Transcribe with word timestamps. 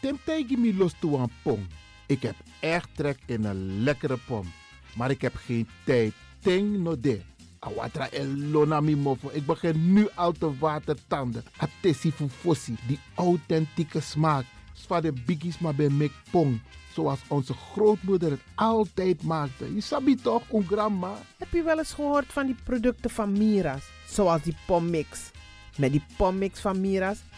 Temtegi 0.00 0.56
mi 0.56 0.76
los 0.76 0.94
toe 0.98 1.18
aan 1.18 1.30
pom. 1.42 1.66
Ik 2.06 2.22
heb 2.22 2.34
echt 2.60 2.88
trek 2.94 3.18
in 3.26 3.44
een 3.44 3.82
lekkere 3.82 4.18
pom. 4.26 4.52
Maar 4.96 5.10
ik 5.10 5.20
heb 5.20 5.34
geen 5.36 5.68
tijd. 5.84 6.12
Ting 6.40 6.78
no 6.78 7.00
de. 7.00 7.20
Awatra 7.58 8.10
elona 8.10 8.80
mofo. 8.80 9.30
Ik 9.32 9.46
begin 9.46 9.92
nu 9.92 10.08
al 10.14 10.32
te 10.32 10.58
watertanden. 10.58 11.44
Atesi 11.56 12.12
fufosi. 12.12 12.76
Die 12.86 12.98
authentieke 13.14 14.00
smaak. 14.00 14.44
Zwa 14.72 15.00
de 15.00 15.12
biggies 15.26 15.58
maar 15.58 15.74
bij 15.74 15.88
mek. 15.88 16.12
Zoals 16.94 17.20
onze 17.28 17.54
grootmoeder 17.54 18.30
het 18.30 18.40
altijd 18.54 19.22
maakte. 19.22 19.74
Je 19.74 19.80
sabi 19.80 20.14
toch, 20.14 20.42
een 20.52 20.66
grandma? 20.66 21.12
Heb 21.38 21.52
je 21.52 21.62
wel 21.62 21.78
eens 21.78 21.92
gehoord 21.92 22.26
van 22.32 22.46
die 22.46 22.56
producten 22.64 23.10
van 23.10 23.32
Mira's? 23.32 23.84
Zoals 24.08 24.42
die 24.42 24.56
pommix. 24.66 25.30
Met 25.76 25.92
die 25.92 26.04
pommix 26.16 26.60
van 26.60 26.80
Mira's 26.80 27.18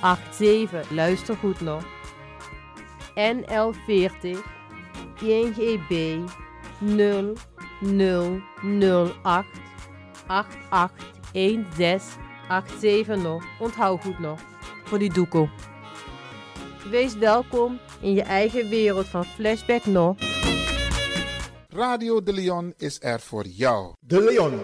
87. 0.00 0.90
Luister 0.90 1.36
goed 1.36 1.60
nog. 1.60 1.84
NL40 3.14 4.38
INGB 5.20 6.18
0008 6.80 9.46
881687 10.26 13.22
nog. 13.22 13.44
Onthoud 13.58 14.02
goed 14.02 14.18
nog. 14.18 14.40
Voor 14.84 14.98
die 14.98 15.12
doekoe. 15.12 15.48
Wees 16.90 17.16
welkom 17.16 17.78
in 18.00 18.14
je 18.14 18.22
eigen 18.22 18.68
wereld 18.68 19.06
van 19.06 19.24
Flashback 19.24 19.84
nog. 19.84 20.16
Radio 21.68 22.22
De 22.22 22.32
Leon 22.32 22.74
is 22.76 22.98
er 23.00 23.20
voor 23.20 23.46
jou. 23.46 23.92
De 24.00 24.22
Leon. 24.22 24.60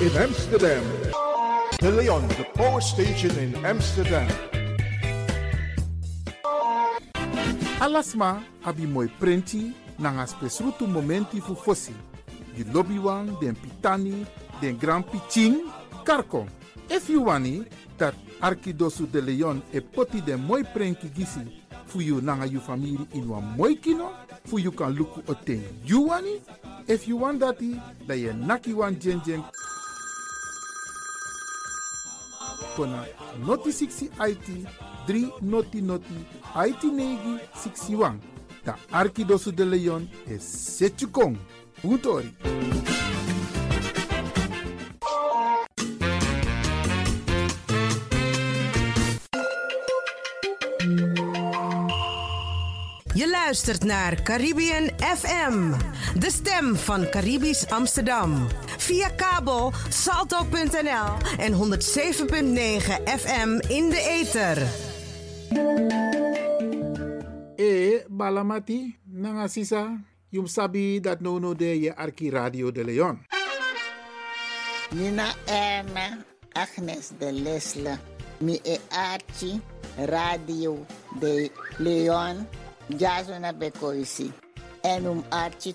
In 0.00 0.14
Amsterdam. 0.18 0.84
De 1.78 1.90
Leon, 1.90 2.28
the 2.28 2.44
power 2.54 2.80
station 2.80 3.30
in 3.38 3.54
Amsterdam. 3.64 4.28
Alasma 7.80 8.42
abi 8.64 8.86
moi 8.86 9.08
prenti 9.18 9.72
nanga 9.98 10.26
spesrutu 10.26 10.86
momenti 10.86 11.40
fu 11.40 11.54
fosi. 11.54 11.94
Di 12.54 12.64
lobby 12.72 12.98
wan, 12.98 13.36
den 13.40 13.54
pitani, 13.54 14.26
den 14.60 14.76
grand 14.76 15.04
piching, 15.04 15.64
karko. 16.04 16.46
If 16.90 17.08
you 17.08 17.22
wani, 17.22 17.64
dat 17.96 18.14
Arkidosu 18.40 19.06
de 19.10 19.20
Leon 19.20 19.62
e 19.72 19.80
poti 19.80 20.20
den 20.20 20.40
moi 20.40 20.62
prenki 20.62 21.08
gisi 21.08 21.40
fu 21.86 22.00
you 22.00 22.20
nanga 22.20 22.46
you 22.46 22.60
family 22.60 22.98
in 23.14 23.28
wan 23.28 23.54
moi 23.56 23.74
kino, 23.74 24.12
fu 24.44 24.58
you 24.58 24.72
kan 24.72 24.94
luku 24.94 25.22
o 25.26 25.34
ten 25.34 25.64
you 25.84 26.08
wani. 26.08 26.42
If 26.86 27.08
you 27.08 27.16
want 27.16 27.40
dati, 27.40 27.80
da 28.06 28.14
ye 28.14 28.32
naki 28.32 28.74
wan 28.74 28.98
jen 29.00 29.20
kona 32.76 33.04
noti 33.46 33.72
60 33.72 34.10
IT 34.28 34.46
3 35.06 35.30
noti 35.40 35.80
noti 35.80 36.90
negi 36.92 37.38
61. 37.54 38.20
Da 38.64 38.76
Arkidosu 38.90 39.52
de 39.52 39.64
Leon 39.64 40.08
is 40.26 40.76
Setchukong. 40.76 41.36
Utori. 41.82 42.34
Je 53.14 53.30
luistert 53.30 53.84
naar 53.84 54.22
Caribbean 54.22 54.90
FM, 54.98 55.72
de 56.18 56.30
stem 56.30 56.76
van 56.76 57.08
Caribisch 57.08 57.68
Amsterdam. 57.68 58.46
Via 58.86 59.10
kabel 59.10 59.72
salto.nl 59.88 61.10
en 61.38 61.52
107.9 61.52 63.02
FM 63.04 63.58
in 63.68 63.90
de 63.90 64.00
ether. 64.20 64.58
E 67.56 68.04
balamati 68.08 68.96
nanga 69.04 69.48
sisa 69.48 70.04
yum 70.30 70.46
sabi 70.46 71.00
dat 71.00 71.20
no 71.20 71.38
no 71.38 71.54
de 71.54 71.80
je 71.80 71.96
Arki 71.96 72.30
Radio 72.30 72.70
de 72.72 72.84
Leon. 72.84 73.26
Nina 74.90 75.34
Erna 75.46 76.18
Agnes 76.52 77.10
de 77.18 77.32
Lesle. 77.32 77.98
Mi 78.38 78.60
e 78.62 78.78
Archie 78.90 79.60
Radio 80.06 80.86
de 81.20 81.50
Leon. 81.78 82.46
Jazona 82.96 83.52
Bekoisi. 83.52 84.32
En 84.82 85.06
um 85.06 85.24
Archie 85.28 85.74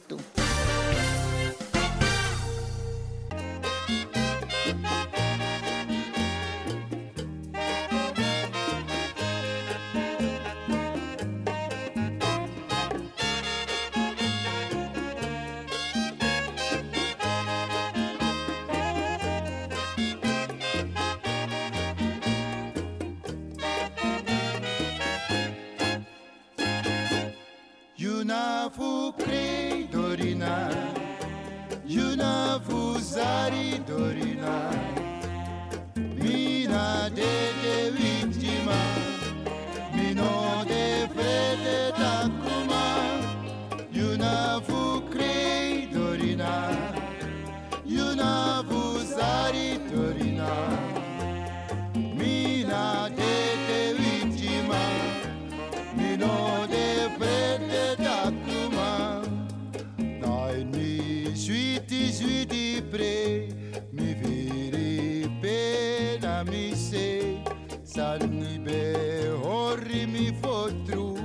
18 61.88 62.46
degrés, 62.46 63.54
mi 63.92 64.14
viri 64.14 65.30
pena 65.42 66.44
mi 66.44 66.76
se, 66.76 67.42
sanni 67.84 68.60
be 68.60 69.32
horri 69.44 70.06
mi 70.08 70.32
fotru, 70.42 71.16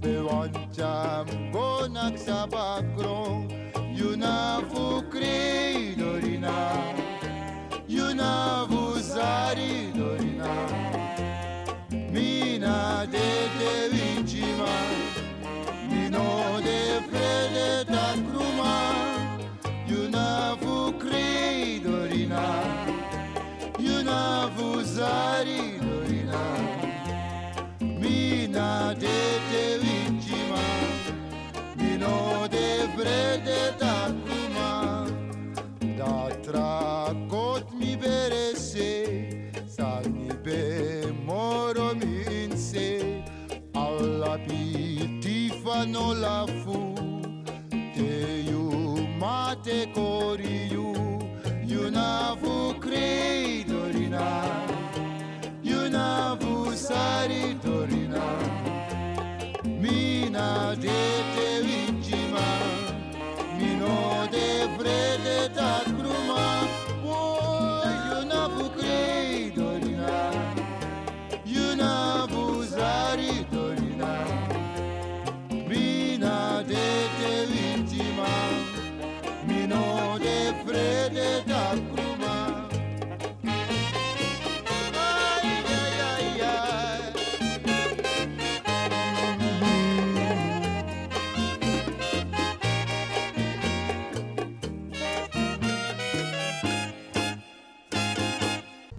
be 0.00 0.16
wancham 0.26 1.26
bonak 1.52 2.18
sabakron, 2.18 3.48
yuna 3.94 4.60
fukri 4.70 5.94
dorina, 5.96 6.56
yuna 7.88 8.66
vuzari 8.68 9.92
dorina, 9.94 10.52
mina 12.12 13.06
de 13.10 13.28
te 13.58 13.74
vincima, 13.92 14.72
mino 15.88 16.60
de 16.60 17.00
frede 17.08 17.84
da 17.84 18.06
cruz. 18.28 18.53
Dorina 22.34 22.46
Yuna 23.78 24.50
fu 24.54 24.82
zari 24.82 25.78
dorina 25.78 26.42
Mina 27.80 28.94
de 28.98 29.18
te 29.50 29.78
vincima 29.82 30.62
Mino 31.76 32.46
de 32.48 32.88
frede 32.96 33.76
ta 33.78 34.12
cruma 34.24 35.06
Da 35.96 36.30
tracot 36.42 37.72
mi 37.72 37.96
berese 37.96 38.90
Sani 39.66 40.32
be 40.42 41.12
moro 41.24 41.94
mi 41.94 42.24
inse 42.44 43.22
Alla 43.74 44.38
pitifa 44.46 45.84
no 45.86 46.12
la 46.12 46.46
fu 46.46 46.94
Te 47.94 48.42
you 48.48 49.06
mate 49.18 49.86
kori 52.36 52.40
you 52.40 52.40
You 52.40 52.40
na 52.40 52.40
fu 52.40 52.74
crei 52.80 53.64
dorina 53.64 54.26
You 55.62 55.88
na 55.90 56.36
fu 56.40 56.74
sari 56.76 57.54
dorina 57.62 58.22
Mina 59.64 60.74
de 60.76 61.00
te 61.34 61.62
vincima 61.62 62.46
Mino 63.58 64.26
de 64.30 64.68
frede 64.76 65.54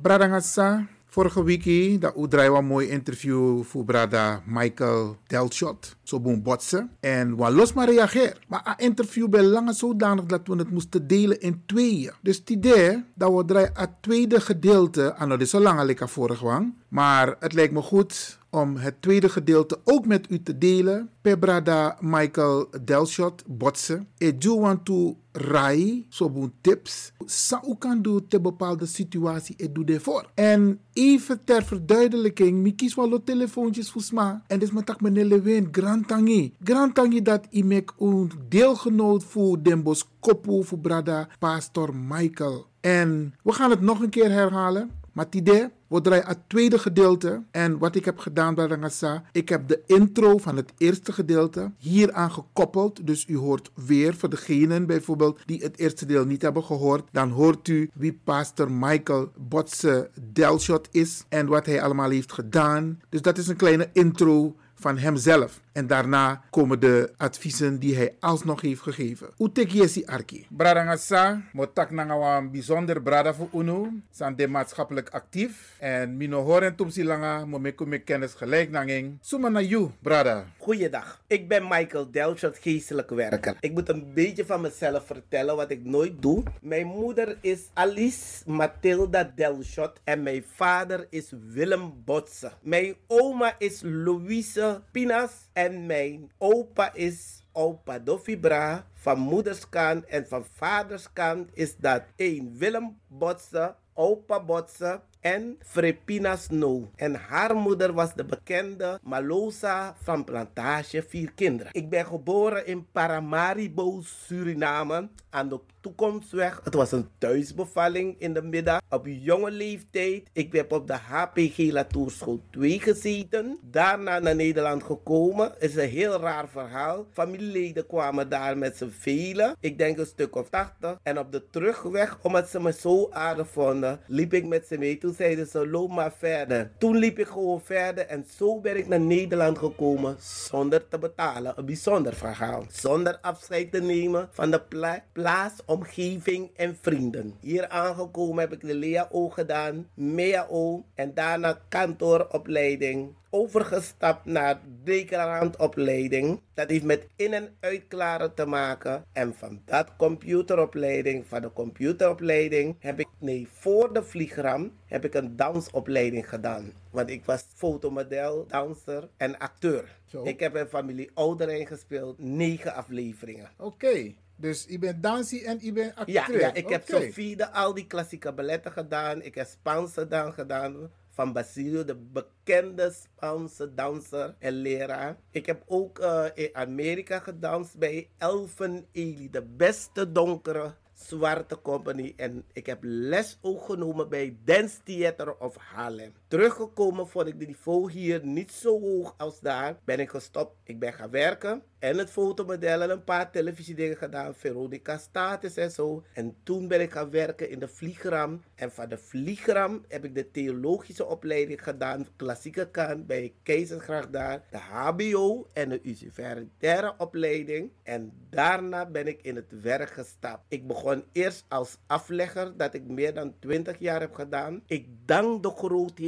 Brada 0.06 0.28
Ngassa, 0.28 0.86
vorige 1.06 1.44
week 1.44 2.02
dat 2.02 2.14
draai 2.30 2.50
een 2.50 2.66
mooi 2.66 2.88
interview 2.88 3.64
voor 3.64 3.86
brada 3.86 4.42
Michael 4.46 5.18
Delshot. 5.28 5.96
Zo 6.04 6.20
boem 6.20 6.44
botsen. 6.44 6.90
En 7.00 7.36
wat 7.36 7.52
los 7.52 7.74
maar 7.74 7.90
reageer. 7.90 8.38
Maar 8.48 8.62
een 8.66 8.86
interview 8.86 9.28
bij 9.30 9.44
lange 9.44 9.74
zodanig 9.74 10.26
dat 10.26 10.42
we 10.48 10.56
het 10.56 10.72
moesten 10.72 11.08
delen 11.08 11.42
in 11.42 11.64
tweeën. 11.66 12.12
Dus 12.22 12.38
het 12.38 12.50
idee 12.50 13.04
dat 13.16 13.34
we 13.34 13.46
draaien 13.46 13.72
het 13.74 13.90
tweede 14.02 14.42
gedeelte. 14.42 15.16
aan 15.16 15.30
het 15.30 15.42
is 15.42 15.50
zo 15.50 15.60
lang 15.60 15.84
lekker 15.84 16.10
vorig 16.10 16.40
wang. 16.40 16.74
Maar 16.96 17.36
het 17.40 17.54
lijkt 17.54 17.74
me 17.74 17.82
goed 17.82 18.40
om 18.50 18.76
het 18.76 19.02
tweede 19.02 19.30
gedeelte 19.30 19.80
ook 19.84 20.06
met 20.06 20.32
u 20.32 20.44
te 20.44 20.58
delen. 20.58 21.10
Per 21.22 21.40
brada 21.40 21.98
Michael 22.00 22.68
Delshot 22.86 23.44
botsen. 23.48 24.08
Ik 24.18 24.42
doe 24.42 24.60
want 24.60 24.86
to 24.86 25.18
rai, 25.32 26.06
zo 26.10 26.30
boen 26.30 26.54
tips. 26.62 27.12
Sa 27.26 27.64
u 27.68 27.76
kan 27.80 28.02
doen 28.02 28.28
te 28.28 28.42
bepaalde 28.42 28.86
situatie, 28.86 29.56
ik 29.58 29.76
doe 29.76 29.84
daarvoor. 29.84 30.30
En 30.34 30.80
even 30.94 31.44
ter 31.44 31.64
verduidelijking, 31.64 32.58
mi 32.58 32.76
kies 32.76 32.96
wel 32.96 33.24
telefoontjes 33.24 33.92
voor 33.92 34.02
sma. 34.02 34.44
En 34.48 34.60
dus 34.60 34.72
met 34.72 34.86
tak 34.86 35.02
meneer 35.02 35.26
Lewin, 35.26 35.68
Grand 35.72 36.08
Tangi. 36.08 36.54
Grand 36.64 36.96
Tangi 36.96 37.22
dat 37.22 37.46
ik 37.50 37.64
mek 37.64 37.94
een 38.00 38.32
deelgenoot 38.50 39.24
voor 39.24 39.64
Den 39.64 39.84
Bos 39.84 40.10
Kopu 40.20 40.64
voor 40.64 40.80
brada 40.80 41.28
Pastor 41.40 41.96
Michael. 41.96 42.66
En 42.82 43.34
we 43.44 43.52
gaan 43.52 43.70
het 43.70 43.82
nog 43.82 44.02
een 44.02 44.10
keer 44.10 44.32
herhalen. 44.32 45.04
Idee, 45.30 45.68
we 45.88 46.02
draaien 46.02 46.28
het 46.28 46.40
tweede 46.48 46.80
gedeelte. 46.80 47.44
En 47.52 47.78
wat 47.78 47.96
ik 47.96 48.06
heb 48.06 48.18
gedaan 48.18 48.56
bij 48.56 48.66
Rangasa, 48.66 49.24
ik 49.32 49.50
heb 49.50 49.68
de 49.68 49.82
intro 49.86 50.38
van 50.38 50.56
het 50.56 50.74
eerste 50.78 51.14
gedeelte 51.14 51.72
hieraan 51.78 52.32
gekoppeld. 52.32 53.08
Dus 53.08 53.26
u 53.28 53.38
hoort 53.38 53.72
weer 53.74 54.16
voor 54.16 54.30
degenen 54.30 54.86
bijvoorbeeld 54.86 55.40
die 55.46 55.64
het 55.64 55.80
eerste 55.80 56.06
deel 56.06 56.26
niet 56.26 56.42
hebben 56.42 56.64
gehoord. 56.64 57.10
Dan 57.12 57.30
hoort 57.30 57.68
u 57.68 57.90
wie 57.94 58.20
pastor 58.24 58.72
Michael 58.72 59.32
Botse 59.38 60.10
Delshot 60.34 60.88
is 60.92 61.24
en 61.30 61.48
wat 61.48 61.66
hij 61.66 61.82
allemaal 61.82 62.10
heeft 62.10 62.34
gedaan. 62.34 63.00
Dus 63.10 63.22
dat 63.22 63.38
is 63.38 63.48
een 63.48 63.56
kleine 63.56 63.90
intro 63.94 64.56
van 64.74 64.98
hemzelf. 64.98 65.64
En 65.76 65.88
daarna 65.88 66.42
komen 66.50 66.80
de 66.80 67.14
adviezen 67.18 67.80
die 67.80 67.96
hij 67.96 68.16
alsnog 68.20 68.62
heeft 68.62 68.82
gegeven. 68.82 69.30
Utekiesi 69.38 70.06
Arki. 70.06 70.48
Bradangasa, 70.50 71.42
motak 71.54 71.92
nanga 71.92 72.38
een 72.38 72.52
bijzonder 72.52 73.02
brada 73.02 73.34
voor 73.34 73.50
UNO. 73.54 73.90
Zijn 74.12 74.36
de 74.36 74.48
maatschappelijk 74.48 75.10
actief. 75.10 75.76
En 75.80 76.18
mino 76.18 76.44
horen 76.44 76.76
tumsi 76.76 77.04
langa, 77.06 77.46
mo 77.46 77.60
me 77.60 77.72
kume 77.72 78.00
kennis 78.00 78.34
gelijk 78.34 78.72
nanging. 78.72 79.18
Suma 79.22 79.50
na 79.50 79.62
you, 79.62 79.92
brada. 80.02 80.46
Goeiedag, 80.58 81.22
ik 81.28 81.48
ben 81.48 81.64
Michael 81.68 82.12
Delshot, 82.12 82.58
geestelijk 82.58 83.10
werker. 83.10 83.58
Ik 83.60 83.74
moet 83.74 83.90
een 83.90 84.14
beetje 84.14 84.46
van 84.46 84.62
mezelf 84.62 85.06
vertellen 85.06 85.56
wat 85.56 85.72
ik 85.72 85.84
nooit 85.84 86.22
doe. 86.22 86.44
Mijn 86.62 86.88
moeder 86.88 87.38
is 87.42 87.70
Alice 87.74 88.52
Mathilda 88.52 89.32
Delshot 89.36 90.00
en 90.04 90.24
mijn 90.24 90.44
vader 90.56 91.08
is 91.10 91.32
Willem 91.48 91.94
Botse. 92.06 92.52
Mijn 92.62 92.96
oma 93.08 93.56
is 93.58 93.82
Louise 93.84 94.82
Pinas 94.92 95.32
en 95.54 95.65
mijn 95.70 96.32
opa 96.38 96.94
is 96.94 97.46
opa 97.52 98.00
Doffie 98.00 98.40
Bra. 98.40 98.88
Van 98.94 99.20
moederskant 99.20 100.06
en 100.06 100.28
van 100.28 100.46
vaderskant 100.54 101.50
is 101.54 101.76
dat 101.78 102.04
één 102.16 102.58
Willem 102.58 103.00
Botse, 103.08 103.76
opa 103.94 104.44
Botse 104.44 105.02
en 105.26 105.58
Frepinas 105.60 106.50
No. 106.50 106.92
En 106.96 107.16
haar 107.16 107.56
moeder 107.56 107.94
was 107.94 108.14
de 108.14 108.26
bekende 108.26 109.00
Malosa 109.04 109.96
van 110.02 110.24
Plantage 110.24 111.04
Vier 111.08 111.32
Kinderen. 111.36 111.74
Ik 111.74 111.90
ben 111.90 112.06
geboren 112.06 112.68
in 112.68 112.86
Paramaribo, 112.92 114.02
Suriname, 114.04 115.10
aan 115.30 115.50
de 115.50 115.60
toekomstweg. 115.86 116.62
Het 116.64 116.74
was 116.74 116.92
een 116.92 117.08
thuisbevalling 117.18 118.16
in 118.20 118.34
de 118.34 118.42
middag. 118.42 118.82
Op 118.90 119.06
jonge 119.08 119.52
leeftijd. 119.52 120.30
Ik 120.34 120.54
heb 120.54 120.72
op 120.72 120.88
de 120.88 120.94
HPG 120.94 121.58
Latoerschool 121.58 122.42
2 122.52 122.80
gezeten. 122.80 123.60
Daarna 123.62 124.20
naar 124.20 124.36
Nederland 124.36 124.84
gekomen. 124.84 125.54
is 125.60 125.76
een 125.76 125.90
heel 125.90 126.20
raar 126.20 126.48
verhaal. 126.48 127.06
Familieleden 127.12 127.88
kwamen 127.88 128.30
daar 128.30 128.58
met 128.58 128.78
z'n 128.78 128.90
velen. 128.90 129.56
Ik 129.60 129.78
denk 129.78 129.98
een 129.98 130.06
stuk 130.06 130.36
of 130.36 130.50
80. 130.50 131.00
En 131.04 131.20
op 131.20 131.32
de 131.32 131.50
terugweg, 131.50 132.18
omdat 132.22 132.50
ze 132.50 132.60
me 132.60 132.74
zo 132.74 133.10
aardig 133.12 133.48
vonden, 133.50 134.00
liep 134.08 134.34
ik 134.34 134.46
met 134.46 134.68
ze 134.68 134.78
mee. 134.78 134.98
Toen 134.98 135.15
zeiden 135.16 135.48
ze, 135.48 135.68
loop 135.68 135.92
maar 135.92 136.14
verder. 136.18 136.72
Toen 136.78 136.98
liep 136.98 137.20
ik 137.20 137.28
gewoon 137.28 137.62
verder. 137.62 138.06
En 138.06 138.26
zo 138.38 138.60
ben 138.60 138.78
ik 138.78 138.88
naar 138.88 139.00
Nederland 139.00 139.58
gekomen 139.58 140.16
zonder 140.20 140.88
te 140.88 140.98
betalen. 140.98 141.54
Een 141.56 141.66
bijzonder 141.66 142.14
verhaal. 142.14 142.66
Zonder 142.70 143.18
afscheid 143.22 143.72
te 143.72 143.82
nemen 143.82 144.30
van 144.32 144.52
de 144.52 144.62
pla 144.62 145.04
plaats, 145.12 145.62
omgeving 145.66 146.50
en 146.56 146.78
vrienden. 146.82 147.38
Hier 147.40 147.68
aangekomen 147.68 148.40
heb 148.40 148.54
ik 148.54 148.62
de 148.62 148.76
LEAO 148.76 149.30
gedaan, 149.30 149.88
MEAO 149.94 150.86
en 150.96 151.14
daarna 151.14 151.60
kantooropleiding. 151.70 153.16
Overgestapt 153.36 154.26
naar 154.26 154.60
declarantopleiding. 154.84 156.42
Dat 156.54 156.70
heeft 156.70 156.84
met 156.84 157.08
in- 157.16 157.34
en 157.34 157.56
uitklaren 157.60 158.34
te 158.34 158.46
maken. 158.46 159.06
En 159.14 159.34
van 159.34 159.62
dat 159.66 159.96
computeropleiding, 159.98 161.26
van 161.28 161.42
de 161.42 161.54
computeropleiding, 161.54 162.76
heb 162.80 163.00
ik, 163.00 163.08
nee, 163.20 163.48
voor 163.52 163.94
de 163.94 164.04
vliegram 164.04 164.72
heb 164.86 165.06
ik 165.06 165.14
een 165.14 165.36
dansopleiding 165.36 166.30
gedaan. 166.30 166.72
Want 166.92 167.10
ik 167.10 167.26
was 167.26 167.46
fotomodel, 167.56 168.46
danser 168.48 169.10
en 169.18 169.38
acteur. 169.38 169.96
Zo. 170.06 170.24
Ik 170.24 170.40
heb 170.40 170.56
in 170.56 170.68
familie 170.68 171.12
Ouderijn 171.14 171.68
gespeeld, 171.68 172.20
negen 172.20 172.74
afleveringen. 172.74 173.50
Oké, 173.58 174.14
dus 174.36 174.66
je 174.70 174.80
bent 174.80 175.04
dansie 175.04 175.46
en 175.46 175.58
je 175.62 175.72
bent 175.72 175.96
acteur. 175.96 176.14
Ja, 176.14 176.40
ja 176.40 176.54
ik 176.54 176.70
heb. 176.70 176.84
Sofie 176.88 177.36
de 177.36 177.52
al 177.52 177.74
die 177.74 177.88
klassieke 177.88 178.34
balletten 178.34 178.72
gedaan. 178.72 179.22
Ik 179.22 179.36
heb 179.36 179.48
Spaanse 179.48 180.08
dan 180.08 180.34
gedaan 180.34 180.90
van 181.16 181.34
Basilio, 181.34 181.84
de 181.84 181.96
bekende 181.96 182.92
Spaanse 182.92 183.74
danser 183.74 184.36
en 184.40 184.54
leraar. 184.54 185.18
Ik 185.32 185.46
heb 185.46 185.64
ook 185.66 186.00
eh, 186.00 186.26
in 186.34 186.50
Amerika 186.54 187.20
gedanst 187.20 187.78
bij 187.78 188.10
Elfen 188.18 188.86
Ely, 188.92 189.28
de 189.32 189.42
beste 189.42 190.12
donkere 190.12 190.74
zwarte 190.94 191.62
company. 191.62 192.14
En 192.16 192.44
ik 192.54 192.66
heb 192.66 192.80
les 192.82 193.38
ook 193.42 193.66
genomen 193.66 194.10
bij 194.10 194.38
Dance 194.44 194.78
Theater 194.84 195.38
of 195.38 195.56
Harlem. 195.56 196.14
Teruggekomen 196.28 197.08
vond 197.08 197.28
ik 197.28 197.40
de 197.40 197.46
niveau 197.46 197.92
hier 197.92 198.26
niet 198.26 198.52
zo 198.52 198.80
hoog 198.80 199.14
als 199.18 199.40
daar. 199.40 199.80
Ben 199.84 200.00
ik 200.00 200.10
gestopt. 200.10 200.56
Ik 200.64 200.80
ben 200.80 200.94
gaan 200.94 201.10
werken. 201.10 201.64
En 201.80 201.98
het 201.98 202.12
fotomodel 202.12 202.82
en 202.82 202.90
een 202.90 203.04
paar 203.04 203.32
televisiedingen 203.32 203.98
gedaan. 203.98 204.36
Veronica 204.36 204.98
Status 204.98 205.58
en 205.58 205.72
zo. 205.72 206.04
En 206.14 206.36
toen 206.44 206.68
ben 206.68 206.82
ik 206.82 206.92
gaan 206.92 207.10
werken 207.10 207.50
in 207.50 207.60
de 207.60 207.68
vliegram. 207.68 208.42
En 208.56 208.72
van 208.72 208.90
de 208.90 208.98
vliegram 208.98 209.86
heb 209.88 210.06
ik 210.06 210.16
de 210.16 210.32
theologische 210.32 211.06
opleiding 211.06 211.64
gedaan. 211.64 212.08
Klassieke 212.16 212.70
kant 212.72 213.08
bij 213.08 213.34
Keizersgracht 213.44 214.14
daar. 214.14 214.44
De 214.52 214.58
HBO 214.58 215.48
en 215.54 215.70
de 215.70 215.80
universitaire 215.84 216.94
opleiding. 216.98 217.72
En 217.84 218.12
daarna 218.30 218.86
ben 218.86 219.08
ik 219.08 219.22
in 219.22 219.36
het 219.36 219.62
werk 219.62 219.90
gestapt. 219.90 220.46
Ik 220.48 220.68
begon 220.68 221.04
eerst 221.12 221.46
als 221.48 221.78
aflegger. 221.88 222.58
Dat 222.58 222.74
ik 222.74 222.88
meer 222.88 223.14
dan 223.14 223.36
20 223.40 223.80
jaar 223.80 224.00
heb 224.00 224.14
gedaan. 224.14 224.64
Ik 224.68 224.88
dank 225.06 225.44
de 225.44 225.50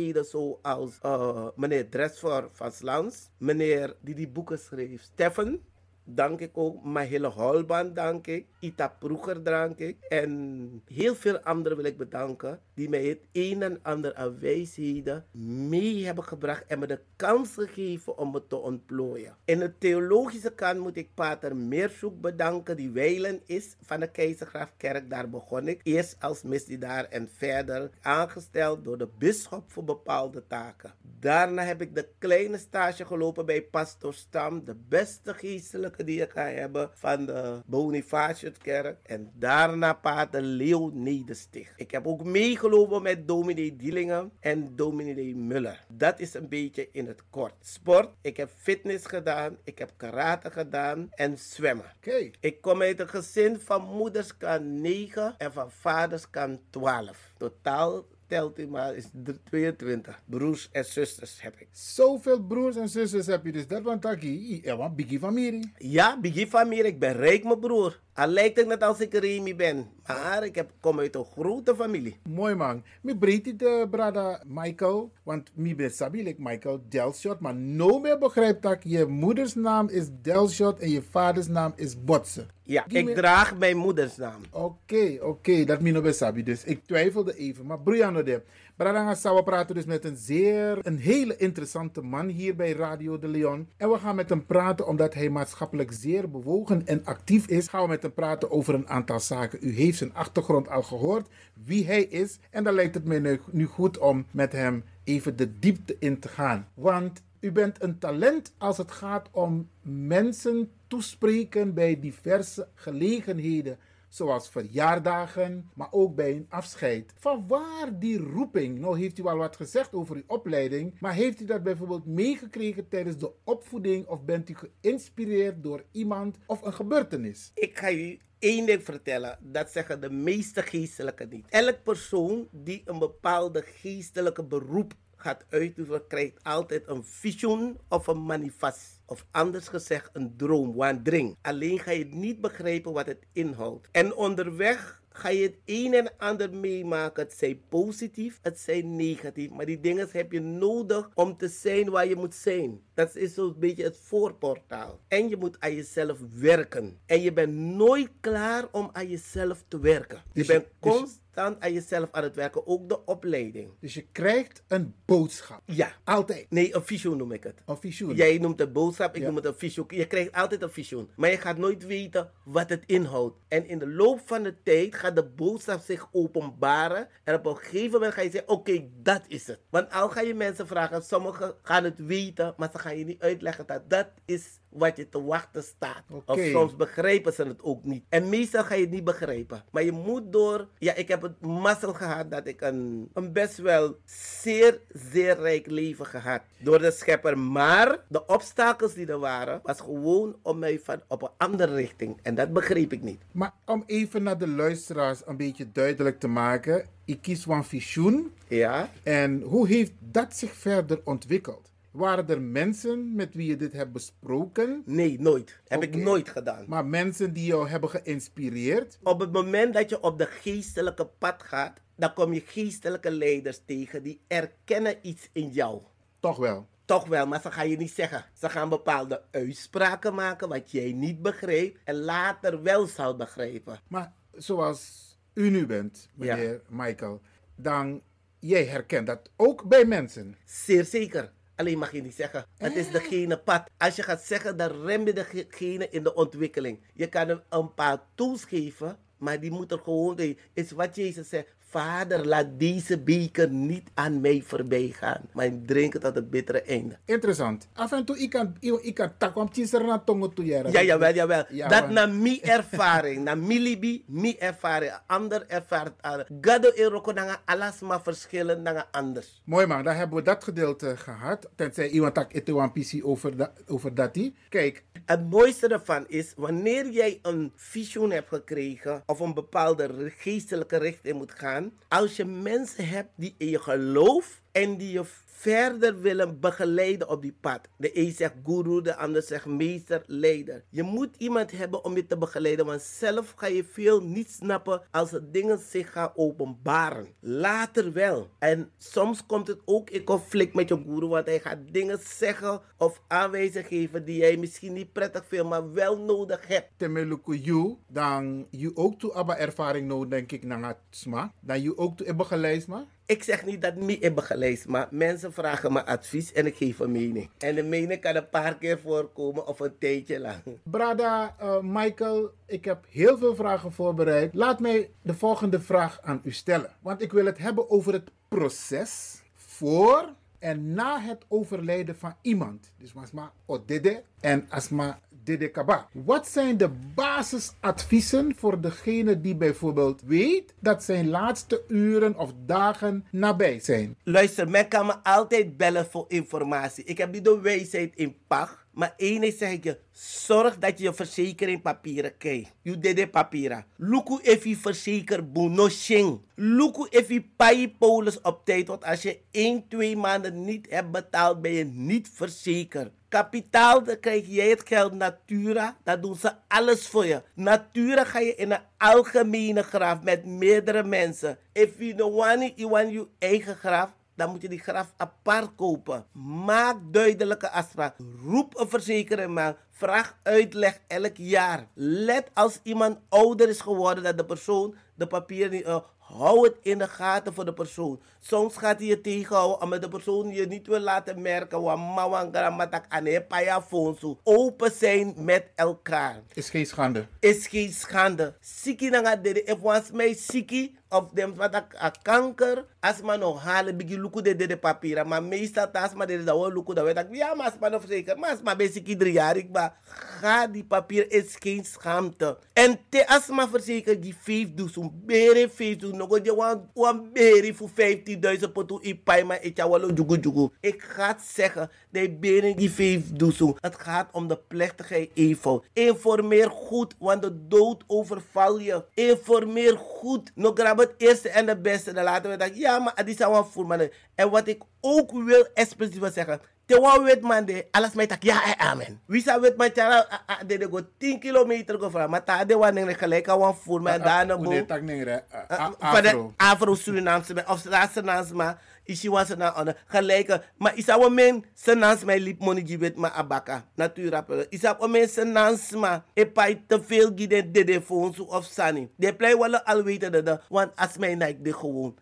grootheden 0.08 0.26
zoals 0.26 1.00
eh, 1.02 1.48
meneer 1.56 1.90
Dresfor 1.90 2.50
van 2.52 2.72
Slans. 2.72 3.30
Meneer 3.38 3.96
die 4.02 4.16
die 4.16 4.28
boeken 4.28 4.60
schreef. 4.60 5.02
Steffen 5.02 5.62
dank 6.08 6.40
ik 6.40 6.58
ook. 6.58 6.84
Mahele 6.84 7.28
Holban 7.28 7.94
dank 7.94 8.28
ik. 8.28 8.46
Ita 8.60 8.88
Proeger 8.88 9.44
dank 9.44 9.80
ik. 9.80 9.98
En 10.10 10.84
heel 10.94 11.16
veel 11.16 11.40
anderen 11.40 11.78
wil 11.78 11.86
ik 11.86 11.98
bedanken. 11.98 12.60
Die 12.74 12.90
mij 12.90 13.04
het 13.06 13.20
een 13.32 13.62
en 13.62 13.80
ander 13.82 14.16
aan 14.16 14.40
wijsheden 14.40 15.26
mee 15.70 16.06
hebben 16.06 16.24
gebracht. 16.24 16.66
En 16.68 16.80
me 16.80 16.88
de 16.88 17.00
kans 17.16 17.54
gegeven 17.54 18.18
om 18.18 18.34
het 18.34 18.50
te 18.50 18.56
ontplooien. 18.56 19.36
In 19.46 19.60
de 19.60 19.78
theologische 19.78 20.54
kant 20.54 20.80
moet 20.80 20.98
ik 20.98 21.10
Pater 21.14 21.56
Meerzoek 21.56 22.22
bedanken. 22.22 22.78
Die 22.78 22.90
wijlen 22.90 23.42
is 23.46 23.76
van 23.82 24.00
de 24.00 24.12
Keizergraafkerk. 24.12 25.10
Daar 25.10 25.30
begon 25.30 25.68
ik. 25.68 25.80
Eerst 25.84 26.16
als 26.20 26.42
misdienaar 26.42 27.06
en 27.06 27.30
verder 27.36 27.90
aangesteld 28.02 28.84
door 28.84 28.98
de 28.98 29.10
bisschop 29.18 29.72
voor 29.72 29.84
bepaalde 29.84 30.48
taken. 30.48 30.94
Daarna 31.20 31.62
heb 31.64 31.82
ik 31.82 31.96
de 31.96 32.08
kleine 32.18 32.58
stage 32.58 33.06
gelopen 33.06 33.46
bij 33.46 33.64
Pastor 33.64 34.14
Stam. 34.14 34.66
De 34.66 34.76
beste 34.76 35.34
geestelijke 35.34 35.97
die 36.06 36.22
ik 36.22 36.32
ga 36.32 36.46
hebben 36.46 36.90
van 36.94 37.26
de 37.26 37.62
Bonifatiuskerk. 37.66 38.98
En 39.04 39.32
daarna 39.34 39.94
Pater 39.94 40.42
Leo 40.42 40.92
Nederstig. 40.94 41.74
Ik 41.76 41.92
heb 41.92 42.08
ook 42.08 42.24
meegelopen 42.24 43.02
met 43.02 43.28
dominee 43.28 43.76
Dielingen 43.76 44.32
en 44.40 44.76
dominee 44.76 45.36
Muller. 45.36 45.86
Dat 45.88 46.20
is 46.20 46.34
een 46.34 46.50
beetje 46.50 46.90
in 46.92 47.08
het 47.08 47.22
kort. 47.30 47.54
Sport, 47.62 48.10
ik 48.22 48.38
heb 48.38 48.50
fitness 48.56 49.06
gedaan, 49.06 49.58
ik 49.64 49.80
heb 49.80 49.92
karate 49.98 50.52
gedaan 50.52 51.08
en 51.12 51.38
zwemmen. 51.38 51.94
Oké. 51.98 52.30
Ik 52.40 52.62
kom 52.62 52.82
uit 52.82 53.00
een 53.00 53.10
gezin 53.10 53.60
van 53.60 53.82
moeders 53.84 54.38
kan 54.38 54.82
9 54.82 55.36
en 55.38 55.52
van 55.52 55.72
vaders 55.72 56.30
kan 56.30 56.60
12. 56.70 57.34
Totaal 57.38 58.06
telt 58.28 58.60
u 58.60 58.68
maar, 58.68 58.96
is 58.96 59.06
22. 59.44 60.22
Broers 60.26 60.70
en 60.72 60.86
zusters 60.86 61.42
heb 61.42 61.56
ik. 61.58 61.68
Zoveel 61.72 62.44
broers 62.44 62.76
en 62.76 62.90
zusters 62.90 63.26
heb 63.26 63.46
je 63.46 63.52
dus. 63.52 63.68
Dat 63.68 63.82
want 63.82 64.02
taki, 64.02 64.60
ja, 64.64 64.78
want 64.78 64.96
biggie 64.96 65.20
familie. 65.20 65.72
Ja, 65.78 66.20
Biggie 66.20 66.66
meer, 66.66 66.86
ik 66.86 67.00
ben 67.00 67.14
rijk 67.14 67.44
mijn 67.44 67.60
broer. 67.60 68.00
Al 68.14 68.28
lijkt 68.28 68.58
het 68.58 68.68
net 68.68 68.84
als 68.84 69.00
ik 69.00 69.14
Remy 69.14 69.56
ben. 69.56 69.88
Maar 70.08 70.44
ik 70.44 70.56
heb, 70.56 70.72
kom 70.80 71.00
uit 71.00 71.16
een 71.16 71.26
grote 71.26 71.76
familie. 71.76 72.18
Mooi 72.24 72.56
man. 72.56 72.84
Mi 73.02 73.18
breed 73.18 73.60
de 73.60 73.88
brada 73.92 74.44
Michael. 74.46 75.12
Want 75.24 75.52
mi 75.54 75.76
ben 75.76 75.92
sabi 75.92 76.24
like 76.24 76.42
Michael 76.42 76.82
Delshot. 76.90 77.40
Maar 77.40 77.56
no 77.56 78.00
meer 78.00 78.18
begrijpt 78.18 78.62
dat 78.62 78.80
je 78.84 79.06
moeders 79.06 79.56
naam 79.56 79.90
is 79.90 80.08
Delshot 80.22 80.80
en 80.80 80.90
je 80.90 81.02
vaders 81.02 81.48
naam 81.48 81.74
is 81.76 82.04
Botse. 82.04 82.46
Ja, 82.68 82.86
ik 82.88 83.06
me- 83.06 83.14
draag 83.14 83.58
mijn 83.58 83.78
moeders 83.78 84.16
naam. 84.16 84.42
Oké, 84.52 85.18
oké, 85.22 85.64
dat 85.64 85.82
mi 85.82 85.92
no 85.92 86.02
be 86.02 86.12
sabi. 86.14 86.44
Dus 86.44 86.64
ik 86.64 86.86
twijfelde 86.86 87.36
even. 87.38 87.66
Maar 87.66 87.80
Brianna 87.80 88.22
de. 88.22 88.42
Brada 88.76 89.16
Sawa 89.16 89.42
praten 89.42 89.76
dus 89.76 89.86
met 89.86 90.06
een 90.06 90.18
zeer, 90.18 90.80
een 90.82 90.98
hele 90.98 91.38
interessante 91.38 92.02
man 92.02 92.28
hier 92.28 92.56
bij 92.56 92.72
Radio 92.72 93.20
de 93.20 93.28
Leon. 93.28 93.68
En 93.78 93.90
we 93.92 93.98
gaan 93.98 94.16
met 94.16 94.30
hem 94.30 94.46
praten 94.46 94.88
omdat 94.88 95.14
hij 95.14 95.30
maatschappelijk 95.30 95.92
zeer 95.92 96.30
bewogen 96.30 96.88
en 96.88 97.06
actief 97.06 97.48
is. 97.48 97.68
Gaan 97.68 97.82
we 97.82 97.88
met 97.88 98.02
hem 98.02 98.14
praten 98.14 98.52
over 98.52 98.74
een 98.74 98.88
aantal 98.90 99.20
zaken. 99.20 99.60
U 99.62 99.74
heeft 99.76 99.98
zijn 99.98 100.14
achtergrond 100.14 100.70
al 100.70 100.84
gehoord, 100.84 101.28
wie 101.66 101.86
hij 101.86 102.04
is. 102.04 102.38
En 102.50 102.64
dan 102.64 102.74
lijkt 102.74 102.94
het 102.96 103.06
nu, 103.06 103.40
nu 103.52 103.66
goed 103.66 103.98
om 103.98 104.26
met 104.32 104.52
hem 104.52 104.84
even 105.04 105.36
de 105.36 105.60
diepte 105.60 105.96
in 106.00 106.20
te 106.20 106.28
gaan. 106.28 106.68
Want 106.74 107.22
u 107.40 107.52
bent 107.52 107.84
een 107.84 108.00
talent 108.00 108.54
als 108.58 108.78
het 108.78 108.92
gaat 108.92 109.28
om 109.32 109.70
mensen 109.82 110.72
toespreken 110.88 111.74
bij 111.74 112.00
diverse 112.00 112.68
gelegenheden 112.74 113.78
zoals 114.10 114.50
verjaardagen, 114.50 115.70
maar 115.74 115.88
ook 115.92 116.16
bij 116.16 116.32
een 116.32 116.46
afscheid. 116.50 117.14
Van 117.18 117.48
waar 117.48 118.00
die 118.00 118.18
roeping? 118.18 118.80
Nou 118.80 119.00
heeft 119.00 119.18
u 119.18 119.26
al 119.26 119.38
wat 119.38 119.56
gezegd 119.56 119.94
over 119.94 120.16
uw 120.16 120.24
opleiding, 120.28 121.00
maar 121.00 121.14
heeft 121.14 121.42
u 121.42 121.46
dat 121.46 121.64
bijvoorbeeld 121.64 122.06
meegekregen 122.06 122.88
tijdens 122.88 123.18
de 123.18 123.32
opvoeding 123.44 124.08
of 124.08 124.24
bent 124.24 124.50
u 124.50 124.56
geïnspireerd 124.56 125.64
door 125.64 125.84
iemand 125.92 126.38
of 126.46 126.62
een 126.62 126.74
gebeurtenis? 126.74 127.52
Ik 127.54 127.78
ga 127.78 127.92
u 127.92 128.20
één 128.40 128.66
ding 128.66 128.84
vertellen. 128.84 129.38
Dat 129.42 129.72
zeggen 129.72 130.02
de 130.02 130.10
meeste 130.10 130.62
geestelijken 130.62 131.30
niet. 131.30 131.46
Elk 131.50 131.84
persoon 131.84 132.48
die 132.52 132.82
een 132.86 133.00
bepaalde 133.00 133.62
geestelijke 133.62 134.44
beroep 134.44 134.94
gaat 135.18 135.46
uitoefenen, 135.50 136.08
krijgt 136.08 136.44
altijd 136.44 136.88
een 136.88 137.04
visioen 137.04 137.78
of 137.90 138.08
een 138.08 138.26
manifest. 138.26 139.00
Of 139.06 139.26
anders 139.32 139.68
gezegd 139.68 140.10
een 140.14 140.34
droom, 140.38 140.76
wandering. 140.76 141.38
Alleen 141.42 141.80
ga 141.80 141.92
je 141.92 142.06
niet 142.06 142.42
begrijpen 142.42 142.94
wat 142.94 143.06
het 143.06 143.26
inhoudt. 143.32 143.88
En 143.92 144.16
onderweg 144.16 145.02
ga 145.10 145.30
je 145.30 145.42
het 145.44 145.58
een 145.66 145.94
en 145.94 146.12
ander 146.18 146.54
meemaken. 146.54 147.24
Het 147.24 147.34
zij 147.34 147.62
positief, 147.70 148.40
het 148.42 148.60
zij 148.60 148.82
negatief. 148.82 149.50
Maar 149.50 149.66
die 149.66 149.80
dingen 149.80 150.10
heb 150.12 150.32
je 150.32 150.40
nodig 150.40 151.10
om 151.14 151.38
te 151.38 151.48
zijn 151.48 151.90
waar 151.90 152.08
je 152.08 152.16
moet 152.16 152.36
zijn. 152.36 152.82
Dat 152.94 153.16
is 153.16 153.34
zo'n 153.34 153.56
beetje 153.60 153.84
het 153.84 153.98
voorportaal. 154.04 155.00
En 155.08 155.30
je 155.30 155.38
moet 155.38 155.60
aan 155.60 155.76
jezelf 155.76 156.20
werken. 156.34 156.98
En 157.06 157.22
je 157.22 157.34
bent 157.34 157.54
nooit 157.54 158.10
klaar 158.20 158.68
om 158.72 158.90
aan 158.94 159.08
jezelf 159.10 159.64
te 159.68 159.80
werken. 159.80 160.18
Je 160.18 160.34
Dus 160.34 160.48
bent 160.48 160.66
dus- 160.80 161.20
constant 161.38 161.64
aan 161.64 161.74
jezelf 161.74 162.10
aan 162.12 162.24
het 162.24 162.36
werken. 162.36 162.68
Ook 162.68 162.90
de 162.90 163.06
opleiding. 163.06 163.72
Dus 163.80 163.94
je 163.94 164.06
krijgt 164.12 164.64
een 164.68 164.96
boodschap. 165.06 165.62
Ja. 165.66 165.92
Altijd. 166.04 166.46
Nee, 166.50 166.76
een 166.76 166.84
visioen 166.86 167.18
noem 167.18 167.32
ik 167.32 167.44
het. 167.44 167.62
Een 167.66 167.78
visioen. 167.78 168.16
Jij 168.16 168.38
noemt 168.38 168.60
het 168.60 168.74
boodschap, 168.74 169.16
ik 169.16 169.22
Ja. 169.22 169.28
noem 169.28 169.36
het 169.36 169.46
een 169.46 169.58
visioen. 169.58 169.86
Je 169.90 170.08
krijgt 170.08 170.32
altijd 170.32 170.62
een 170.62 170.72
visioen. 170.72 171.10
Maar 171.16 171.30
je 171.30 171.38
gaat 171.38 171.58
nooit 171.58 171.86
weten 171.86 172.32
wat 172.44 172.70
het 172.70 172.84
inhoudt. 172.86 173.38
En 173.48 173.68
in 173.68 173.80
de 173.80 173.88
loop 173.88 174.22
van 174.26 174.44
de 174.44 174.56
tijd 174.64 174.96
gaat 174.96 175.16
de 175.16 175.24
boodschap 175.26 175.82
zich 175.82 176.08
openbaren. 176.12 177.08
En 177.24 177.36
op 177.36 177.46
een 177.46 177.58
gegeven 177.58 177.92
moment 177.92 178.14
ga 178.14 178.22
je 178.22 178.30
zeggen, 178.32 178.50
oké, 178.50 178.88
dat 179.02 179.22
is 179.28 179.48
het. 179.48 179.60
Want 179.70 179.92
al 179.92 180.10
ga 180.10 180.22
je 180.22 180.34
mensen 180.34 180.68
vragen, 180.68 181.04
sommigen 181.04 181.56
gaan 181.62 181.84
het 181.84 182.06
weten, 182.06 182.54
maar 182.58 182.70
ze 182.72 182.80
gaan 182.80 182.98
je 182.98 183.06
niet 183.06 183.22
uitleggen 183.22 183.66
dat 183.66 183.90
dat 183.90 184.08
is 184.26 184.60
wat 184.70 184.98
je 184.98 185.10
te 185.10 185.24
wachten 185.24 185.64
staat. 185.64 186.04
Oké. 186.10 186.32
Of 186.32 186.40
soms 186.46 186.76
begrijpen 186.76 187.34
ze 187.34 187.44
het 187.44 187.64
ook 187.64 187.84
niet. 187.84 188.04
En 188.10 188.30
meestal 188.30 188.64
ga 188.64 188.76
je 188.76 188.82
het 188.82 188.92
niet 188.92 189.04
begrijpen. 189.04 189.64
Maar 189.72 189.84
je 189.84 189.92
moet 189.92 190.32
door... 190.32 190.68
Ja, 190.78 190.94
ik 190.94 191.08
heb 191.08 191.22
het 191.22 191.42
mazzel 191.42 191.94
gehad 191.94 192.32
dat 192.32 192.48
ik 192.48 192.62
een, 192.62 193.10
een 193.14 193.34
best 193.34 193.58
wel 193.58 193.98
zeer, 194.42 194.80
zeer 195.12 195.40
rijk 195.40 195.68
leven 195.68 196.06
gehad. 196.06 196.42
Door 196.58 196.80
de 196.80 196.92
schepper. 196.92 197.38
Maar 197.38 198.00
de 198.08 198.26
obstakels 198.26 198.94
die 198.94 199.08
er 199.08 199.20
waren, 199.20 199.60
was 199.64 199.80
gewoon 199.80 200.36
om 200.42 200.60
mij 200.60 200.80
van 200.84 201.02
op 201.08 201.22
een 201.22 201.30
andere 201.38 201.76
richting. 201.76 202.20
En 202.22 202.36
dat 202.36 202.54
begreep 202.54 202.94
ik 202.94 203.02
niet. 203.02 203.22
Maar 203.32 203.54
om 203.66 203.84
even 203.86 204.24
naar 204.24 204.38
de 204.38 204.48
luisteraars 204.48 205.22
een 205.26 205.38
beetje 205.38 205.72
duidelijk 205.72 206.20
te 206.20 206.28
maken. 206.28 206.86
Ik 207.06 207.22
kies 207.22 207.46
een 207.46 207.64
visioen. 207.64 208.34
Ja. 208.48 208.90
En 209.04 209.42
hoe 209.42 209.68
heeft 209.68 209.92
dat 210.00 210.36
zich 210.36 210.54
verder 210.54 211.02
ontwikkeld? 211.04 211.72
Waren 211.98 212.30
er 212.30 212.42
mensen 212.42 213.16
met 213.16 213.34
wie 213.34 213.48
je 213.48 213.56
dit 213.56 213.74
hebt 213.74 213.92
besproken? 213.92 214.82
Nee, 214.86 215.20
nooit. 215.20 215.60
Heb 215.68 215.84
ik 215.84 215.96
nooit 215.96 216.30
gedaan. 216.30 216.66
Maar 216.68 216.86
mensen 216.86 217.34
die 217.34 217.46
jou 217.46 217.70
hebben 217.70 217.90
geïnspireerd? 217.90 219.00
Op 219.04 219.20
het 219.20 219.32
moment 219.32 219.74
dat 219.74 219.90
je 219.90 220.02
op 220.02 220.18
de 220.18 220.26
geestelijke 220.26 221.06
pad 221.06 221.44
gaat, 221.44 221.80
dan 221.96 222.14
kom 222.14 222.34
je 222.34 222.42
geestelijke 222.42 223.12
leiders 223.12 223.62
tegen 223.66 224.04
die 224.04 224.22
erkennen 224.28 224.96
iets 225.02 225.30
in 225.32 225.50
jou. 225.50 225.82
Toch 226.20 226.38
wel. 226.38 226.68
Toch 226.86 227.08
wel, 227.08 227.28
maar 227.28 227.42
ze 227.42 227.52
gaan 227.52 227.70
je 227.70 227.78
niet 227.78 227.92
zeggen. 227.92 228.26
Ze 228.34 228.50
gaan 228.50 228.70
bepaalde 228.70 229.24
uitspraken 229.32 230.16
maken 230.16 230.50
wat 230.50 230.72
jij 230.72 230.92
niet 230.92 231.22
begreep 231.22 231.78
en 231.84 231.96
later 231.96 232.62
wel 232.62 232.88
zal 232.88 233.16
begrijpen. 233.16 233.80
Maar 233.88 234.14
zoals 234.32 235.12
u 235.34 235.50
nu 235.50 235.66
bent, 235.66 236.10
meneer 236.16 236.62
Michael, 236.70 237.22
dan 237.56 238.02
jij 238.40 238.66
herkent 238.66 239.08
dat 239.08 239.30
ook 239.36 239.64
bij 239.68 239.86
mensen. 239.86 240.36
Zeer 240.46 240.86
zeker. 240.86 241.36
Alleen 241.58 241.78
mag 241.78 241.92
je 241.92 242.02
niet 242.02 242.16
zeggen. 242.16 242.46
Het 242.58 242.76
is 242.76 242.92
degene 242.92 243.38
pad. 243.38 243.70
Als 243.78 243.96
je 243.96 244.04
gaat 244.04 244.22
zeggen, 244.22 244.58
dan 244.58 244.86
rem 244.86 245.06
je 245.06 245.14
degene 245.14 245.90
in 245.90 246.04
de 246.04 246.14
ontwikkeling. 246.14 246.80
Je 246.94 247.08
kan 247.08 247.28
hem 247.28 247.42
een 247.50 247.74
paar 247.74 248.00
tools 248.16 248.44
geven, 248.44 248.98
maar 249.18 249.40
die 249.40 249.52
moet 249.52 249.72
er 249.72 249.80
gewoon 249.80 250.16
weten. 250.16 250.44
Is 250.54 250.72
wat 250.72 250.96
Jezus 250.96 251.30
zegt. 251.30 251.56
Vader, 251.70 252.28
laat 252.28 252.48
deze 252.58 252.98
beker 252.98 253.50
niet 253.50 253.90
aan 253.94 254.22
mij 254.22 254.44
voorbij 254.46 254.94
gaan. 254.96 255.22
Maar 255.34 255.46
ik 255.46 255.68
drink 255.68 255.94
het 255.94 256.02
tot 256.02 256.16
het 256.16 256.30
bittere 256.30 256.62
einde. 256.62 256.98
Interessant. 257.06 257.68
Af 257.74 257.92
en 257.92 258.06
toe, 258.06 258.20
ik 258.20 258.30
kan, 258.30 258.56
ik 258.82 258.94
kan 258.94 259.12
tak 259.18 259.36
om 259.36 259.52
tjisser 259.52 259.86
na 259.86 260.00
tongo 260.00 260.30
toe 260.30 260.46
jaren. 260.46 260.72
Ja, 260.72 260.82
jawel, 260.82 261.14
jawel. 261.14 261.46
Ja, 261.50 261.68
dat 261.68 261.90
na 261.90 262.06
mi 262.06 262.40
ervaring, 262.42 263.24
na 263.24 263.36
mi 263.36 263.60
libi, 263.60 264.04
mi 264.08 264.36
ervaring. 264.40 264.92
Ander 265.06 265.46
ervaart 265.48 266.02
aan. 266.02 266.24
Gado 266.42 266.72
eroko 266.76 267.12
nanga 267.12 267.42
alas 267.46 267.80
maar 267.80 268.02
verschillen 268.02 268.62
nanga 268.62 268.88
anders. 268.92 269.42
Mooi 269.44 269.66
man, 269.66 269.84
dan 269.84 269.96
hebben 269.96 270.18
we 270.18 270.24
dat 270.24 270.44
gedeelte 270.44 270.98
gehad. 270.98 271.50
Tenzij 271.56 271.90
iemand 271.90 272.14
tak 272.14 272.34
ete 272.34 272.52
een 272.52 272.72
PC 272.72 273.06
over, 273.06 273.38
da, 273.38 273.52
over 273.68 273.96
dat 273.96 274.14
die. 274.14 274.36
Kijk, 274.50 274.84
Het 275.08 275.30
mooiste 275.30 275.68
ervan 275.68 276.06
is, 276.08 276.34
wanneer 276.36 276.90
jij 276.90 277.20
een 277.22 277.52
visioen 277.56 278.12
hebt 278.12 278.28
gekregen 278.28 279.04
of 279.06 279.20
een 279.20 279.34
bepaalde 279.34 280.12
geestelijke 280.18 280.78
richting 280.78 281.18
moet 281.18 281.32
gaan, 281.32 281.67
als 281.88 282.16
je 282.16 282.26
mensen 282.26 282.88
hebt 282.88 283.10
die 283.16 283.36
in 283.38 283.48
je 283.48 283.60
geloof 283.60 284.42
en 284.52 284.78
die 284.78 284.92
je 284.92 285.04
verder 285.40 286.02
willen 286.02 286.40
begeleiden 286.40 287.10
op 287.10 287.22
die 287.22 287.36
pad. 287.42 287.60
De 287.78 287.98
een 287.98 288.12
zegt 288.12 288.34
guru, 288.46 288.82
de 288.82 288.96
ander 288.96 289.22
zegt 289.22 289.46
meester, 289.46 290.04
leider. 290.06 290.64
Je 290.70 290.84
moet 290.84 291.16
iemand 291.18 291.52
hebben 291.52 291.84
om 291.84 291.96
je 291.96 292.06
te 292.06 292.18
begeleiden, 292.18 292.66
want 292.66 292.82
zelf 292.82 293.34
ga 293.36 293.48
je 293.48 293.64
veel 293.72 294.02
niet 294.02 294.32
snappen 294.32 294.82
als 294.92 295.10
de 295.10 295.32
dingen 295.32 295.60
zich 295.60 295.92
gaan 295.92 296.12
openbaren. 296.16 297.08
Later 297.20 297.94
wel. 297.94 298.30
En 298.40 298.72
soms 298.78 299.26
komt 299.26 299.48
het 299.48 299.60
ook 299.66 299.90
in 299.90 300.04
conflict 300.04 300.54
met 300.54 300.70
je 300.70 300.84
guru, 300.86 301.08
want 301.08 301.26
hij 301.26 301.40
gaat 301.40 301.60
dingen 301.72 302.00
zeggen 302.02 302.62
of 302.78 303.02
aanwijzingen 303.08 303.68
geven 303.68 304.06
die 304.06 304.18
jij 304.18 304.38
misschien 304.38 304.74
niet 304.74 304.94
prettig 304.94 305.26
vindt, 305.28 305.50
maar 305.50 305.74
wel 305.74 305.98
nodig 305.98 306.48
hebt. 306.48 306.70
temeluku 306.78 307.36
you, 307.36 307.78
dan 307.88 308.48
je 308.50 308.76
ook 308.76 309.00
toe 309.00 309.14
abba 309.14 309.38
ervaring 309.38 309.88
nodig, 309.88 310.10
denk 310.10 310.32
ik, 310.32 310.44
naar 310.44 310.68
het 310.68 310.78
sma. 310.90 311.34
Dan 311.42 311.62
je 311.62 311.78
ook 311.78 311.98
toe 311.98 312.06
hebben 312.06 312.26
geleid, 312.26 312.68
maar. 312.68 312.96
Ik 313.08 313.24
zeg 313.24 313.46
niet 313.46 313.62
dat 313.62 313.74
ik 313.76 314.04
heb 314.04 314.20
gelezen, 314.20 314.72
maar 314.72 314.88
mensen 314.92 315.34
vragen 315.34 315.74
me 315.74 315.86
advies 315.86 316.34
en 316.34 316.46
ik 316.46 316.56
geef 316.56 316.80
een 316.80 316.92
mening. 316.92 317.30
En 317.38 317.56
de 317.56 317.64
mening 317.64 318.02
kan 318.02 318.16
een 318.16 318.30
paar 318.30 318.58
keer 318.58 318.80
voorkomen 318.80 319.48
of 319.48 319.60
een 319.60 319.78
tijdje 319.80 320.20
lang. 320.20 320.42
Brada 320.64 321.36
eh, 321.40 321.60
Michael, 321.62 322.32
ik 322.46 322.66
heb 322.66 322.86
heel 322.90 323.18
veel 323.18 323.36
vragen 323.36 323.72
voorbereid. 323.72 324.34
Laat 324.34 324.60
mij 324.60 324.90
de 325.02 325.14
volgende 325.14 325.60
vraag 325.60 326.00
aan 326.02 326.22
u 326.24 326.32
stellen. 326.32 326.76
Want 326.82 327.02
ik 327.02 327.12
wil 327.12 327.26
het 327.26 327.38
hebben 327.38 327.70
over 327.70 327.94
het 327.94 328.12
proces 328.28 329.22
voor 329.34 330.14
en 330.40 330.74
na 330.74 331.00
het 331.00 331.26
overlijden 331.28 331.98
van 331.98 332.16
iemand. 332.22 332.72
Dus 332.78 332.94
Masma 332.94 333.32
Odede 333.46 334.04
en 334.20 334.46
Asma 334.50 335.00
Dede. 335.28 335.52
Wat 335.92 336.28
zijn 336.28 336.58
de 336.58 336.70
basisadviezen 336.96 338.36
voor 338.38 338.62
degene 338.62 339.22
die 339.22 339.36
bijvoorbeeld 339.36 340.02
weet 340.06 340.54
dat 340.60 340.84
zijn 340.84 341.10
laatste 341.10 341.64
uren 341.68 342.18
of 342.18 342.34
dagen 342.46 343.06
nabij 343.12 343.60
zijn? 343.60 343.96
Luister, 344.04 344.50
men 344.50 344.68
kan 344.68 344.86
me 344.86 345.04
altijd 345.04 345.58
bellen 345.58 345.86
voor 345.86 346.06
informatie. 346.08 346.84
Ik 346.84 346.98
heb 346.98 347.12
niet 347.12 347.24
de 347.24 347.40
wijsheid 347.42 347.96
in 347.96 348.16
pacht. 348.28 348.66
Maar 348.72 348.94
één 348.98 349.24
is 349.24 349.38
zeg 349.38 349.52
ik 349.52 349.64
je, 349.64 349.80
zorg 349.92 350.58
dat 350.58 350.78
je 350.78 350.84
je 350.84 350.94
verzekering 350.94 351.62
papieren 351.62 352.18
krijgt. 352.18 352.54
Je 352.62 352.80
dede 352.80 353.10
papieren. 353.10 353.66
Luku 353.76 354.20
je 354.24 354.58
verzeker 354.58 355.32
bono 355.32 355.70
shing. 355.70 356.22
Luku 356.36 356.88
je 357.08 357.24
pay 357.36 357.76
polis 357.80 358.22
op 358.22 358.46
tijd. 358.46 358.68
Want 358.68 358.84
als 358.84 359.02
je 359.02 359.20
1, 359.32 359.68
2 359.68 359.98
maanden 359.98 360.46
niet 360.46 360.68
hebt 360.70 360.92
betaald, 360.92 361.42
ben 361.42 361.52
je 361.52 361.66
niet 361.66 362.10
verzekerd. 362.14 362.92
Kapitaal, 363.10 363.84
dan 363.84 364.00
krijg 364.00 364.26
jij 364.28 364.50
het 364.50 364.68
geld. 364.68 364.94
Natura, 364.94 365.78
daar 365.84 366.02
doen 366.02 366.16
ze 366.16 366.32
alles 366.48 366.88
voor 366.88 367.06
je. 367.06 367.22
Natura 367.34 368.04
ga 368.04 368.20
je 368.20 368.36
in 368.36 368.52
een 368.52 368.62
algemene 368.78 369.64
graf 369.64 370.02
met 370.02 370.26
meerdere 370.26 370.84
mensen. 370.84 371.38
If 371.54 371.80
you 371.80 371.96
don't 371.96 372.16
want 372.16 372.42
it, 372.42 372.54
you 372.56 372.70
want 372.70 372.92
je 372.92 373.08
eigen 373.20 373.56
graf 373.56 373.96
dan 374.18 374.30
moet 374.30 374.42
je 374.42 374.50
die 374.50 374.60
graf 374.60 374.94
apart 374.98 375.56
kopen. 375.56 376.06
Maak 376.46 376.78
duidelijke 376.92 377.50
afspraak. 377.50 377.96
Roep 378.26 378.60
een 378.60 378.70
verzekering 378.70 379.34
maar. 379.34 379.56
Vraag 379.72 380.18
uitleg 380.24 380.80
elk 380.88 381.18
jaar. 381.18 381.68
Let 381.74 382.30
als 382.34 382.60
iemand 382.64 383.00
ouder 383.10 383.50
is 383.50 383.62
geworden 383.62 384.04
dat 384.04 384.18
de 384.18 384.26
persoon 384.26 384.76
de 384.96 385.08
papieren 385.08 385.52
niet. 385.52 385.64
eh, 385.64 385.80
hou 386.08 386.44
het 386.44 386.56
in 386.62 386.78
de 386.78 386.88
gaten 386.88 387.34
voor 387.34 387.46
de 387.46 387.54
persoon. 387.54 388.00
Soms 388.20 388.58
gaat 388.58 388.78
hij 388.78 388.88
je 388.88 389.02
tegenhouden 389.02 389.62
omdat 389.62 389.82
de 389.82 389.88
persoon 389.88 390.30
je 390.30 390.48
niet 390.48 390.68
wil 390.68 390.80
laten 390.80 391.22
merken. 391.22 391.62
Wa 391.62 391.76
mawan 391.76 392.34
gramatak 392.34 392.86
ane 392.90 393.22
paya 393.22 393.62
fonsu. 393.62 394.16
Open 394.24 394.72
zijn 394.72 395.14
met 395.18 395.46
elkaar. 395.56 396.22
Is 396.34 396.50
geen 396.50 396.66
schande. 396.66 397.08
Is 397.20 397.48
geen 397.48 397.74
schande. 397.74 398.34
Siki 398.40 398.90
nanga 398.90 399.16
dede. 399.16 399.44
If 399.44 399.60
wans 399.60 399.92
mij 399.92 400.14
siki 400.14 400.78
of 400.90 401.12
dem 401.14 401.36
wat 401.36 401.56
a, 401.56 401.92
kanker. 402.02 402.66
Als 402.80 403.02
man 403.02 403.20
nog 403.20 403.44
halen 403.44 403.78
bigi 403.78 404.00
luku 404.00 404.22
de 404.22 404.36
dede 404.36 404.58
papieren. 404.58 405.08
Maar 405.08 405.24
meestal 405.24 405.72
tas 405.72 405.92
dede 405.94 406.24
dat 406.24 406.38
wel 406.38 406.54
luku 406.54 406.74
dat 406.74 406.86
weet 406.86 406.98
ik. 406.98 407.08
Ja 407.12 407.34
maar 407.34 407.74
of 407.74 407.84
zeker. 407.88 408.16
Ben 408.58 408.72
siki 408.72 408.96
drie 408.96 409.14
jaar. 409.14 409.38
Ik 409.38 409.52
ba 409.52 409.76
ga 409.82 410.48
die 410.48 410.64
papier 410.64 411.12
is 411.12 411.36
geen 411.40 411.66
schaamte. 411.66 412.38
En 412.54 412.80
te 412.90 413.08
als 413.08 413.28
man 413.28 413.50
verzeker 413.50 414.02
die 414.02 414.16
vijf 414.22 414.54
doezoen. 414.54 414.92
Bere 415.06 415.50
vijf 415.50 415.78
doezoen. 415.78 415.98
Nog 415.98 416.20
je 416.24 416.36
wan 416.36 416.70
wan 416.74 417.10
bere 417.14 417.54
voor 417.54 417.70
15.000 417.70 418.52
potu 418.54 418.80
ipai 418.82 419.38
ik 419.42 419.58
jou 419.58 419.70
wel 419.70 419.94
jugu 419.94 420.20
jugu. 420.20 420.50
Ik 420.60 420.82
ga 420.82 421.18
zeggen. 421.34 421.70
De 421.98 422.18
bere 422.20 422.56
die 422.56 422.72
vijf 422.72 423.02
doezoen. 423.14 423.58
Het 423.60 423.76
gaat 423.76 424.10
om 424.12 424.28
de 424.28 424.38
plechtige 424.48 425.10
eenvoud. 425.14 425.66
Informeer 425.74 426.50
goed, 426.50 426.96
want 427.00 427.22
de 427.22 427.48
dood 427.48 427.84
overval 427.88 428.60
je. 428.60 428.86
Informeer 428.94 429.78
goed. 429.78 430.32
Nog 430.36 430.52
grab 430.60 430.78
het 430.78 430.94
eerste 430.98 431.30
en 431.30 431.46
de 431.46 431.58
beste. 431.58 431.94
Dan 431.94 432.04
laten 432.04 432.30
we 432.32 432.38
dat. 432.38 432.58
Ja, 432.58 432.80
maar 432.80 433.06
die 433.06 433.16
zijn 433.16 433.30
wel 433.32 433.46
voor 433.46 433.66
mannen. 433.68 433.92
En 434.16 434.30
wat 434.30 434.48
ik 434.48 434.62
ook 434.82 435.12
wil 435.12 435.48
expliciet 435.54 436.00
wil 436.00 436.12
zeggen. 436.12 436.40
Te 436.66 436.80
wan 436.80 437.04
wit 437.04 437.22
man 437.22 437.46
de, 437.46 437.68
alles 437.72 437.94
mij 437.94 438.08
tak 438.08 438.24
ja 438.24 438.46
en 438.46 438.60
amen. 438.60 439.02
Wie 439.06 439.22
sa 439.22 439.40
wit 439.40 439.58
man 439.58 439.72
tjara, 439.72 440.08
a- 440.30 440.44
de 440.48 440.58
de 440.58 440.68
go 440.72 440.80
10 440.98 441.20
kilometer 441.20 441.80
go 441.80 441.90
fra. 441.90 442.08
Maar 442.08 442.24
ta 442.24 442.46
de 442.46 442.58
wan 442.58 442.74
neng 442.74 442.98
gelijk 442.98 443.30
aan 443.30 443.40
wan 443.40 443.56
voer, 443.56 443.82
maar 443.82 444.02
daarna 444.02 444.36
Hoe 444.36 444.44
bo. 444.44 444.50
dit 444.52 444.68
tak 444.68 444.82
ningre? 444.82 445.24
Uh, 445.52 445.70
van 445.80 446.02
de 446.02 446.28
Afro-Surinaamse 446.38 447.34
men, 447.34 447.50
of 447.50 447.60
Surinaamse 447.92 448.34
ma, 448.36 448.58
isi 448.88 449.10
was 449.10 449.30
na 449.36 449.54
on 449.54 449.74
gelijke. 449.88 450.42
Maar 450.58 450.76
isa 450.76 450.98
wa 450.98 451.10
men 451.10 451.44
senans 451.54 452.04
mij 452.04 452.20
liep 452.20 452.40
money 452.40 452.64
gibet 452.66 452.96
ma 452.96 453.12
abaka. 453.14 453.64
Natura 453.76 454.24
pero. 454.24 454.46
Isa 454.50 454.76
wa 454.80 454.88
men 454.88 455.08
senans 455.10 455.72
ma 455.72 456.04
e 456.14 456.26
pai 456.26 456.64
te 456.68 456.80
veel 456.82 457.12
giden 457.16 457.52
de 457.52 457.64
de 457.64 457.82
fonsu 457.82 458.24
of 458.28 458.46
sani. 458.46 458.90
De 458.96 459.14
play 459.16 459.36
al 459.36 459.84
weten 459.84 460.12
dat 460.12 460.42
want 460.50 460.72
als 460.76 460.98
mij 460.98 461.16
like 461.16 461.42
de 461.42 461.54
gewoon. 461.54 461.96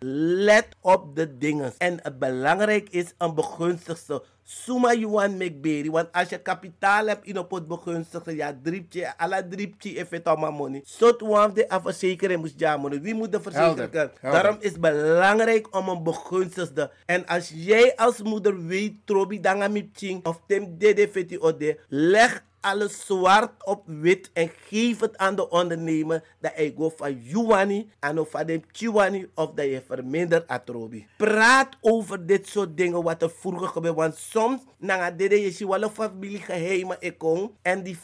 Let 0.45 0.67
op 0.81 1.15
de 1.15 1.37
dingen. 1.37 1.73
En 1.77 1.99
belangrijk 2.19 2.89
is 2.89 3.13
een 3.17 3.35
begunstigste. 3.35 4.23
Suma 4.47 4.93
you 4.93 5.09
want 5.09 5.37
make. 5.37 5.89
Want 5.91 6.11
als 6.11 6.29
je 6.29 6.37
kapitaal 6.37 7.07
hebt 7.07 7.25
in 7.25 7.37
op 7.37 7.51
het 7.51 7.67
begunstigde, 7.67 8.35
ja, 8.35 8.57
dripje, 8.63 9.17
alla 9.17 9.41
if 9.81 10.09
het 10.09 10.25
allemaal 10.25 10.51
money. 10.51 10.81
Zot 10.85 11.21
one 11.21 11.53
de 11.53 11.69
afverzekering 11.69 12.39
moest 12.39 12.59
ja 12.59 12.77
money. 12.77 13.01
Wie 13.01 13.13
moet 13.13 13.31
de 13.31 13.39
helder. 13.51 14.11
Daarom 14.21 14.57
is 14.59 14.71
het 14.71 14.81
belangrijk 14.81 15.75
om 15.75 15.89
een 15.89 16.03
begunstigde. 16.03 16.91
En 17.05 17.25
als 17.25 17.51
jij 17.55 17.95
als 17.95 18.21
moeder 18.21 18.65
weet, 18.65 18.93
trobi 19.05 19.39
danga 19.39 19.67
mipching 19.67 20.25
of 20.25 20.41
tem 20.47 20.77
dede 20.77 21.09
feti 21.09 21.39
ode, 21.39 21.79
leg 21.89 22.43
alles 22.65 23.05
zwart 23.05 23.65
op 23.65 23.83
wit 23.85 24.29
en 24.33 24.51
geef 24.67 24.99
het 24.99 25.17
aan 25.17 25.35
de 25.35 25.49
ondernemer 25.49 26.23
dat 26.39 26.51
hij 26.55 26.73
go 26.77 26.93
van 26.95 27.21
juwani 27.21 27.89
en 27.99 28.19
of 28.19 28.29
van 28.29 28.45
de 28.45 28.61
chiwani 28.71 29.27
of 29.35 29.51
dat 29.51 29.65
je 29.65 29.83
vermindert 29.87 30.47
atrobi. 30.47 31.07
Praat 31.17 31.77
over 31.81 32.25
dit 32.25 32.47
soort 32.47 32.77
dingen 32.77 33.03
wat 33.03 33.21
er 33.21 33.29
vroeger 33.29 33.67
gebeurde, 33.67 33.97
want 33.97 34.15
soms 34.15 34.61
na 34.77 35.11
dede 35.11 35.41
je 35.41 35.51
ziet 35.51 35.67
wel 35.67 35.83
een 35.83 35.89
familie 35.89 36.39
geheimen 36.39 36.97
ikon 36.99 37.55
en 37.61 37.83
die 37.83 37.97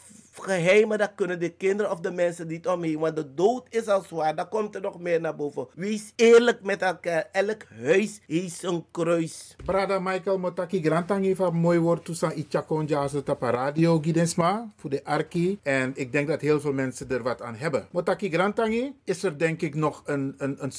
geheimen, 0.44 0.98
dat 0.98 1.12
kunnen 1.16 1.40
de 1.40 1.50
kinderen 1.50 1.92
of 1.92 2.00
de 2.00 2.12
mensen 2.12 2.48
niet 2.48 2.68
omheen. 2.68 3.00
Want 3.00 3.16
de 3.16 3.34
dood 3.34 3.68
is 3.70 3.88
al 3.88 4.02
zwaar, 4.02 4.36
dan 4.36 4.50
komt 4.50 4.76
er 4.76 4.82
nog 4.82 5.00
meer 5.00 5.22
naar 5.22 5.36
boven. 5.36 5.68
Wees 5.76 6.14
eerlijk 6.16 6.64
met 6.64 6.82
elkaar. 6.82 7.30
Elk 7.32 7.64
huis 7.82 8.20
heeft 8.28 8.64
een 8.64 8.86
kruis. 8.92 9.56
Brada 9.66 10.00
Michael 10.00 10.38
Motaki 10.38 10.82
Grantang 10.82 11.26
heeft 11.26 11.40
een 11.40 11.56
mooi 11.56 11.80
woord 11.80 12.06
toestaan. 12.06 12.34
Ichakon 12.34 12.86
Jazo 12.86 13.24
Tapa 13.24 13.50
Radio 13.50 14.00
Gidensma 14.00 14.72
voor 14.78 14.90
de 14.90 15.04
Arki. 15.04 15.60
En 15.64 15.92
ik 15.96 16.12
denk 16.12 16.28
dat 16.28 16.42
heel 16.42 16.60
veel 16.60 16.74
mensen 16.74 17.10
er 17.10 17.24
wat 17.24 17.42
aan 17.42 17.56
hebben. 17.56 17.88
Motaki 17.92 18.30
Grantangi, 18.30 18.94
is 19.04 19.24
er 19.24 19.38
denk 19.38 19.62
ik 19.62 19.76
nog 19.76 20.02
een, 20.06 20.36
een, 20.38 20.58
een 20.60 20.72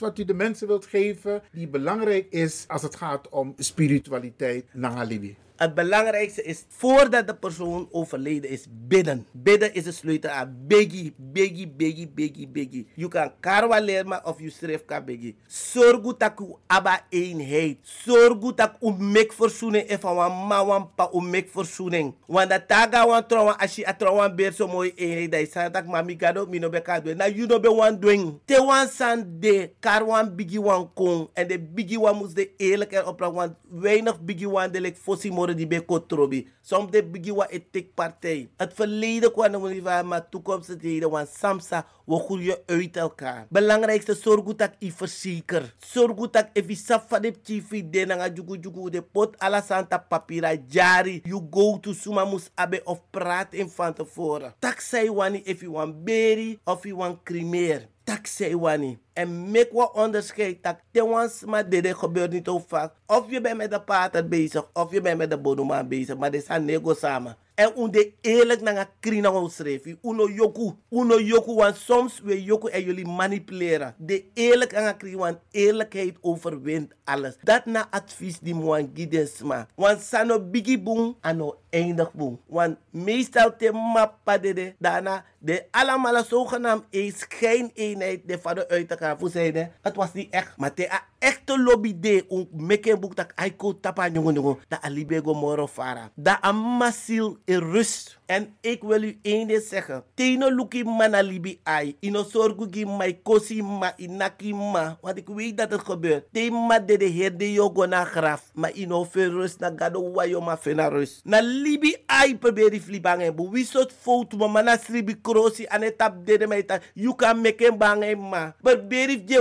wat 0.00 0.18
u 0.18 0.24
de 0.24 0.34
mensen 0.34 0.66
wilt 0.66 0.86
geven. 0.86 1.42
Die 1.52 1.68
belangrijk 1.68 2.26
is 2.30 2.64
als 2.68 2.82
het 2.82 2.96
gaat 2.96 3.28
om 3.28 3.54
spiritualiteit 3.58 4.64
naar 4.72 4.92
Alibi. 4.92 5.36
Het 5.62 5.74
belangrijkste 5.74 6.42
is, 6.42 6.64
voordat 6.68 7.26
de 7.26 7.34
persoon 7.34 7.88
overleden 7.90 8.50
is, 8.50 8.66
bidden. 8.70 9.26
Bidden 9.30 9.74
is 9.74 9.84
de 9.84 9.92
sleutel 9.92 10.30
aan 10.30 10.56
biggie, 10.66 11.14
biggie, 11.16 11.68
biggie, 11.68 12.08
biggie, 12.08 12.48
biggie. 12.48 12.86
Je 12.94 13.08
kan 13.08 13.32
karwa 13.40 13.80
leren 13.80 14.24
of 14.24 14.40
je 14.40 14.50
schrijft 14.50 14.84
kan 14.84 15.04
biggie. 15.04 15.36
Zorg 15.46 16.16
dat 16.16 16.32
u 16.40 16.54
abba 16.66 17.06
eenheid. 17.08 17.78
Zorg 17.82 18.54
dat 18.54 18.72
u 18.80 18.90
mek 18.98 19.32
verzoening 19.32 19.96
van 20.00 20.14
wan 20.14 20.46
ma 20.46 20.66
wan 20.66 20.90
pa 20.94 21.08
u 21.14 21.20
mek 21.20 21.48
verzoening. 21.50 22.14
Want 22.26 22.50
dat 22.50 22.68
taga 22.68 23.06
wan 23.06 23.26
trouwen, 23.26 23.58
als 23.58 23.76
je 23.76 23.94
trouwen 23.98 24.36
beer 24.36 24.52
zo 24.52 24.66
mooi 24.68 24.92
eenheid, 24.94 25.30
dat 25.30 25.40
is 25.40 25.72
dat 25.72 25.86
mami 25.86 26.16
gado, 26.18 26.46
mi 26.46 26.58
no 26.58 26.68
be 26.68 26.82
ka 26.82 27.00
doen. 27.00 27.16
Na 27.16 27.26
you 27.26 27.46
no 27.46 27.60
be 27.60 27.74
wan 27.74 28.00
doen. 28.00 28.40
Te 28.44 28.64
wan 28.64 28.88
san 28.88 29.36
de, 29.40 29.70
kar 29.80 30.06
wan 30.06 30.34
biggie 30.34 30.60
wan 30.60 30.90
kong. 30.94 31.28
En 31.32 31.48
de 31.48 31.58
biggie 31.58 32.00
wan 32.00 32.16
moest 32.16 32.34
de 32.34 32.50
eerlijk 32.56 32.92
erop 32.92 33.20
laten, 33.20 33.36
want 33.36 33.52
weinig 33.70 34.20
biggie 34.20 34.48
wan 34.50 34.70
de 34.72 34.80
lek 34.80 34.96
fossi 34.96 35.30
moro 35.52 35.54
die 35.54 35.66
be 35.66 35.84
kotrobi. 35.84 36.48
Soms 36.62 36.90
de 36.90 37.02
biggie 37.02 37.34
wan 37.34 37.46
etik 37.50 37.94
partij. 37.94 38.48
Het 38.56 38.72
verleden 38.74 39.32
kwam 39.32 39.50
nog 39.50 39.68
niet 39.68 39.82
maar 39.82 40.28
toekomst 40.28 40.68
het 40.68 40.82
heden, 40.82 41.10
want 41.10 41.28
samsa, 41.28 41.86
we 42.04 42.18
groeien 42.18 42.58
uit 42.66 42.96
elkaar. 42.96 43.46
Belangrijkste, 43.48 44.14
zorg 44.14 44.44
goed 44.44 44.58
dat 44.58 44.70
ik 44.78 44.92
verzeker. 44.92 45.74
Zorg 45.78 46.16
goed 46.16 46.32
dat 46.32 46.48
ik 46.52 46.76
saf 46.76 47.04
van 47.08 47.22
de 47.22 47.34
chief 47.42 47.68
de 47.68 48.04
na 48.06 48.28
jugu 48.28 48.58
jugu 48.60 48.90
de 48.90 49.02
pot 49.02 49.38
ala 49.38 49.60
santa 49.60 49.98
papira 49.98 50.56
jari. 50.68 51.20
You 51.24 51.46
go 51.50 51.78
to 51.78 51.92
suma 51.92 52.24
mus 52.24 52.50
abe 52.54 52.80
of 52.84 53.00
praat 53.10 53.54
in 53.54 53.68
van 53.68 53.94
tevoren. 53.94 54.54
Tak 54.58 54.80
say 54.80 55.08
wani 55.08 55.40
if 55.44 55.60
you 55.60 55.72
want 55.72 56.04
berry 56.04 56.58
of 56.64 56.84
you 56.84 56.96
want 56.96 57.22
cremeer. 57.22 57.88
Tak 58.04 58.26
say 58.26 58.56
wani. 58.56 58.98
En 59.12 59.50
make 59.50 59.68
wat 59.72 59.92
onderscheid. 59.94 60.62
Tak 60.62 60.80
te 60.90 61.06
wans 61.06 61.44
maar 61.44 61.68
dit 61.68 61.94
gebeurt 61.94 62.32
niet 62.32 62.46
zo 62.46 62.64
vaak. 62.66 62.94
Of 63.06 63.30
je 63.30 63.40
bent 63.40 63.56
met 63.56 63.70
de 63.70 63.80
pater 63.80 64.28
bezig, 64.28 64.70
of 64.72 64.92
je 64.92 65.00
bent 65.00 65.18
met 65.18 65.30
de 65.30 65.38
bodomaan 65.38 65.88
bezig. 65.88 66.16
Maar 66.16 66.30
dit 66.30 66.44
zijn 66.44 66.64
nego 66.64 66.94
samen. 66.94 67.36
En 67.54 67.72
unde 67.78 68.12
eerlijk 68.20 68.60
naar 68.60 68.88
een 69.00 69.50
schrijf. 69.50 69.84
Uno 70.02 70.28
yoku. 70.28 70.72
Uno 70.90 71.20
yoku. 71.20 71.54
Want 71.54 71.76
soms 71.76 72.20
we 72.20 72.42
yoku 72.42 72.68
en 72.70 72.82
jullie 72.82 73.06
manipuleren. 73.06 73.94
De 73.98 74.24
eerlijk 74.34 74.74
aan 74.74 74.96
krina. 74.96 75.16
Want 75.16 75.38
eerlijkheid 75.50 76.16
overwint 76.20 76.92
alles. 77.04 77.36
Dat 77.42 77.66
na 77.66 77.86
advies 77.90 78.38
die 78.38 78.54
moan 78.54 78.90
gidensma. 78.94 79.68
Want 79.74 80.00
sano 80.00 80.40
bigi 80.40 80.82
boom. 80.82 81.16
Ano 81.20 81.61
eindig 81.72 82.12
boom. 82.12 82.40
Want 82.46 82.76
meestal 82.90 83.56
te 83.56 83.72
mappa 83.72 84.38
de 84.38 84.74
daarna. 84.78 85.24
De 85.38 85.64
allemaal 85.70 86.24
zogenaamd 86.24 86.84
is 86.90 87.26
geen 87.28 87.70
eenheid. 87.74 88.20
De 88.28 88.38
vader 88.38 88.68
uit 88.68 88.90
elkaar. 88.90 89.18
Voor 89.18 89.30
zeiden. 89.30 89.72
Het 89.80 89.96
was 89.96 90.12
niet 90.12 90.30
echt. 90.30 90.56
Maar 90.56 90.74
te 90.74 91.00
echte 91.18 91.62
lobby 91.62 92.00
de. 92.00 92.24
Un 92.28 92.48
meken 92.52 93.00
boek 93.00 93.16
dat 93.16 93.32
aiko 93.34 93.80
tapa 93.80 94.08
jongen 94.08 94.34
jongen. 94.34 94.58
Dat 94.68 94.82
alibego 94.82 95.34
moro 95.34 95.66
fara. 95.66 96.10
Dat 96.14 96.38
amasil 96.40 97.38
in 97.44 97.58
rust. 97.58 98.20
En 98.26 98.56
ik 98.60 98.82
wil 98.82 99.02
u 99.02 99.18
één 99.22 99.46
ding 99.46 99.62
zeggen. 99.62 100.04
Teno 100.14 100.50
luki 100.50 100.84
mana 100.84 101.20
libi 101.22 101.60
ai. 101.62 101.96
Ino 102.00 102.22
sorgu 102.24 102.66
gi 102.70 102.84
mai 102.84 103.18
kosi 103.22 103.62
ma 103.62 103.92
inaki 103.96 104.54
ma. 104.54 104.98
Want 105.00 105.18
ik 105.18 105.28
weet 105.28 105.56
dat 105.56 105.70
het 105.70 105.80
gebeurt. 105.80 106.24
Tema 106.32 106.78
de 106.78 106.96
de 106.96 107.04
heer 107.04 107.36
de 107.36 107.52
yogo 107.52 107.86
na 107.86 108.04
graf. 108.04 108.50
Maar 108.54 108.72
ino 108.74 109.04
veel 109.04 109.30
rust 109.30 109.60
na 109.60 109.72
gado 109.76 110.12
wayo 110.12 110.40
ma 110.40 110.56
fena 110.56 110.88
rust. 110.88 111.24
Na 111.24 111.40
libi 111.40 111.96
ai 112.06 112.38
probeer 112.38 112.70
die 112.70 112.80
flibangen. 112.80 113.34
Bu 113.36 113.50
wie 113.50 113.64
soort 113.64 113.92
foto 114.00 114.36
ma 114.36 114.46
mana 114.46 114.76
sribi 114.78 115.20
krosi 115.20 115.66
ane 115.66 115.94
de 116.24 116.38
de 116.38 116.46
meita. 116.46 116.80
You 116.94 117.14
can 117.14 117.40
make 117.40 117.66
em 117.66 117.78
bangen 117.78 118.18
ma. 118.18 118.54
Maar 118.62 118.86
berif 118.86 119.20
je. 119.26 119.40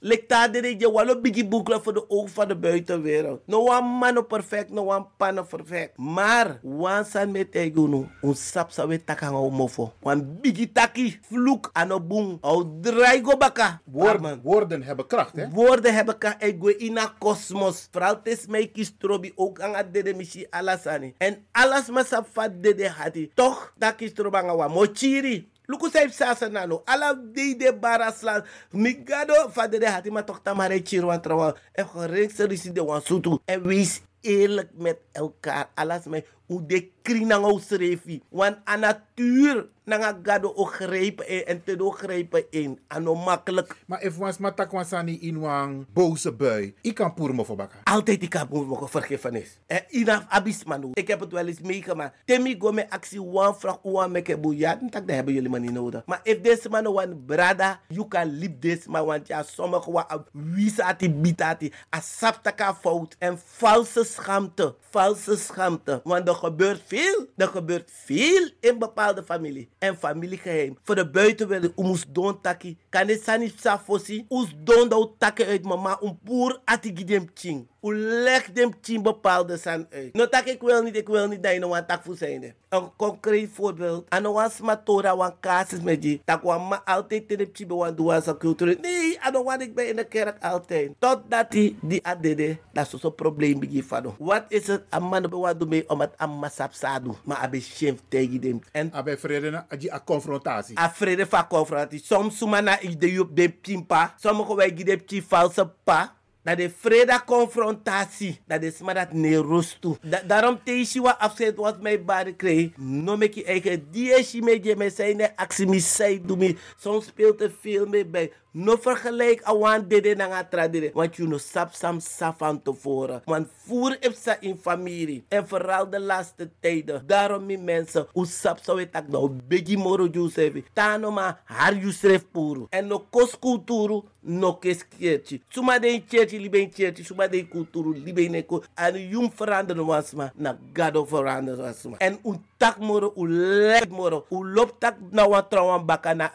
De 0.00 0.74
je 0.78 0.90
walo 0.90 1.20
bigi 1.20 1.48
boekla 1.48 1.80
voor 1.80 1.92
de 1.92 2.10
ogen 2.10 2.28
van 2.30 2.48
de 2.48 2.56
buitenwereld. 2.56 3.40
No 3.46 3.66
one 3.66 3.98
mano 3.98 4.22
perfect, 4.22 4.70
no 4.70 4.86
one 4.86 5.06
pano 5.16 5.42
perfect. 5.42 5.96
Maar, 5.96 6.58
wan 6.62 7.04
san 7.04 7.30
met 7.30 7.54
egunu, 7.54 8.08
un 8.22 8.34
sap 8.34 8.70
sa 8.70 8.86
we 8.86 9.04
takanga 9.04 9.38
o 9.38 9.50
mofo. 9.50 9.92
Wan 10.00 10.38
bigi 10.40 10.72
taki, 10.72 11.18
vloek 11.28 11.70
ano 11.72 12.00
boom, 12.00 12.38
au 12.40 12.80
draai 12.80 13.20
go 13.22 13.36
baka. 13.36 13.80
Woorden, 13.84 14.40
woorden 14.42 14.82
hebben 14.82 15.06
kracht, 15.06 15.36
hè? 15.36 15.48
Woorden 15.50 15.94
hebben 15.94 16.18
ka 16.18 16.36
ego 16.38 16.70
ina 16.78 17.14
kosmos. 17.18 17.88
Vooral 17.90 18.22
tes 18.22 18.46
mij 18.46 18.66
kies 18.66 18.94
trobi 18.98 19.32
ook 19.34 19.60
aan 19.60 19.74
het 19.74 19.92
dede 19.92 20.14
mishi 20.14 20.46
alasani. 20.50 21.14
En 21.18 21.44
alles 21.52 21.88
ma 21.88 22.04
sap 22.04 22.26
fat 22.32 22.62
dede 22.62 22.88
hati. 22.88 23.30
Toch, 23.34 23.72
dat 23.78 23.94
kies 23.94 24.12
trobanga 24.12 24.56
wa 24.56 24.68
mochiri. 24.68 25.48
Luku 25.70 25.86
saip 25.86 26.10
sasa 26.10 26.48
nano. 26.50 26.82
Ala 26.86 27.14
de 27.14 27.54
de 27.54 27.70
barasla. 27.72 28.42
Migado 28.74 29.34
fa 29.54 29.68
dede 29.68 29.86
hati 29.86 30.10
ma 30.10 30.22
toch 30.22 30.42
tamare 30.42 30.82
chiro 30.82 31.06
wan 31.06 31.22
trawa. 31.22 31.54
En 31.78 31.86
gereng 31.86 32.30
se 32.30 32.44
risi 32.46 32.72
de 32.72 32.82
wan 32.82 33.00
sutu. 33.00 33.38
En 33.46 33.62
wees 33.62 34.02
eerlijk 34.20 34.70
met 34.74 34.98
elkaar. 35.12 35.70
Alas 35.74 36.04
mij 36.04 36.24
hoe 36.50 36.66
de 36.66 36.90
krinango 37.02 37.58
srefi. 37.58 38.22
Want 38.28 38.56
aan 38.64 38.80
natuur 38.80 39.68
nanga 39.84 40.18
gado 40.22 40.52
o 40.54 40.64
grijpen 40.64 41.28
in 41.28 41.44
en 41.46 41.62
te 41.64 41.76
do 41.76 41.90
grijpen 41.90 42.44
in. 42.50 42.78
Ano 42.88 43.14
makkelijk. 43.14 43.76
Maar 43.86 44.02
if 44.02 44.16
was 44.16 44.38
matak 44.38 44.70
wansani 44.70 45.18
in 45.20 45.40
wang 45.40 45.86
boze 45.92 46.32
bui, 46.32 46.74
ik 46.80 46.94
kan 46.94 47.14
poer 47.14 47.34
me 47.34 47.44
bakken. 47.56 47.78
Altijd 47.84 48.22
ik 48.22 48.32
heb 48.32 48.50
mogen 48.50 48.88
vergiffenis. 48.88 49.58
En 49.66 49.82
inaf 49.88 50.24
abis 50.28 50.64
manu. 50.64 50.90
Ik 50.92 51.08
heb 51.08 51.20
het 51.20 51.32
wel 51.32 51.46
eens 51.46 51.60
meegemaakt. 51.60 52.16
Temi 52.24 52.56
go 52.58 52.72
me 52.72 52.90
actie 52.90 53.22
one 53.22 53.54
vraag 53.54 53.78
one 53.82 54.08
meke 54.08 54.38
boeia. 54.38 54.74
Dat 54.74 54.92
dat 54.92 55.16
hebben 55.16 55.34
jullie 55.34 55.50
maar 55.50 55.60
niet 55.60 55.72
nodig. 55.72 56.02
Maar 56.06 56.20
if 56.22 56.40
deze 56.40 56.68
man 56.68 56.86
one 56.86 57.16
brada, 57.16 57.80
you 57.88 58.08
can 58.08 58.38
leave 58.38 58.58
this 58.58 58.86
man. 58.86 59.06
Want 59.06 59.26
ja, 59.26 59.42
sommige 59.42 59.92
wa 59.92 60.24
wisati 60.32 61.10
bitati. 61.10 61.72
Asaptaka 61.88 62.74
fout. 62.74 63.16
En 63.18 63.38
valse 63.44 64.04
schaamte. 64.04 64.74
Valse 64.90 65.36
schaamte. 65.36 66.00
Want 66.04 66.28
er 66.28 66.34
gebeurt 66.40 66.82
veel. 66.86 67.26
Er 67.36 67.48
gebeurt 67.48 67.90
veel 67.94 68.50
in 68.60 68.78
bepaalde 68.78 69.22
familie. 69.22 69.68
En 69.78 69.96
familiegeheim. 69.96 70.78
Voor 70.82 70.94
de 70.94 71.10
buitenwereld. 71.10 71.72
Oemus 71.76 72.04
don 72.08 72.40
taki. 72.40 72.78
Kan 72.88 73.06
dit 73.06 73.22
sani 73.22 73.52
safosi. 73.56 74.24
Oes 74.28 74.54
don 74.64 74.88
do 74.88 75.14
takken 75.18 75.46
uit 75.46 75.64
mama. 75.64 75.98
Un 76.02 76.18
poer 76.24 76.60
ati 76.64 76.96
gidem 76.96 77.30
ching. 77.34 77.68
U 77.82 77.94
legt 77.96 78.50
hem 78.54 78.80
tien 78.80 79.02
bepaalde 79.02 79.56
san 79.56 79.86
uit. 79.90 80.12
No 80.14 80.28
tak 80.28 80.44
ik 80.44 80.60
wil 80.60 80.82
niet, 80.82 80.96
ik 80.96 81.08
wil 81.08 81.28
niet 81.28 81.42
dat 81.42 81.52
je 81.52 81.58
nou 81.58 81.76
een 81.78 81.86
tak 81.86 82.02
voor 82.04 82.16
zijn. 82.16 82.54
Een 82.68 82.90
concreet 82.96 83.50
voorbeeld. 83.52 84.06
Aan 84.08 84.24
een 84.24 84.50
smatora, 84.50 85.12
een 85.12 85.32
casus 85.40 85.80
met 85.80 86.02
je. 86.04 86.20
Tak 86.24 86.42
wan 86.42 86.68
ma 86.68 86.82
altijd 86.84 87.24
in 87.26 87.38
de 87.38 87.48
chibe 87.52 87.74
wan 87.74 87.94
doen 87.94 88.22
sa 88.22 88.34
cultuur. 88.38 88.76
Nee, 88.80 89.20
aan 89.20 89.34
een 89.34 89.44
wan 89.44 89.60
ik 89.60 89.74
ben 89.74 89.88
in 89.88 89.96
de 89.96 90.04
kerk 90.04 90.44
altijd. 90.44 90.90
Totdat 90.98 91.50
die 91.50 91.78
die 91.82 92.06
adede, 92.06 92.58
dat 92.72 92.92
is 92.92 93.00
zo'n 93.00 93.14
probleem 93.14 93.60
begin 93.60 93.82
van. 93.84 94.14
Wat 94.18 94.44
is 94.48 94.66
het? 94.66 94.82
Een 94.90 95.02
man 95.02 95.22
be 95.22 95.36
wan 95.36 95.58
doen 95.58 95.68
mee 95.68 95.88
om 95.88 96.00
het 96.00 96.12
aan 96.16 96.30
masap 96.38 96.72
sadu. 96.72 97.10
Maar 97.24 97.36
abe 97.36 97.60
schimpf 97.60 98.02
tegen 98.08 98.40
hem. 98.42 98.60
En 98.72 98.92
Abe 98.92 99.18
vrede 99.18 99.50
na 99.50 99.66
aji 99.68 99.90
a 99.90 100.00
confrontatie. 100.04 100.78
a 100.78 100.90
vrede 100.90 101.26
van 101.26 101.46
confrontatie. 101.46 102.00
Soms 102.04 102.38
suma 102.38 102.60
na 102.60 102.80
idee 102.80 103.20
op 103.20 103.36
de 103.36 103.48
pimpa. 103.50 104.14
Sommige 104.16 104.54
wij 104.54 104.72
gieden 104.76 105.02
die 105.06 105.24
valse 105.28 105.70
pa. 105.84 106.18
Dat 106.42 106.56
de 106.56 106.70
vrede 106.70 107.20
confrontatie. 107.26 108.40
Dat 108.46 108.62
is 108.62 108.80
maar 108.80 108.94
dat 108.94 109.12
ne 109.12 109.64
toe. 109.80 109.96
Da 110.02 110.22
daarom 110.26 110.60
teesi 110.64 111.00
wa 111.00 111.32
wat 111.56 111.80
mij 111.80 112.04
baren 112.04 112.36
kreeg. 112.36 112.76
No 112.76 113.16
mek 113.16 113.34
je 113.34 113.44
eigen 113.44 113.90
die 113.90 114.10
is 114.10 114.30
je 114.32 114.74
met 114.76 114.94
zijn 114.94 115.36
actie 115.36 115.66
mi 115.66 115.80
zij 115.80 116.20
doe 116.24 116.36
me. 116.36 116.56
Soms 116.76 117.06
speelt 117.06 117.40
er 117.40 117.52
veel 117.60 117.86
mee 117.86 118.06
bij. 118.06 118.32
No 118.52 118.76
vergelijk 118.76 119.42
awan 119.42 119.84
dede 119.88 120.14
na 120.14 120.26
nga 120.26 120.44
tradire. 120.44 120.90
Want 120.94 121.16
je 121.16 121.26
no 121.26 121.38
sap 121.38 121.74
sam 121.74 122.00
sap 122.00 122.38
van 122.38 122.62
tevoren. 122.62 123.22
Want 123.24 123.48
voer 123.66 123.96
ipsa 124.00 124.36
in 124.40 124.56
familie. 124.56 125.24
En 125.28 125.48
vooral 125.48 125.90
de 125.90 126.00
laatste 126.00 126.50
tijden. 126.60 127.02
Daarom 127.06 127.46
mi 127.46 127.56
mensen. 127.56 128.06
Hoe 128.12 128.26
sap 128.26 128.58
zou 128.62 128.80
het 128.80 128.96
ook 128.96 129.08
nou. 129.08 129.30
Begi 129.46 129.76
moro 129.76 130.08
juice 130.12 130.62
Tano 130.72 131.10
ma 131.10 131.40
har 131.44 131.74
you 131.74 131.92
schreef 131.92 132.24
puru. 132.30 132.66
En 132.70 132.86
no 132.86 133.06
kos 133.10 133.38
kulturu. 133.38 134.02
No 134.20 134.54
kes 134.54 134.88
kiertje. 134.88 135.40
Suma 135.48 135.78
de 135.78 136.02
kiertje 136.08 136.40
libe 136.40 136.68
kiertje. 136.68 137.04
Suma 137.04 137.28
de 137.28 137.48
kulturu 137.48 137.94
libe 137.98 138.20
neko. 138.28 138.62
En 138.74 139.08
jum 139.08 139.30
veranderen 139.32 139.86
was 139.86 140.12
ma. 140.12 140.32
Na 140.34 140.58
gado 140.72 141.04
veranderen 141.04 141.64
was 141.64 141.82
ma. 141.82 141.96
En 141.96 142.18
un 142.22 142.44
tak 142.60 142.76
moro. 142.76 143.08
U 143.16 143.24
lek 143.24 143.88
moro. 143.88 144.28
U 144.28 144.44
lop 144.44 144.76
tak 144.76 145.00
na 145.08 145.24
wan 145.24 145.48
trouwan 145.48 145.88
baka 145.88 146.12
na 146.12 146.28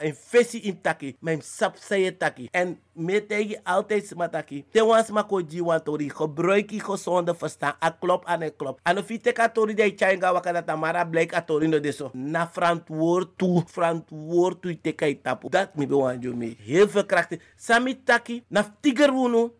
in 0.65 0.81
taki. 0.81 1.13
Mijn 1.21 1.45
sap 1.45 1.77
taki. 2.17 2.49
En 2.51 2.81
me 2.95 3.19
tegen 3.25 3.59
altijd 3.63 4.07
sma 4.07 4.29
taki. 4.29 4.63
Te 4.71 4.83
wan 4.85 5.03
sma 5.03 5.23
ko 5.23 5.41
ji 5.41 5.61
wan 5.63 5.83
tori. 5.83 6.09
Gebruik 6.09 6.71
je 6.71 6.79
gezonde 6.79 7.35
verstand. 7.35 7.75
A 7.83 7.91
klop 7.91 8.25
aan 8.25 8.41
een 8.41 8.55
klop. 8.55 8.79
En 8.83 8.97
of 8.97 9.09
je 9.09 9.19
teka 9.19 9.49
tori 9.49 9.73
de 9.73 9.93
changa 9.95 10.33
waka 10.33 10.51
dat 10.51 10.69
amara 10.69 11.05
blijk 11.05 11.35
tori 11.45 11.67
no 11.67 11.79
deso. 11.79 12.09
Na 12.13 12.49
verantwoord 12.51 13.37
toe. 13.37 13.63
Verantwoord 13.67 14.61
toe 14.61 14.81
teka 14.81 15.05
itapu. 15.05 15.49
Dat 15.49 15.75
mi 15.75 15.87
be 15.87 15.95
wan 15.95 16.19
jo 16.19 16.33
me. 16.33 16.55
Heel 16.59 16.89
veel 16.89 17.05
krachten. 17.05 17.41
Sami 17.55 18.03
taki. 18.03 18.43
Na 18.47 18.75
tiger 18.81 19.11
wunu. 19.11 19.51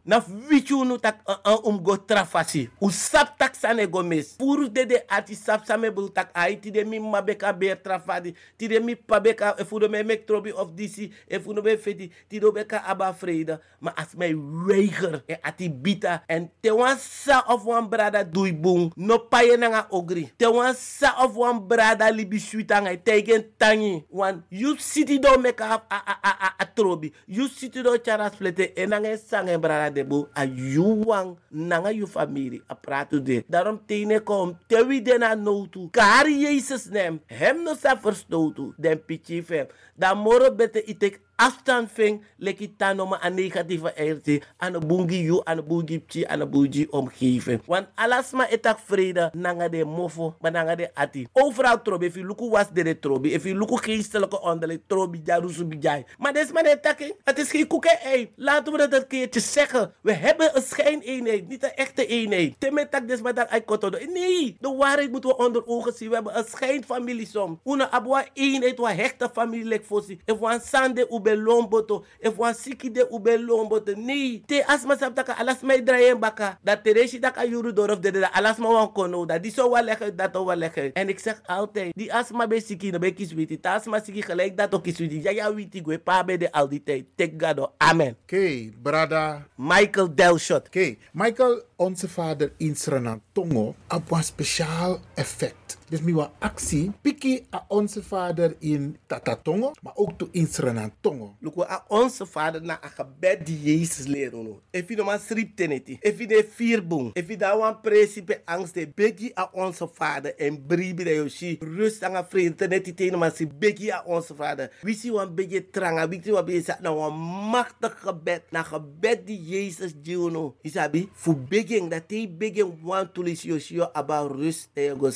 Tak 1.00 1.19
uh, 1.26 1.36
uh, 1.43 1.65
um 1.65 1.84
go 1.84 1.98
trafasi. 1.98 2.69
U 2.80 2.91
sap 2.91 3.38
tak 3.38 3.56
sane 3.56 3.88
go 3.88 4.04
mes. 4.04 4.36
Puru 4.38 4.71
de 4.71 4.86
de 4.86 5.04
ati 5.08 5.36
sap 5.36 5.65
same 5.65 5.93
tak 6.13 6.30
ai 6.34 6.60
ti 6.60 6.71
de 6.71 6.86
mi 6.86 7.00
mabeka 7.00 7.54
beer 7.54 7.82
trafadi. 7.82 8.36
Ti 8.58 8.67
de 8.67 8.80
mi 8.80 8.95
pabeka 8.95 9.56
efu 9.58 9.80
de 9.80 9.89
me 9.89 10.04
mek 10.04 10.26
trobi 10.26 10.52
of 10.52 10.71
disi. 10.76 11.12
Efu 11.28 11.54
no 11.54 11.62
be 11.62 11.78
feti. 11.78 12.12
Ti 12.30 12.39
do 12.39 12.52
beka 12.52 12.84
aba 12.86 13.13
vrede. 13.25 13.59
Maar 13.79 13.93
als 13.93 14.15
mij 14.15 14.38
weiger. 14.65 15.23
E 15.25 15.38
ati 15.41 15.71
bita. 15.71 16.23
En 16.27 16.51
te 16.59 16.73
wan 16.73 16.97
sa 16.97 17.43
of 17.47 17.63
wan 17.63 17.89
brada 17.89 18.23
dui 18.23 18.53
bung. 18.53 18.91
No 18.95 19.17
paye 19.17 19.57
nanga 19.57 19.88
ogri. 19.89 20.31
Te 20.38 20.51
wan 20.51 20.73
sa 20.75 21.15
of 21.23 21.33
wan 21.33 21.67
brada 21.67 22.09
libi 22.09 22.39
suitanga. 22.39 22.93
Tegen 23.03 23.45
tangi. 23.57 24.05
Wan 24.09 24.43
you 24.49 24.75
city 24.77 25.19
do 25.19 25.38
meka 25.38 25.65
a, 25.65 25.81
a, 25.89 26.17
a, 26.21 26.31
a, 26.45 26.53
a 26.59 26.65
trobi. 26.65 27.11
You 27.25 27.47
city 27.47 27.81
do 27.81 27.97
charas 28.03 28.35
flete. 28.35 28.73
En 28.73 28.89
nanga 28.89 29.17
sange 29.17 29.59
brada 29.59 29.89
debu. 29.89 30.27
A 30.35 30.45
you 30.45 31.01
wan 31.05 31.38
nanga 31.49 31.91
you 31.91 32.07
family. 32.07 32.61
A 32.69 32.75
pratu 32.75 33.21
de. 33.21 33.43
Daarom 33.49 33.79
tene 33.85 34.19
kom. 34.19 34.57
Te 34.67 34.85
wi 34.85 35.01
de 35.01 35.17
na 35.17 35.35
notu. 35.35 35.89
Kar 35.91 36.29
Jezus 36.29 36.85
nem. 36.89 37.19
Hem 37.25 37.63
no 37.63 37.75
sa 37.75 37.95
verstotu. 37.95 38.73
Den 38.77 38.99
pichi 38.99 39.41
fem. 39.43 39.67
Dan 39.95 40.17
moro 40.17 40.51
bete 40.51 40.83
itek 40.83 41.19
afstand 41.36 41.91
ving 41.91 42.24
leki 42.39 42.76
tano 42.78 43.06
ma 43.06 43.19
een 43.26 43.34
negatieve 43.34 43.93
energie 43.95 44.43
aan 44.58 44.71
de 44.71 44.80
bungi 44.80 45.24
you 45.24 45.41
aan 45.43 45.56
de 45.56 45.63
bungi 45.63 46.00
pchi 46.00 46.26
aan 46.26 46.39
de 46.39 46.88
omgeving. 46.89 47.62
Want 47.65 47.88
alles 47.95 48.32
maar 48.32 48.50
etak 48.50 48.80
vrede 48.80 49.30
nanga 49.34 49.67
de 49.69 49.86
mofo 49.86 50.36
maar 50.39 50.52
nanga 50.52 50.76
de 50.76 50.89
ati. 50.93 51.28
Overal 51.34 51.82
trobi 51.82 52.06
if 52.06 52.15
you 52.15 52.28
luku 52.28 52.50
was 52.50 52.71
de 52.74 53.00
trobi 53.00 53.34
if 53.34 53.43
you 53.43 53.58
luku 53.58 53.78
geestelijke 53.78 54.41
onderling 54.41 54.82
trobi 54.88 55.21
jarusu 55.24 55.65
bijai 55.65 56.06
maar 56.17 56.34
des 56.34 56.52
maar 56.52 56.63
de 56.63 56.80
takking 56.82 57.15
het 57.24 57.39
is 57.39 57.50
geen 57.50 57.67
koeken 57.67 58.00
ei 58.00 58.32
laten 58.36 58.71
we 58.71 58.78
dat 58.78 58.93
een 58.93 59.08
keertje 59.08 59.39
zeggen. 59.39 59.93
We 60.02 60.13
hebben 60.13 60.56
een 60.56 60.62
schijn 60.62 61.02
eenheid 61.02 61.48
niet 61.48 61.63
een 61.63 61.76
echte 61.76 62.06
eenheid. 62.06 62.56
Temme 62.60 62.89
tak 62.89 63.08
des 63.08 63.21
maar 63.21 63.34
dat 63.34 63.50
ai 63.50 63.63
koto 63.63 63.89
nee 63.89 64.58
de 64.60 64.76
waarheid 64.76 65.12
moeten 65.12 65.30
we 65.30 65.38
onder 65.38 65.67
ogen 65.67 65.93
zien. 65.93 66.10
We 66.10 66.15
hebben 66.15 66.38
een 66.38 66.45
schijnfamilie 66.48 67.28
som. 67.28 67.60
Una 67.63 67.91
abwa 67.91 68.26
eenheid 68.34 68.78
wa 68.78 68.93
hechte 68.93 69.30
familie 69.34 69.65
lek 69.65 69.86
fosi 69.86 70.19
if 70.26 70.39
wan 70.39 70.60
sande 70.62 71.08
ube 71.25 71.35
lomboto. 71.35 72.03
If 72.19 72.35
wan 72.38 72.53
siki 72.53 72.91
de 72.91 73.07
ube 73.11 73.39
lomboto. 73.39 73.93
Nee 73.95 74.43
te 74.45 74.63
asma 74.67 74.97
sap 74.97 75.15
taka 75.15 75.33
alas 75.38 75.61
mai 75.61 75.83
draaien 75.83 76.19
baka. 76.19 76.59
Dat 76.63 76.83
tereshi 76.83 77.19
taka 77.19 77.45
yuru 77.45 77.73
dorof 77.73 77.99
de 77.99 78.11
de 78.11 78.33
alas 78.33 78.57
ma 78.57 78.71
wan 78.71 78.91
kono 78.93 79.25
dat 79.25 79.43
die 79.43 79.51
zo 79.51 79.71
wel 79.71 79.83
leggen 79.83 80.15
dat 80.15 80.33
wel 80.33 80.55
leggen 80.55 80.93
en 80.93 81.09
ik 81.09 81.19
zeg 81.19 81.41
altijd 81.45 81.93
die 81.95 82.13
asma 82.13 82.47
be 82.47 82.61
siki 82.61 82.91
no 82.91 82.99
be 82.99 83.11
kiswiti. 83.13 83.59
Ta 83.59 83.75
asma 83.75 83.99
siki 83.99 84.21
gelijk 84.21 84.57
dat 84.57 84.73
ook 84.73 84.83
kiswiti. 84.83 85.21
Ja 85.21 85.31
ja 85.31 85.53
witi 85.53 85.81
gwe 85.81 85.99
pa 85.99 86.23
be 86.23 86.38
de 86.38 86.51
al 86.51 86.69
die 86.69 86.83
tijd. 86.83 87.05
Tek 87.15 87.33
gado 87.38 87.73
amen. 87.77 88.17
Oké, 88.23 88.71
brada. 88.81 89.47
Michael 89.55 90.15
Delshot. 90.15 90.67
Oké, 90.67 90.95
Michael, 91.11 91.63
onze 91.75 92.07
vader 92.09 92.51
in 92.57 92.75
Suriname, 92.75 93.21
Tongo, 93.31 93.75
op 93.88 94.11
een 94.11 94.23
speciaal 94.23 94.99
effect. 95.15 95.64
Dus 95.86 96.01
mi 96.01 96.15
wa 96.17 96.32
actie, 96.41 96.91
piki 97.01 97.45
a 97.54 97.65
onze 97.69 98.01
vader 98.04 98.56
in 98.60 98.97
Tatatongo, 99.06 99.71
maar 99.82 99.93
ook 99.95 100.17
to 100.17 100.28
in 100.32 100.47
Suriname, 100.47 100.91
Tongo. 100.99 101.36
Look, 101.39 101.62
a 101.69 101.86
onze 101.88 102.25
vader 102.25 102.62
na 102.62 102.80
a 102.84 102.89
gebed 102.89 103.45
die 103.45 103.60
Jezus 103.62 104.08
leren 104.08 104.43
no. 104.43 104.62
You 104.71 104.95
no 104.95 105.04
man 105.04 105.19
srip 105.19 105.56
teneti, 105.56 105.99
you 106.01 106.28
de 106.28 106.47
vierbong, 106.56 107.12
if 107.13 107.28
you 107.28 107.38
da 107.38 107.73
principe 107.82 108.41
angst 108.45 108.73
de 108.73 108.88
begi 108.88 109.32
a 109.38 109.49
onze 109.54 109.88
vader 109.93 110.36
en 110.38 110.65
bribi 110.65 111.04
de 111.04 111.13
yoshi, 111.15 111.58
rust 111.62 112.04
aan 112.04 112.15
a 112.15 112.23
vrede 112.23 112.56
teneti 112.56 112.93
teno 112.93 113.17
man 113.17 113.32
si 113.32 113.47
begi 113.47 113.91
a 113.91 114.04
onze 114.06 114.34
vader. 114.36 114.71
We 114.82 114.93
si 114.93 115.12
wan 115.12 115.36
begi 115.36 115.69
tranga, 115.71 116.08
we 116.08 116.19
si 116.23 116.32
wan 116.32 116.45
begi 116.45 116.73
na 116.82 116.93
wan 116.93 117.13
machtig 117.51 117.93
gebed, 118.01 118.41
na 118.51 118.63
gebed 118.63 119.28
die 119.28 119.38
Jezus 119.38 119.93
dio 119.93 120.30
no. 120.30 120.56
Isabi, 120.62 121.10
fu 121.13 121.36
beging, 121.36 121.89
dat 121.89 122.04
hij 122.08 122.36
beging 122.38 122.73
wan 122.82 123.12
tulis 123.12 123.41
yoshi 123.41 123.75
yo 123.75 123.89
rust 124.28 124.69
en 124.73 124.97
go. 124.97 125.12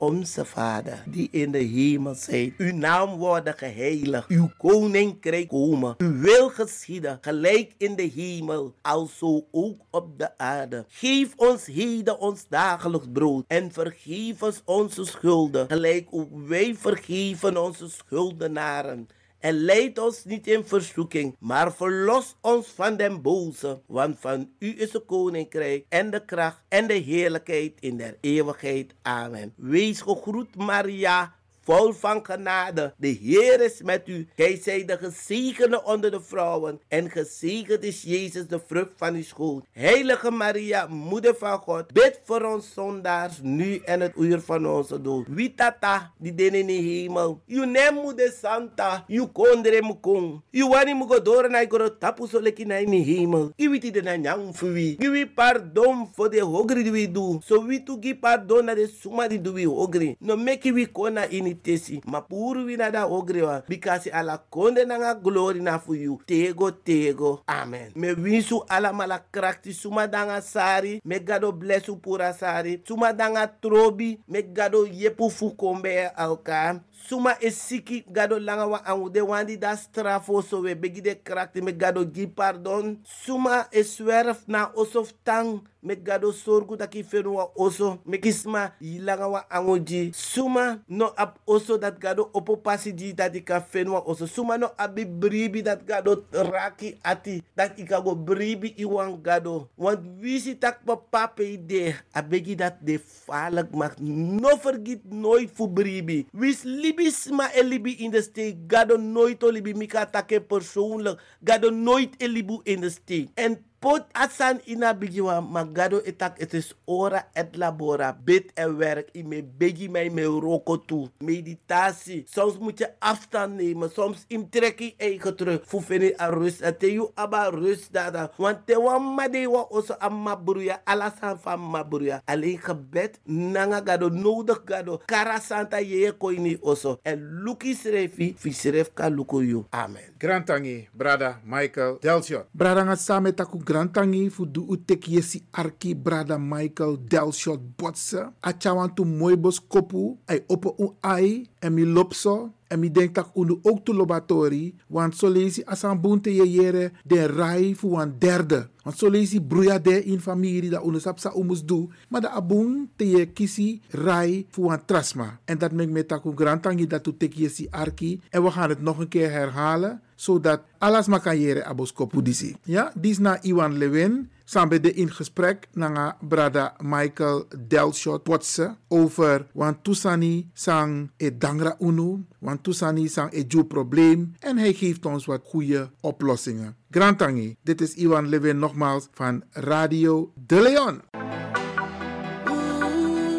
Onze 0.00 0.44
vader, 0.44 1.02
die 1.06 1.28
in 1.30 1.50
de 1.50 1.58
hemel 1.58 2.14
zijt, 2.14 2.52
uw 2.58 2.74
naam 2.74 3.16
worden 3.16 3.54
geheiligd, 3.54 4.28
uw 4.28 4.50
koninkrijk 4.58 5.48
komen, 5.48 5.94
uw 5.98 6.18
wil 6.18 6.48
geschieden, 6.48 7.18
gelijk 7.20 7.74
in 7.78 7.96
de 7.96 8.10
hemel, 8.14 8.74
alzo 8.82 9.46
ook 9.50 9.80
op 9.90 10.18
de 10.18 10.38
aarde. 10.38 10.84
Geef 10.88 11.32
ons 11.36 11.66
heden 11.66 12.18
ons 12.18 12.44
dagelijks 12.48 13.06
brood 13.12 13.44
en 13.46 13.72
vergeef 13.72 14.42
ons 14.42 14.62
onze 14.64 15.04
schulden, 15.04 15.66
gelijk 15.68 16.06
ook 16.10 16.30
wij 16.46 16.74
vergeven 16.74 17.62
onze 17.62 17.88
schuldenaren. 17.90 19.08
En 19.40 19.54
leid 19.64 19.98
ons 19.98 20.24
niet 20.24 20.46
in 20.46 20.64
verzoeking, 20.64 21.36
maar 21.38 21.72
verlos 21.72 22.36
ons 22.40 22.66
van 22.66 22.96
den 22.96 23.22
boze. 23.22 23.80
Want 23.86 24.18
van 24.20 24.50
u 24.58 24.74
is 24.80 24.92
het 24.92 25.04
koninkrijk 25.06 25.84
en 25.88 26.10
de 26.10 26.24
kracht 26.24 26.62
en 26.68 26.86
de 26.86 26.94
heerlijkheid 26.94 27.72
in 27.80 27.96
der 27.96 28.16
eeuwigheid. 28.20 28.94
Amen. 29.02 29.52
Wees 29.56 30.00
gegroet 30.00 30.56
Maria, 30.56 31.34
vol 31.70 31.92
van 31.92 32.24
genade. 32.24 32.94
De 32.96 33.08
Heer 33.08 33.60
is 33.60 33.82
met 33.82 34.08
u. 34.08 34.28
Gij 34.36 34.60
zijt 34.62 34.88
de 34.88 34.98
gezegende 34.98 35.84
onder 35.84 36.10
de 36.10 36.20
vrouwen. 36.20 36.80
En 36.88 37.10
gezegend 37.10 37.84
is 37.84 38.02
Jezus, 38.02 38.46
de 38.46 38.60
vrucht 38.66 38.92
van 38.96 39.14
uw 39.14 39.22
schoot. 39.22 39.64
Heilige 39.72 40.30
Maria, 40.30 40.86
moeder 40.86 41.34
van 41.34 41.58
God, 41.58 41.92
bid 41.92 42.20
voor 42.24 42.42
ons 42.42 42.72
zondaars, 42.74 43.40
nu 43.42 43.76
en 43.84 44.00
het 44.00 44.12
uur 44.16 44.40
van 44.40 44.66
onze 44.66 45.00
dood. 45.02 45.26
Wie 45.28 45.54
tata, 45.54 46.12
die 46.18 46.34
den 46.34 46.54
in 46.54 46.66
de 46.66 46.72
hemel. 46.72 47.42
You 47.46 47.66
nem 47.66 47.94
moeder 47.94 48.34
Santa, 48.40 49.04
you 49.06 49.26
kondre 49.26 49.82
mukong. 49.82 50.42
You 50.50 50.70
wani 50.70 50.94
mugodore 50.94 51.48
na 51.48 51.62
igoro 51.62 51.88
tapu 51.98 52.26
so 52.26 52.40
leki 52.40 52.64
na 52.64 52.74
in 52.74 52.90
de 52.90 52.96
hemel. 52.96 53.52
It 53.56 53.94
de 53.94 54.02
na 54.02 54.16
nyang. 54.16 54.56
Give 54.58 55.10
we 55.10 55.26
pardon 55.34 56.08
voor 56.14 56.30
de 56.30 56.40
hogri 56.40 56.82
die 56.82 56.92
we 56.92 57.12
do. 57.12 57.40
So 57.44 57.66
we 57.66 57.82
to 57.82 57.96
give 58.00 58.20
pardon 58.20 58.64
na 58.64 58.74
de 58.74 58.88
suma 59.00 59.28
die 59.28 59.52
we 59.52 59.64
hogri. 59.66 60.16
No 60.18 60.36
make 60.36 60.72
we 60.72 60.86
kona 60.86 61.24
in 61.28 61.59
tesi. 61.62 62.00
Ma 62.06 62.20
puru 62.20 62.64
we 62.66 62.76
na 62.76 62.90
da 62.90 63.04
hogri 63.06 63.42
wa. 63.42 63.62
Because 63.68 64.10
ala 64.12 64.38
konde 64.50 64.84
na 64.86 64.98
nga 64.98 65.14
glory 65.14 65.60
na 65.60 65.78
for 65.78 65.96
you. 65.96 66.20
Tego 66.26 66.70
tego. 66.70 67.42
Amen. 67.48 67.92
Me 67.94 68.12
winsu 68.14 68.64
ala 68.68 68.92
mala 68.92 69.18
krakti 69.32 69.72
suma 69.72 70.06
danga 70.08 70.40
sari. 70.42 71.00
Me 71.04 71.18
gado 71.20 71.52
blessu 71.52 71.96
pura 71.96 72.32
sari. 72.32 72.80
Suma 72.86 73.12
danga 73.12 73.46
trobi. 73.46 74.18
Me 74.28 74.42
gado 74.42 74.86
yepu 74.86 75.30
fu 75.30 75.50
kombe 75.50 76.08
alka. 76.16 76.80
Suma 77.08 77.36
is 77.40 77.56
siki 77.56 78.04
gado 78.12 78.38
langa 78.38 78.66
wa 78.66 78.84
angu 78.84 79.10
de 79.10 79.20
wandi 79.20 79.56
da 79.56 79.76
strafo 79.76 80.42
so 80.42 80.60
we 80.60 80.74
begi 80.74 81.00
de 81.02 81.14
krakti 81.14 81.62
me 81.62 81.72
gado 81.72 82.04
gi 82.04 82.26
pardon. 82.26 82.98
Suma 83.04 83.66
is 83.72 83.96
zwerf 83.96 84.46
na 84.46 84.70
osof 84.76 85.12
tang 85.24 85.62
me 85.82 85.96
gado 85.96 86.28
sorgu 86.32 86.76
da 86.76 86.86
ki 86.86 87.02
fenu 87.02 87.34
wa 87.40 87.48
oso 87.56 87.98
me 88.04 88.18
kisma 88.18 88.72
yilanga 88.80 89.28
wa 89.28 89.40
angu 89.50 89.78
ji. 89.80 90.12
Suma 90.12 90.78
no 90.88 91.08
ap 91.16 91.38
oso 91.48 91.78
dat 91.80 91.98
gado 91.98 92.28
opo 92.34 92.56
pasi 92.56 92.92
di 92.92 93.12
dat 93.12 93.34
ika 93.34 93.60
fenu 93.60 93.92
wa 93.96 94.04
oso. 94.04 94.26
Suma 94.26 94.58
no 94.58 94.68
abi 94.78 95.04
bribi 95.04 95.62
dat 95.62 95.80
gado 95.86 96.24
raki 96.32 96.98
ati 97.02 97.42
dat 97.56 97.78
ika 97.78 98.00
go 98.00 98.14
bribi 98.14 98.74
iwan 98.76 99.16
gado. 99.22 99.68
Want 99.76 100.04
wisi 100.20 100.54
tak 100.54 100.84
papa 100.84 101.28
pe 101.28 101.56
de 101.56 101.94
abegi 102.12 102.54
dat 102.54 102.76
de 102.84 102.98
falak 103.00 103.72
mag 103.72 103.96
no 103.98 104.56
vergiet 104.60 105.00
nooit 105.08 105.50
voor 105.54 105.70
bribi. 105.72 106.26
Wis 106.32 106.60
libi 106.90 107.10
sma 107.10 107.50
e 107.54 107.62
in 108.02 108.10
de 108.10 108.22
steek. 108.22 108.56
Gado 108.66 108.96
nooit 108.96 109.42
o 109.42 109.50
libi 109.50 109.74
mika 109.74 110.06
take 110.06 110.40
persoonlijk. 110.40 111.20
Gado 111.44 111.70
nooit 111.70 112.14
e 112.18 112.26
libu 112.28 112.60
in 112.64 112.80
de 112.80 112.90
steek. 112.90 113.28
En 113.34 113.64
pot 113.80 114.04
asan 114.12 114.60
ina 114.68 114.92
bigiwa 114.92 115.40
magado 115.40 116.02
etak 116.04 116.36
het 116.38 116.52
is 116.54 116.74
ora 116.84 117.24
et 117.32 117.56
labora. 117.56 118.12
Bid 118.12 118.52
en 118.54 118.76
werk 118.76 119.08
i 119.16 119.22
me 119.24 119.40
begi 119.42 119.88
mij 119.88 120.10
me 120.10 120.24
roko 120.24 120.76
toe 120.76 121.08
meditatie. 121.24 122.24
Soms 122.28 122.58
moet 122.58 122.78
je 122.78 122.88
afstand 122.98 123.56
nemen. 123.56 123.90
Soms 123.90 124.24
im 124.28 124.50
trek 124.50 124.78
je 124.78 124.94
eigen 124.96 125.36
terug. 125.36 125.60
Voor 125.64 125.82
fini 125.82 126.12
a 126.20 126.28
rust 126.28 126.60
en 126.60 126.76
te 126.78 126.92
you 126.92 127.10
aba 127.14 127.48
rust 127.48 127.92
dada. 127.92 128.30
Want 128.36 128.66
te 128.66 128.76
wan 128.80 129.14
made 129.14 129.48
wa 129.48 129.64
oso 129.70 129.96
amma 129.98 130.36
bruya 130.36 130.80
alasan 130.84 131.38
van 131.40 131.70
mabruya. 131.70 132.20
Alleen 132.24 132.58
gebed 132.58 133.18
nanga 133.24 133.80
gado 133.84 134.08
nodig 134.08 134.60
gado. 134.64 135.00
Kara 135.06 135.40
santa 135.40 135.80
ye 135.80 136.12
koini 136.12 136.58
oso. 136.60 136.98
En 137.02 137.40
luki 137.44 137.74
srefi 137.74 138.34
fi 138.36 138.52
sref 138.52 138.92
ka 138.94 139.08
luko 139.08 139.40
you 139.40 139.64
amen. 139.72 140.12
Grantangi, 140.18 140.88
brada 140.92 141.40
Michael 141.44 141.98
Delshot. 142.02 142.46
Brada 142.52 142.84
nga 142.84 142.96
same 142.96 143.32
taku 143.32 143.58
grantangi 143.70 144.26
fu 144.34 144.46
du 144.46 144.64
utek 144.66 145.08
yesi 145.08 145.44
arki 145.54 145.94
brada 145.94 146.38
Michael 146.38 146.98
Delshot 147.06 147.60
botse. 147.78 148.26
Achawan 148.42 148.90
tu 148.94 149.04
mooi 149.04 149.36
bos 149.36 149.60
kopu, 149.60 150.18
ay 150.26 150.42
opo 150.50 150.74
un 150.78 150.96
ai, 151.06 151.46
en 151.62 151.74
mi 151.74 151.84
lopso, 151.84 152.50
en 152.70 152.80
mi 152.80 152.90
denk 152.90 153.14
tak 153.14 153.30
unu 153.38 153.60
ook 153.62 153.84
tu 153.84 153.92
lobatori, 153.94 154.74
want 154.90 155.14
so 155.14 155.30
lezi 155.30 155.62
asan 155.66 156.00
bunte 156.02 156.30
ye 156.34 156.46
yere 156.46 156.90
den 157.06 157.30
rai 157.36 157.74
fu 157.74 157.94
wan 157.94 158.14
derde. 158.18 158.66
Want 158.84 158.96
so 158.96 159.10
lezi 159.10 159.38
bruya 159.40 159.78
de 159.78 160.00
in 160.10 160.18
familie 160.18 160.70
da 160.70 160.82
unu 160.82 160.98
sapsa 160.98 161.30
umus 161.36 161.62
du, 161.62 161.88
maar 162.08 162.22
da 162.22 162.34
abun 162.34 162.88
te 162.96 163.04
ye 163.04 163.26
kisi 163.26 163.80
rai 163.90 164.46
fu 164.50 164.66
wan 164.66 164.82
trasma. 164.86 165.38
En 165.46 165.58
dat 165.58 165.72
mek 165.72 165.90
me 165.90 166.02
taku 166.06 166.34
grantangi 166.34 166.86
dat 166.86 167.04
tu 167.04 167.14
tek 167.16 167.36
yesi 167.38 167.68
arki, 167.70 168.18
en 168.30 168.42
we 168.42 168.50
gaan 168.50 168.70
het 168.70 168.82
nog 168.82 168.98
een 168.98 169.08
keer 169.08 169.30
herhalen, 169.30 170.00
zodat 170.20 170.60
alles 170.78 171.08
maar 171.08 171.20
kan 171.24 171.38
jere 171.40 171.64
abos 171.64 171.92
kopu 171.96 172.20
disi. 172.22 172.52
Ja, 172.68 172.90
dis 172.94 173.18
na 173.18 173.38
Iwan 173.42 173.78
Lewin, 173.80 174.28
samen 174.44 174.82
de 174.82 174.92
in 174.92 175.08
gesprek 175.10 175.68
na 175.72 176.16
brada 176.20 176.74
Michael 176.80 177.46
Delshot 177.68 178.22
Potse 178.22 178.76
over 178.88 179.46
want 179.52 179.84
Tusani 179.84 180.50
sang 180.52 181.10
e 181.16 181.30
dangra 181.38 181.76
unu, 181.80 182.24
want 182.38 182.62
Tusani 182.62 183.08
sang 183.08 183.32
e 183.32 183.44
ju 183.48 183.64
probleem 183.64 184.34
en 184.38 184.58
hij 184.58 184.72
geeft 184.72 185.06
ons 185.06 185.24
wat 185.26 185.40
goede 185.44 185.90
oplossingen. 186.00 186.76
Grantangi, 186.90 187.56
dit 187.62 187.80
is 187.80 187.94
Iwan 187.94 188.28
Lewin 188.28 188.58
nogmaals 188.58 189.08
van 189.12 189.42
Radio 189.50 190.32
De 190.46 190.60
Leon. 190.60 191.00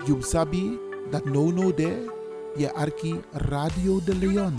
You 0.05 0.21
sabi 0.21 0.79
dat 1.11 1.25
no 1.25 1.51
no 1.51 1.73
de 1.73 2.09
je 2.55 2.73
arki 2.73 3.19
Radio 3.31 4.01
De 4.05 4.15
Leon. 4.15 4.53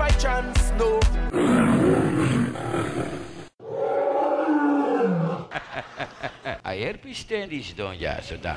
In 0.00 0.08
your 0.08 0.08
ways 0.08 0.08
by 0.08 0.08
chance, 0.16 0.72
no. 0.78 0.96
Ayer 6.64 6.96
pistenis 6.96 7.76
don 7.76 7.92
ya 7.98 8.22
soda. 8.22 8.56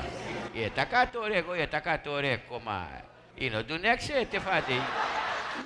Ye 0.54 0.70
takatore 0.70 1.44
go 1.44 1.52
ye 1.52 1.66
takatore 1.66 2.40
koma. 2.48 2.88
Ino 3.36 3.62
do 3.62 3.78
next 3.78 4.08
te 4.08 4.40
fadi. 4.40 4.80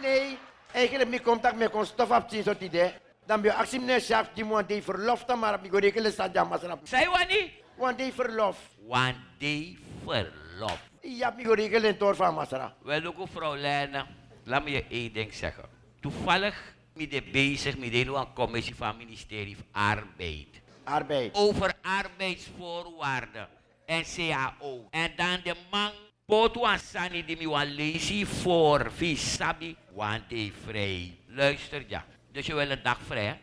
Nee, 0.03 0.39
eigenlijk 0.75 1.11
mi 1.11 1.21
contact 1.21 1.57
met 1.57 1.71
kon 1.71 1.87
stof 1.87 2.11
op 2.11 2.29
zien 2.29 2.43
soort 2.43 2.61
idee. 2.61 2.93
Dan 3.27 3.41
ben 3.41 3.51
je 3.51 3.57
actie 3.57 3.79
meneer 3.79 4.01
chef 4.01 4.29
die 4.35 4.45
moet 4.45 4.69
die 4.69 4.83
verlof 4.83 5.25
dan 5.25 5.39
maar 5.39 5.55
op 5.55 5.63
die 5.63 5.71
goede 5.71 6.11
staat 6.11 6.35
ja 6.35 6.45
maar 6.45 6.59
snap. 6.59 6.81
Say 6.85 7.07
wani? 7.07 7.53
Want 7.77 7.99
die 7.99 8.13
verlof. 8.13 8.57
One 8.89 9.15
day 9.39 9.79
verlof. 10.05 10.81
Ja, 11.03 11.31
mi 11.37 11.45
goede 11.45 11.69
in 11.69 11.97
tor 11.97 12.17
van 12.17 12.35
Masra. 12.35 12.75
Wel 12.83 13.05
ook 13.05 13.19
mevrouw 13.19 13.55
Lena, 13.55 14.07
laat 14.49 14.65
me 14.65 14.71
je 14.71 14.85
één 14.89 15.13
ding 15.13 15.35
zeggen. 15.35 15.65
Toevallig 16.01 16.75
ben 16.95 17.11
ik 17.11 17.33
bezig 17.33 17.79
met 17.79 17.95
een 17.95 18.33
commissie 18.35 18.75
van 18.75 18.89
het 18.89 18.97
ministerie 18.97 19.57
van 19.57 19.67
Arbeid. 19.73 20.61
Arbeid. 20.85 21.35
Over 21.35 21.73
arbeidsvoorwaarden 21.83 23.49
en 23.87 24.03
CAO. 24.15 24.89
En 24.91 25.11
dan 25.17 25.41
de 25.45 25.55
man 25.71 25.91
Potuan 26.27 26.79
Sani 26.79 27.25
die 27.25 27.49
me 27.49 27.67
lezen 27.67 28.27
voor 28.27 28.93
Visabi, 28.93 29.77
want 29.93 30.23
hij 30.29 30.53
vrij. 30.65 31.19
Luister 31.27 31.85
ja. 31.87 32.05
Dus 32.33 32.47
je 32.47 32.55
wil 32.55 32.71
een 32.71 32.83
dag 32.83 32.99
vrij? 33.07 33.25
hè? 33.25 33.37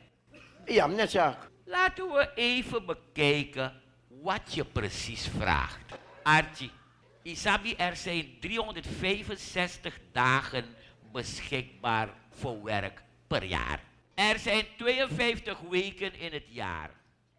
Ja, 0.74 0.88
meneer. 0.88 1.38
Laten 1.66 2.12
we 2.12 2.32
even 2.36 2.86
bekijken 2.86 3.82
wat 4.08 4.54
je 4.54 4.66
precies 4.66 5.28
vraagt. 5.38 5.98
Archie, 6.24 6.72
Isabi, 7.22 7.74
er 7.78 7.96
zijn 7.96 8.40
365 8.40 10.00
dagen 10.12 10.66
beschikbaar 11.16 12.10
voor 12.30 12.64
werk 12.64 13.02
per 13.28 13.44
jaar. 13.44 13.80
Er 14.14 14.40
zijn 14.40 14.66
52 14.78 15.60
weken 15.60 16.20
in 16.20 16.34
het 16.34 16.48
jaar. 16.50 16.90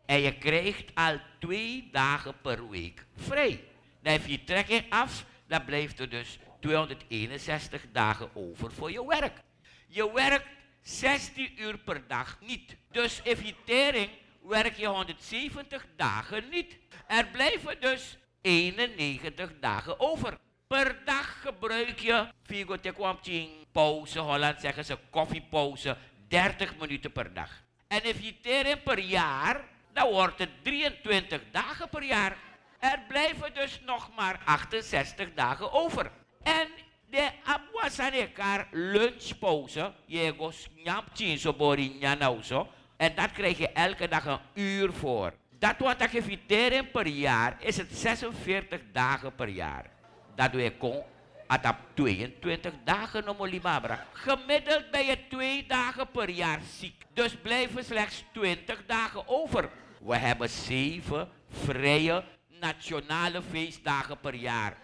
En 0.07 0.21
je 0.21 0.39
krijgt 0.39 0.95
al 0.95 1.21
twee 1.39 1.89
dagen 1.93 2.35
per 2.43 2.69
week 2.69 3.07
vrij. 3.17 3.65
Dan 4.03 4.13
heb 4.13 4.27
je 4.27 4.45
trekking 4.45 4.85
af, 4.89 5.25
dan 5.47 5.65
blijft 5.65 6.01
er 6.01 6.09
dus 6.09 6.39
261 6.61 7.87
dagen 7.93 8.31
over 8.35 8.73
voor 8.73 8.91
je 8.91 9.07
werk. 9.07 9.43
Je 9.89 10.13
werkt 10.13 10.49
16 10.83 11.63
uur 11.63 11.79
per 11.79 12.03
dag 12.07 12.39
niet. 12.41 12.77
Dus 12.91 13.23
effectering 13.23 14.11
werk 14.43 14.77
je 14.77 14.87
170 14.87 15.87
dagen 15.97 16.49
niet. 16.51 16.79
Er 17.07 17.27
blijven 17.27 17.81
dus 17.81 18.19
91 18.41 19.53
dagen 19.61 20.01
over. 20.01 20.39
Per 20.67 20.97
dag 21.05 21.41
gebruik 21.43 21.99
je, 21.99 22.27
Figo 22.43 22.77
Tekwamching, 22.77 23.51
pauze, 23.73 24.19
Holland 24.19 24.61
zeggen 24.61 24.85
ze 24.85 24.99
koffiepauze, 25.11 25.97
30 26.29 26.77
minuten 26.79 27.13
per 27.13 27.35
dag. 27.35 27.51
En 27.89 28.03
effectering 28.03 28.83
per 28.83 28.99
jaar, 28.99 29.65
dan 29.93 30.11
wordt 30.11 30.39
het 30.39 30.49
23 30.63 31.41
dagen 31.51 31.89
per 31.89 32.03
jaar. 32.03 32.37
Er 32.79 33.01
blijven 33.09 33.55
dus 33.55 33.81
nog 33.85 34.11
maar 34.17 34.41
68 34.45 35.35
dagen 35.35 35.73
over. 35.73 36.11
En 36.43 36.69
de 37.11 37.31
abwasanekar 37.45 38.67
lunchpauze, 38.71 39.93
je 40.07 40.35
goes 40.37 40.69
nyamchin 40.85 41.39
so 41.39 41.53
bori 41.53 41.97
nyanauso. 42.01 42.69
En 42.97 43.15
dat 43.15 43.33
krijg 43.33 43.59
je 43.59 43.69
elke 43.69 44.09
dag 44.09 44.25
een 44.25 44.41
uur 44.55 44.93
voor. 44.93 45.33
Dat 45.59 45.79
wat 45.79 46.01
ik 46.03 46.13
eviteren 46.13 46.91
per 46.91 47.07
jaar 47.07 47.57
is 47.59 47.77
het 47.77 47.97
46 47.97 48.81
dagen 48.93 49.35
per 49.35 49.49
jaar. 49.49 49.95
Dat 50.37 50.53
je 50.53 50.73
kon 50.79 51.03
atap 51.47 51.77
22 51.95 52.73
dagen 52.85 53.25
no 53.25 53.35
molibabra. 53.35 54.05
Gemiddeld 54.13 54.91
ben 54.91 55.07
je 55.07 55.19
twee 55.29 55.67
dagen 55.67 56.11
per 56.11 56.31
jaar 56.31 56.61
ziek. 56.79 57.05
Dus 57.13 57.37
blijven 57.37 57.85
slechts 57.85 58.25
20 58.33 58.87
dagen 58.87 59.29
over. 59.29 59.71
We 60.01 60.17
hebben 60.17 60.49
zeven 60.49 61.29
vrije 61.49 62.25
nationale 62.61 63.43
feestdagen 63.51 64.21
per 64.21 64.35
jaar. 64.35 64.77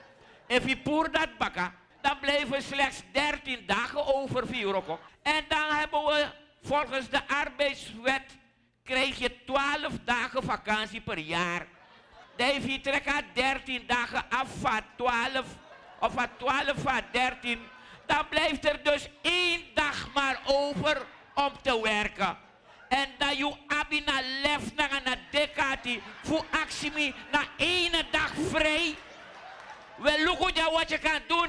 If 0.46 0.68
je 0.68 0.76
poer 0.76 1.10
dat 1.10 1.38
bakken, 1.38 1.72
dan 2.00 2.18
blijven 2.20 2.62
slechts 2.62 3.02
13 3.12 3.66
dagen 3.66 4.14
over 4.14 4.46
Viroko. 4.46 4.98
En 5.22 5.44
dan 5.48 5.76
hebben 5.76 6.04
we 6.04 6.26
volgens 6.62 7.08
de 7.08 7.28
arbeidswet 7.28 8.38
krijg 8.82 9.18
je 9.18 9.44
12 9.44 9.92
dagen 10.04 10.42
vakantie 10.42 11.00
per 11.00 11.18
jaar. 11.18 11.66
Dan 12.42 12.50
heeft 12.50 12.70
je 12.70 12.80
trekken 12.80 13.24
13 13.32 13.84
dagen 13.86 14.24
af 14.28 14.48
van 14.60 14.80
12 14.96 15.44
of 16.00 16.12
van 16.12 16.28
12 16.36 16.72
van 16.76 17.00
13. 17.12 17.60
Dan 18.06 18.28
blijft 18.28 18.68
er 18.68 18.82
dus 18.82 19.08
één 19.20 19.60
dag 19.74 20.08
maar 20.14 20.40
over 20.46 21.06
om 21.34 21.52
te 21.62 21.80
werken. 21.82 22.38
En 22.88 23.08
dat 23.18 23.36
je 23.36 23.54
abina 23.66 24.20
lef 24.42 24.74
naar 24.74 24.90
een 25.04 25.18
dekati 25.30 26.02
voor 26.22 26.44
actie 26.50 27.14
na 27.32 27.42
één 27.56 27.92
dag 28.10 28.32
vrij. 28.50 28.94
Wel, 29.96 30.24
look 30.24 30.50
ja 30.54 30.70
wat 30.70 30.88
je 30.88 30.98
kan 30.98 31.20
doen 31.26 31.48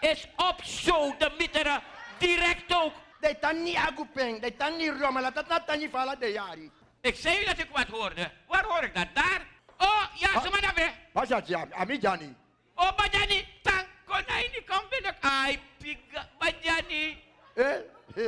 is 0.00 0.26
op 0.36 0.64
show 0.64 1.18
de 1.18 1.30
mitteren 1.38 1.82
direct 2.18 2.74
ook. 2.74 2.92
Dat 3.20 3.38
kan 3.40 3.62
niet 3.62 3.76
agupeng, 3.76 4.40
dat 4.40 4.56
kan 4.56 4.76
niet 4.76 4.92
rommelen, 5.00 5.34
dat 5.34 5.64
kan 5.66 5.78
niet 5.78 5.90
vallen 5.90 6.20
de 6.20 6.26
jari. 6.26 6.70
Ik 7.00 7.16
zei 7.16 7.44
dat 7.44 7.58
ik 7.58 7.68
wat 7.72 7.86
hoorde. 7.86 8.30
Waar 8.46 8.64
hoor 8.64 8.82
ik 8.82 8.94
dat? 8.94 9.06
Daar? 9.14 9.56
Oh, 9.78 10.02
ja, 10.14 10.40
ze 10.40 10.50
maar 10.50 10.60
daar 10.60 10.74
weer. 10.74 10.92
Pas 11.12 11.28
dat 11.28 11.48
ja, 11.48 11.66
ami 11.70 11.98
Jani. 12.00 12.34
Oh, 12.74 12.90
Bajani, 12.96 13.44
tang, 13.62 13.86
konijn, 14.06 14.50
kom 14.66 14.82
binnen. 14.90 15.14
Ai, 15.20 15.58
piga. 15.78 16.28
Bajani. 16.38 17.18
Eh? 17.54 17.76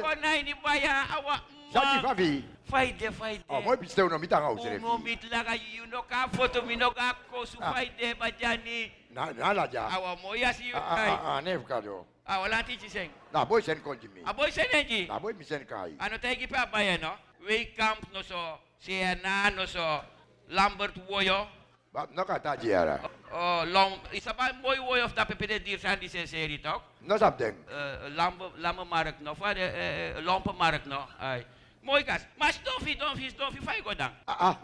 Konai 0.02 0.42
ni 0.42 0.54
baya 0.62 1.04
awa. 1.16 1.40
Sati 1.72 1.98
favi. 2.06 2.44
Faide, 2.70 3.12
faide. 3.12 3.42
Oh, 3.48 3.60
mooi 3.60 3.76
pisteu 3.76 4.08
no 4.08 4.18
mitang 4.18 4.44
au 4.44 4.58
sere. 4.58 4.76
Uno 4.76 4.98
mitlaga 4.98 5.54
yuno 5.54 6.02
ka 6.02 6.28
foto 6.32 6.62
mino 6.62 6.90
ka 6.90 7.14
kosu 7.30 7.58
Ah. 7.60 7.72
faide 7.72 8.14
bajani. 8.14 8.90
Na 9.10 9.30
na 9.32 9.52
la 9.52 9.66
ja. 9.66 9.88
Awa 9.88 10.16
moya 10.22 10.52
si 10.52 10.72
Ah 10.72 10.78
yunai. 10.78 11.10
ah 11.10 11.36
ah, 11.36 11.40
nef 11.40 11.64
kado. 11.66 12.06
Awa 12.26 12.48
lanti 12.48 12.76
chiseng. 12.76 13.10
Na 13.32 13.44
boy 13.44 13.62
sen 13.62 13.80
konji 13.80 14.08
mi. 14.08 14.22
Aboy 14.24 14.50
senenji. 14.50 15.06
Na 15.08 15.18
boy 15.18 15.32
mi 15.32 15.44
sen 15.44 15.64
kai. 15.64 15.94
Ano 15.98 16.18
tayo 16.18 16.48
pa 16.48 16.66
baya 16.66 16.98
no? 16.98 17.12
Way 17.46 17.64
camp 17.76 18.12
no 18.12 18.22
so. 18.22 18.58
Siena 18.78 19.50
no 19.50 19.66
so. 19.66 20.00
Lambert 20.50 20.98
Woyo. 21.08 21.46
Ba 21.92 22.06
no 22.14 22.24
ka 22.24 22.38
ta 22.38 22.56
jiara. 22.56 23.00
Oh, 23.32 23.62
long, 23.66 23.98
isa 24.12 24.34
pa 24.34 24.50
mooi 24.62 24.78
woy 24.78 25.00
of 25.02 25.14
dat 25.14 25.26
pepede 25.26 25.62
dier 25.62 25.78
zijn 25.78 25.98
die 25.98 26.08
zijn 26.08 26.28
serie 26.28 26.60
toch? 26.60 26.82
No 26.98 27.16
sap 27.16 27.38
deng. 27.38 27.54
Uh, 27.68 28.14
lampe, 28.14 28.50
lampenmarkt 28.56 29.20
nog, 29.20 29.38
wat? 29.38 29.56
Lampenmarkt 30.22 30.86
nog. 30.86 31.08
Mooi 31.82 32.04
gas. 32.04 32.26
Maar 32.38 32.52
stoffie, 32.52 32.94
stoffie, 32.94 33.30
stoffie, 33.30 33.62
fai 33.62 33.82
ko 33.82 33.94
dang. 33.94 34.12
Ah 34.24 34.40
ah. 34.40 34.56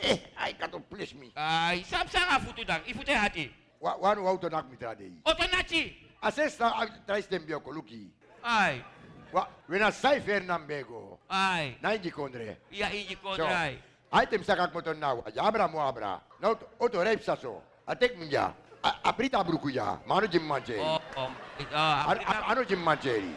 Eh, 0.00 0.16
ai 0.34 0.56
ka 0.56 0.66
to 0.68 0.80
please 0.80 1.14
me. 1.14 1.30
Ay, 1.34 1.84
sap 1.84 2.08
sa 2.08 2.24
nga 2.24 2.40
futu 2.40 2.64
dang. 2.64 2.82
Ifute 2.86 3.12
hati. 3.12 3.52
Wa 3.78 3.96
wa 3.96 4.14
no 4.14 4.26
auto 4.26 4.48
nak 4.48 4.70
mitra 4.70 4.94
dei. 4.94 5.20
Oto 5.22 5.44
nachi. 5.52 5.92
Asesta 6.22 6.72
trais 7.06 7.28
dem 7.28 7.46
bio 7.46 7.60
ko 7.60 7.70
luki. 7.70 8.10
Ay. 8.42 8.82
Wa 9.32 9.46
wena 9.68 9.90
sai 9.92 10.20
Fernambego. 10.20 11.18
Ay. 11.28 11.76
Na 11.82 11.94
inji 11.94 12.10
kondre. 12.10 12.58
Iya, 12.70 12.90
inji 12.90 13.18
So, 13.36 13.46
Άιτε 14.12 14.38
ψάχα 14.38 14.70
με 14.74 14.82
τον 14.82 15.04
άγου. 15.04 15.22
Άμπρα 15.36 15.68
μου 15.68 15.80
άμπρα. 15.80 16.22
Να 16.38 16.58
ότο 16.76 17.02
ρε 17.02 17.16
ψάσω. 17.16 17.62
Ατέκ 17.84 18.16
μου 18.16 18.22
για. 18.22 18.56
Απρί 19.02 19.28
τα 19.28 19.42
μπρουκουλιά. 19.42 20.00
Μάνο 20.04 20.26
και 20.26 20.40
μαντζέρι. 20.40 20.80
Άνο 22.50 22.62
και 22.62 22.76
μαντζέρι. 22.76 23.36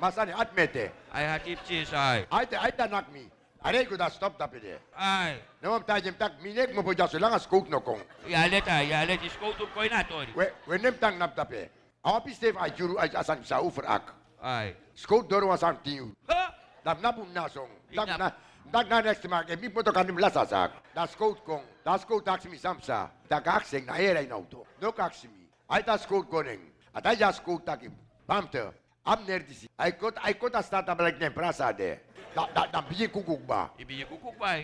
Masane 0.00 0.32
atmete. 0.42 0.92
Ay 1.12 1.24
hatip 1.26 1.58
çiş 1.66 1.92
ay. 1.92 2.24
Ay 2.30 2.44
da 2.50 2.56
ay 2.64 2.72
da 2.78 2.86
nak 2.86 3.12
mi. 3.12 3.24
Are 3.62 3.84
ku 3.84 3.96
da 3.96 4.08
stop 4.08 4.38
da 4.38 4.46
pide. 4.46 4.80
Ay. 4.96 5.32
Ne 5.60 5.68
mom 5.68 5.82
ta 5.84 6.00
jem 6.00 6.14
tak 6.14 6.32
minek 6.42 6.72
mo 6.74 6.82
poja 6.82 7.06
sulang 7.12 7.36
skok 7.38 7.68
no 7.68 7.80
kong. 7.80 8.00
Ya 8.26 8.48
le 8.48 8.60
ta 8.68 8.80
ya 8.80 9.04
le 9.04 9.14
skok 9.36 9.52
tu 9.58 9.66
koi 9.74 9.88
na 9.92 10.02
tori. 10.02 10.32
We 10.38 10.44
we 10.68 10.78
nem 10.78 10.96
tang 11.02 11.18
nap 11.18 11.36
da 11.36 11.44
pe. 11.44 11.68
Awa 12.06 12.20
pistef 12.24 12.56
ay 12.56 12.70
juru 12.78 12.96
ay 12.96 13.10
asak 13.12 13.44
sa 13.44 13.60
ufer 13.60 13.84
ak. 13.96 14.04
Ay. 14.40 14.74
Skok 15.02 15.28
doru 15.28 15.52
asak 15.52 15.84
tiu. 15.84 16.06
Ha. 16.28 16.42
Dam 16.84 16.98
napum 17.04 17.28
nasong. 17.36 17.68
Dam 17.92 18.08
na 18.22 18.32
Dag 18.70 18.88
next 18.88 19.28
maak 19.28 19.48
en 19.48 19.58
wie 19.58 19.70
moet 19.72 19.88
ook 19.88 19.96
aan 19.96 20.06
de 20.06 20.12
lassa 20.12 20.44
zaak. 20.44 20.72
Dat 20.94 21.16
kon. 21.16 21.62
Dat 21.82 22.00
scoot 22.00 22.24
taxi 22.24 22.48
mi 22.48 22.56
samsa. 22.56 23.10
Na 23.28 23.96
era 23.96 24.18
in 24.18 24.30
auto. 24.30 24.66
No 24.80 24.92
aksi 24.96 25.28
mi. 25.28 25.48
Ai 25.66 25.82
ta 25.82 25.96
scoot 25.96 26.28
koning. 26.28 26.60
Atai 26.92 27.16
ja 27.18 27.32
scoot 27.32 27.64
takim. 27.64 27.92
Pamte. 28.26 28.72
Am 29.02 29.24
nerdisi. 29.26 29.68
Ai 29.76 29.96
kot 29.96 30.16
ai 30.18 30.34
kot 30.34 30.54
asta 30.54 30.82
ta 30.82 30.94
black 30.94 31.18
nem 31.18 31.32
prasa 31.32 31.72
de. 31.72 31.98
Da 32.34 32.48
da 32.54 32.66
da 32.66 32.80
bije 32.80 33.08
kukuk 33.08 33.46
ba. 33.46 33.70
I 33.78 33.84
bije 33.84 34.04
kukuk 34.04 34.38
ba. 34.38 34.54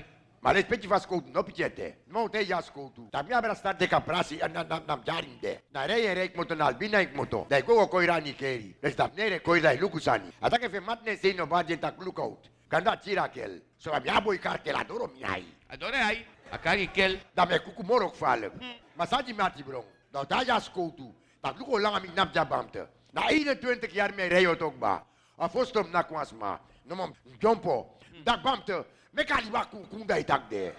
Ma 0.40 0.52
respectiv 0.52 0.90
no 1.32 1.42
picete. 1.42 1.98
Nu 2.06 2.28
te 2.28 2.38
ia 2.38 2.56
ascoltu. 2.56 3.08
Dar 3.10 3.24
mi-a 3.24 3.40
vrea 3.40 3.72
de 3.72 3.86
ca 3.88 4.00
prasi, 4.00 4.36
n-am 4.36 5.02
jarin 5.04 5.38
de. 5.40 5.60
Na 5.72 5.86
rei 5.86 6.06
era 6.06 6.22
ikmoto, 6.22 6.54
na 6.54 6.66
albina 6.66 7.00
ikmoto. 7.00 7.46
Da-i 7.48 7.62
gogo 7.62 7.88
koira 7.88 8.20
nikeri. 8.20 8.76
Deci 8.80 8.96
da 8.96 9.10
nere 9.14 9.40
koira 9.40 9.72
i 9.72 9.78
lukusani. 9.78 10.32
Ataka 10.40 10.68
fe 10.68 10.80
matne 10.80 11.16
se 11.16 11.28
inovagen 11.28 11.78
tak 11.78 11.98
lookout. 11.98 12.48
Kanda 12.68 12.96
tira 12.96 13.28
kel. 13.28 13.60
So 13.78 13.90
mi 14.00 14.08
abo 14.08 14.32
i 14.32 14.38
cartel 14.38 14.76
adoro 14.76 15.08
mi 15.14 15.22
ai. 15.24 15.44
Adore 15.70 15.96
ay. 15.96 16.26
Akari 16.52 16.88
kel. 16.92 17.20
Da 17.34 17.46
me 17.46 17.58
kuku 17.58 17.82
morok 17.82 18.14
falek. 18.14 18.52
Masaji 18.96 19.32
mati 19.34 19.62
brong. 19.62 19.84
Da 20.12 20.24
da 20.24 20.42
ja 20.42 20.60
scoutu. 20.60 21.12
Da 21.42 21.52
luko 21.52 21.78
lang 21.78 22.02
mi 22.02 22.08
nap 22.14 22.34
jabamte. 22.34 22.86
Na 23.12 23.22
21 23.28 23.92
jaar 23.92 24.12
me 24.14 24.28
rei 24.28 24.46
otok 24.46 24.78
ba. 24.78 25.04
A 25.38 25.48
fostom 25.48 25.90
na 25.90 26.02
kwasma. 26.02 26.58
No 26.84 26.94
mom 26.94 27.12
jompo. 27.40 27.98
Da 28.24 28.36
bamte. 28.36 28.84
Me 29.12 29.24
kali 29.24 29.50
ba 29.50 29.64
ku 29.64 29.86
kunda 29.90 30.18
itak 30.18 30.50
de. 30.50 30.72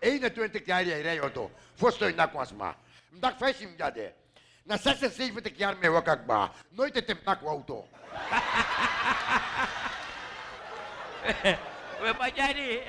21 0.00 0.64
jaar 0.66 0.84
jij 0.84 1.02
rij 1.02 1.20
auto. 1.20 1.50
Fosto 1.74 2.08
na 2.10 2.26
kwasma. 2.26 2.76
Mdak 3.10 3.36
fesim 3.38 3.74
jade. 3.76 4.12
Na 4.64 4.76
76 4.76 5.56
jaar 5.56 5.76
me 5.80 5.88
wakak 5.88 6.26
ba. 6.26 6.50
Nooit 6.70 6.94
het 6.94 7.06
hem 7.06 7.18
nak. 7.24 7.42
We 12.02 12.12
bajani. 12.14 12.80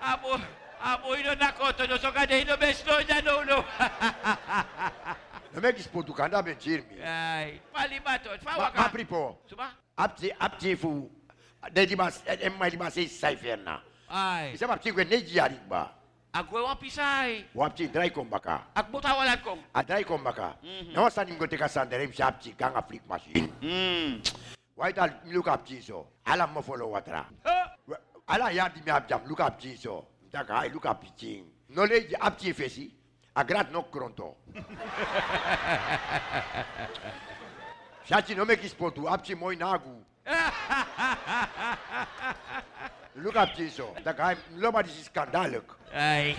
Abo, 0.00 0.38
abo 0.82 1.16
ino 1.16 1.34
nakoto 1.34 1.86
no 1.88 1.96
so 1.98 2.10
kade 2.12 2.40
ino 2.42 2.56
besto 2.56 3.00
ya 3.08 3.20
no 3.20 3.42
no. 3.44 3.64
No 5.54 5.60
me 5.60 5.72
kis 5.72 5.86
potu 5.88 6.14
kanda 6.14 6.42
ben 6.42 6.56
jirmi. 6.56 7.00
Ay, 7.04 7.60
pali 7.72 8.00
bato, 8.00 8.30
fa 8.42 8.52
Ma, 8.56 8.58
waka. 8.64 8.80
ma 8.80 8.88
pripo. 8.88 9.38
Suba? 9.48 9.70
Apti 9.98 10.30
apti 10.38 10.76
fu. 10.76 11.10
De 11.72 11.86
di 11.86 11.96
mas 11.96 12.22
em 12.26 12.52
mai 12.58 12.70
di 12.70 12.76
mas 12.76 12.94
sei 12.94 13.08
saiferna. 13.08 13.80
Ay. 14.08 14.52
Isa 14.54 14.66
apti 14.68 14.92
kwe 14.92 15.04
neji 15.04 15.36
yarik 15.36 15.66
ba. 15.68 15.90
Agwe 16.32 16.60
wa 16.60 16.76
pisay. 16.76 17.44
Wapti 17.54 17.88
drai 17.88 18.10
kombaka. 18.10 18.60
Akbo 18.74 19.00
tawalan 19.00 19.38
kong. 19.42 19.60
A 19.74 19.82
drai 19.82 20.04
kombaka. 20.04 20.56
Mhm. 20.62 20.92
No 20.92 21.08
sa 21.08 21.24
ningo 21.24 21.46
te 21.48 21.56
kasanderem 21.56 22.12
si 22.12 22.22
apti 22.22 22.52
kanga 22.56 22.82
flick 22.82 23.08
machine. 23.08 23.48
Mm. 23.62 24.20
White 24.76 24.98
al 24.98 25.10
look 25.32 25.48
up 25.48 25.66
jiso. 25.66 26.04
Ala 26.26 26.46
mo 26.46 26.60
follow 26.60 26.92
watra. 26.92 27.24
Ala 28.28 28.50
ya 28.50 28.68
di 28.68 28.80
mi 28.84 28.90
abjam 28.90 29.20
look 29.28 29.40
up 29.40 29.60
jiso. 29.60 30.04
Taka 30.32 30.54
ai 30.54 30.68
look 30.68 30.86
up 30.86 31.00
piching. 31.00 31.44
No 31.68 31.84
le 31.84 32.00
apti 32.20 32.52
fesi. 32.52 32.90
A 33.36 33.44
grat 33.44 33.70
no 33.72 33.82
kronto. 33.82 34.36
Shachi 38.08 38.34
no 38.36 38.44
me 38.44 38.56
kispotu 38.56 39.06
apti 39.06 39.34
moi 39.38 39.54
nagu. 39.54 40.04
Look 43.14 43.36
up 43.36 43.54
jiso. 43.54 43.94
Taka 44.02 44.24
ai 44.24 44.36
loba 44.56 44.82
di 44.82 44.90
skandalek. 44.90 45.70
Ay. 45.94 46.36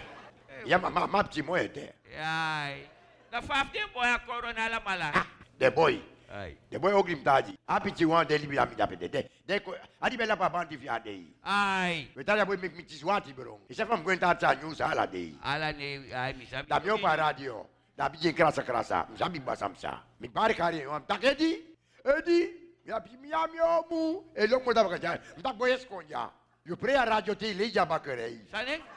Ya 0.66 0.78
ma 0.78 0.90
ma 0.90 1.20
apti 1.20 1.42
mo 1.42 1.56
ete. 1.56 1.94
Ay. 2.20 2.90
Na 3.32 3.42
15 3.42 3.94
boy 3.94 4.08
a 4.08 4.20
corona 4.28 4.70
la 4.70 4.80
mala. 4.86 5.26
The 5.58 5.72
boy. 5.72 6.02
Ay. 6.30 6.58
The 6.70 6.80
boy 6.80 6.92
oglim 6.92 7.24
taji. 7.24 7.56
Api 7.68 8.06
wan 8.06 8.28
deli 8.28 8.48
bi 8.48 8.58
amida 8.58 8.88
pede. 8.88 9.08
De 9.10 9.30
de 9.46 9.60
ko 9.60 9.74
adi 10.02 10.18
bela 10.18 10.36
pa 10.36 10.50
bandi 10.50 10.78
fi 10.78 10.88
adei. 10.90 11.34
Ay. 11.44 12.08
Betala 12.16 12.46
boy 12.46 12.58
mek 12.58 12.76
mitiswati 12.76 13.34
berong. 13.34 13.62
Isa 13.70 13.86
fam 13.86 14.04
gwenta 14.04 14.36
ta 14.36 14.54
news 14.56 14.82
ala 14.82 15.08
dei. 15.08 15.36
Ala 15.44 15.72
ni 15.72 16.12
ay 16.14 16.34
mi 16.34 16.46
sabi. 16.46 16.68
Da 16.68 16.80
mio 16.80 16.98
pa 16.98 17.16
radio. 17.16 17.66
Da 17.98 18.10
bije 18.10 18.34
krasa 18.34 18.64
krasa. 18.64 19.08
Msabi 19.14 19.40
basamsa. 19.40 20.00
Mi 20.20 20.30
pare 20.30 20.54
kari 20.54 20.84
am 20.84 21.04
takedi. 21.08 21.64
Edi. 22.04 22.52
Mi 22.86 22.92
api 22.92 23.18
mi 23.22 23.32
amio 23.32 23.86
mu. 23.90 24.24
E 24.36 24.48
lo 24.48 24.60
mo 24.60 24.74
da 24.74 24.84
bakaja. 24.84 25.20
Mta 25.38 25.54
boy 25.54 25.72
eskonja. 25.72 26.30
Yo 26.66 26.76
pre 26.76 26.96
a 26.96 27.06
radio 27.06 27.36
ti 27.36 27.54
leja 27.54 27.86
bakerei. 27.86 28.46
Sane? 28.52 28.74
A 28.74 28.97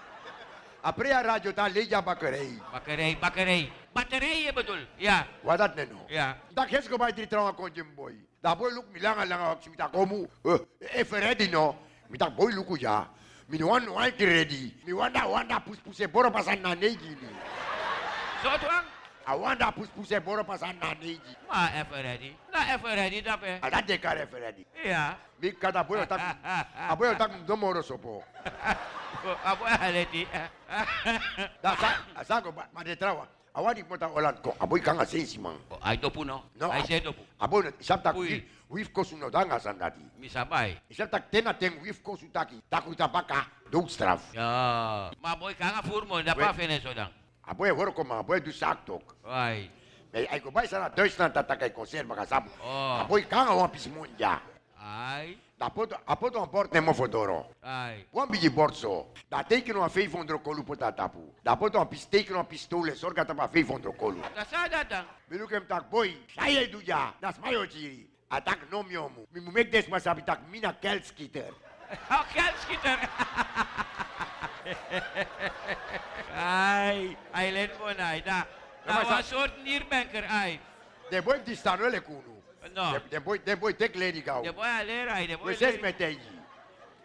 pre 0.97 1.13
a 1.13 1.23
radio 1.23 1.53
ta 1.53 1.69
leja 1.69 2.01
bakerei. 2.03 2.59
Bakerei, 2.73 3.17
bakerei. 3.17 3.73
Baterei 3.95 4.47
ya 4.47 4.53
betul. 4.53 4.79
Ya. 4.99 5.27
Wadat 5.45 5.75
neno. 5.77 6.07
Ya. 6.09 6.39
Da 6.55 6.67
kes 6.67 6.89
ko 6.89 6.97
bai 6.97 7.13
trauma 7.13 7.53
con 7.53 7.71
jim 7.75 7.87
boy. 7.97 8.15
Da 8.43 8.55
boy 8.55 8.71
luk 8.71 8.87
milanga 8.95 9.25
langa 9.27 9.51
ak 9.53 9.63
simita 9.63 9.89
komu. 9.91 10.27
E 10.81 11.05
feredi 11.05 11.51
no. 11.51 11.77
Mi 12.09 12.17
da 12.17 12.31
boy 12.31 12.53
luku 12.53 12.79
ya. 12.79 13.07
Mi 13.49 13.59
no 13.59 13.67
wan 13.67 13.91
wan 13.91 14.13
ki 14.13 14.25
ready. 14.25 14.75
Mi 14.87 14.93
wanda 14.93 15.27
wanda 15.27 15.61
pus 15.61 15.79
puse 15.79 16.07
boro 16.07 16.31
pasan 16.31 16.63
na 16.63 16.75
neji 16.75 17.19
ni. 17.19 17.29
So 18.43 18.49
tuang? 18.63 18.87
A 19.27 19.37
wanda 19.37 19.73
pus 19.73 19.89
puse 19.91 20.23
boro 20.23 20.45
pasan 20.45 20.79
na 20.81 20.95
neji. 20.95 21.35
Ma 21.51 21.69
ever 21.75 22.03
ready. 22.03 22.37
Na 22.53 22.71
ever 22.71 22.95
ready 22.95 23.23
dape. 23.23 23.59
Ada 23.61 23.83
de 23.83 23.99
kare 23.99 24.27
feredi. 24.31 24.65
Ya. 24.87 25.19
Mi 25.43 25.51
kada 25.51 25.83
boy 25.83 26.07
tak. 26.07 26.39
A 26.91 26.95
boy 26.97 27.13
tak 27.19 27.45
do 27.45 27.57
moro 27.57 27.83
sopo. 27.83 28.23
arrêté. 29.67 30.27
Asa 32.17 32.43
ko 32.43 32.53
say 32.53 32.57
boy 53.07 53.23
a 54.25 54.41
Da 55.61 55.69
pot 55.69 55.93
a 55.93 56.15
pot 56.17 56.35
un 56.41 56.49
port 56.49 56.73
nemo 56.73 56.95
fotoro. 56.95 57.51
Ai. 57.61 58.07
Un 58.13 58.27
bigi 58.31 58.49
borzo. 58.49 59.13
Da 59.29 59.43
te 59.43 59.63
meu 59.63 59.77
non 59.77 59.91
fai 59.91 60.09
fondro 60.09 60.41
colu 60.41 60.65
po 60.65 60.75
tatapu. 60.75 61.35
Da 61.43 61.55
pot 61.55 61.75
un 61.75 61.87
piste 61.87 62.25
che 62.25 62.33
non 62.33 62.47
pistole 62.47 62.95
sorga 62.95 63.27
ta 63.27 63.35
pa 63.35 63.47
fai 63.47 63.63
fondro 63.63 63.93
colu. 63.93 64.23
Da 64.33 64.47
sa 64.47 64.67
da 64.69 64.83
da. 64.85 65.05
Mi 65.27 65.37
lu 65.37 65.47
che 65.47 65.61
mi 65.61 65.67
tac 65.67 65.85
boi. 65.89 66.25
Sai 66.35 66.55
le 66.55 66.71
duja. 66.71 67.13
Da 67.19 67.31
smai 67.31 67.57
o 67.57 67.67
giri. 67.67 68.09
Atac 68.29 68.71
no 68.71 68.81
mio 68.83 69.09
mu. 69.09 69.27
Mi 69.33 69.41
mu 69.41 69.53
des 69.53 69.87
ma 69.89 69.99
sa 69.99 70.15
bitac 70.15 70.41
mina 70.49 70.73
kelskiter. 70.73 71.53
A 72.09 72.21
oh, 72.21 72.25
kelskiter. 72.33 72.99
Ai, 76.37 77.17
ai 77.33 77.53
len 77.53 77.71
bonai 77.77 78.23
da. 78.23 78.47
Da 78.87 79.05
was 79.05 79.29
sorten 79.29 79.67
ihr 79.67 79.85
Banker 79.91 80.25
ai. 80.25 80.59
Der 81.11 81.23
wollte 81.27 81.51
dich 81.51 81.61
da 81.61 81.77
nur 81.77 81.91
lecken. 81.91 82.30
No. 82.75 82.93
De- 82.93 83.09
De 83.11 83.21
boy 83.21 83.39
de 83.39 83.57
boy 83.57 83.73
tek 83.75 83.97
lady 83.97 84.21
gau. 84.23 84.43
De 84.43 84.53
boy 84.53 84.67
a 84.67 84.83
lera, 84.85 85.15
de 85.27 85.37
boy 85.37 85.47
We 85.47 85.57
ses 85.57 85.81
meteji. 85.81 86.21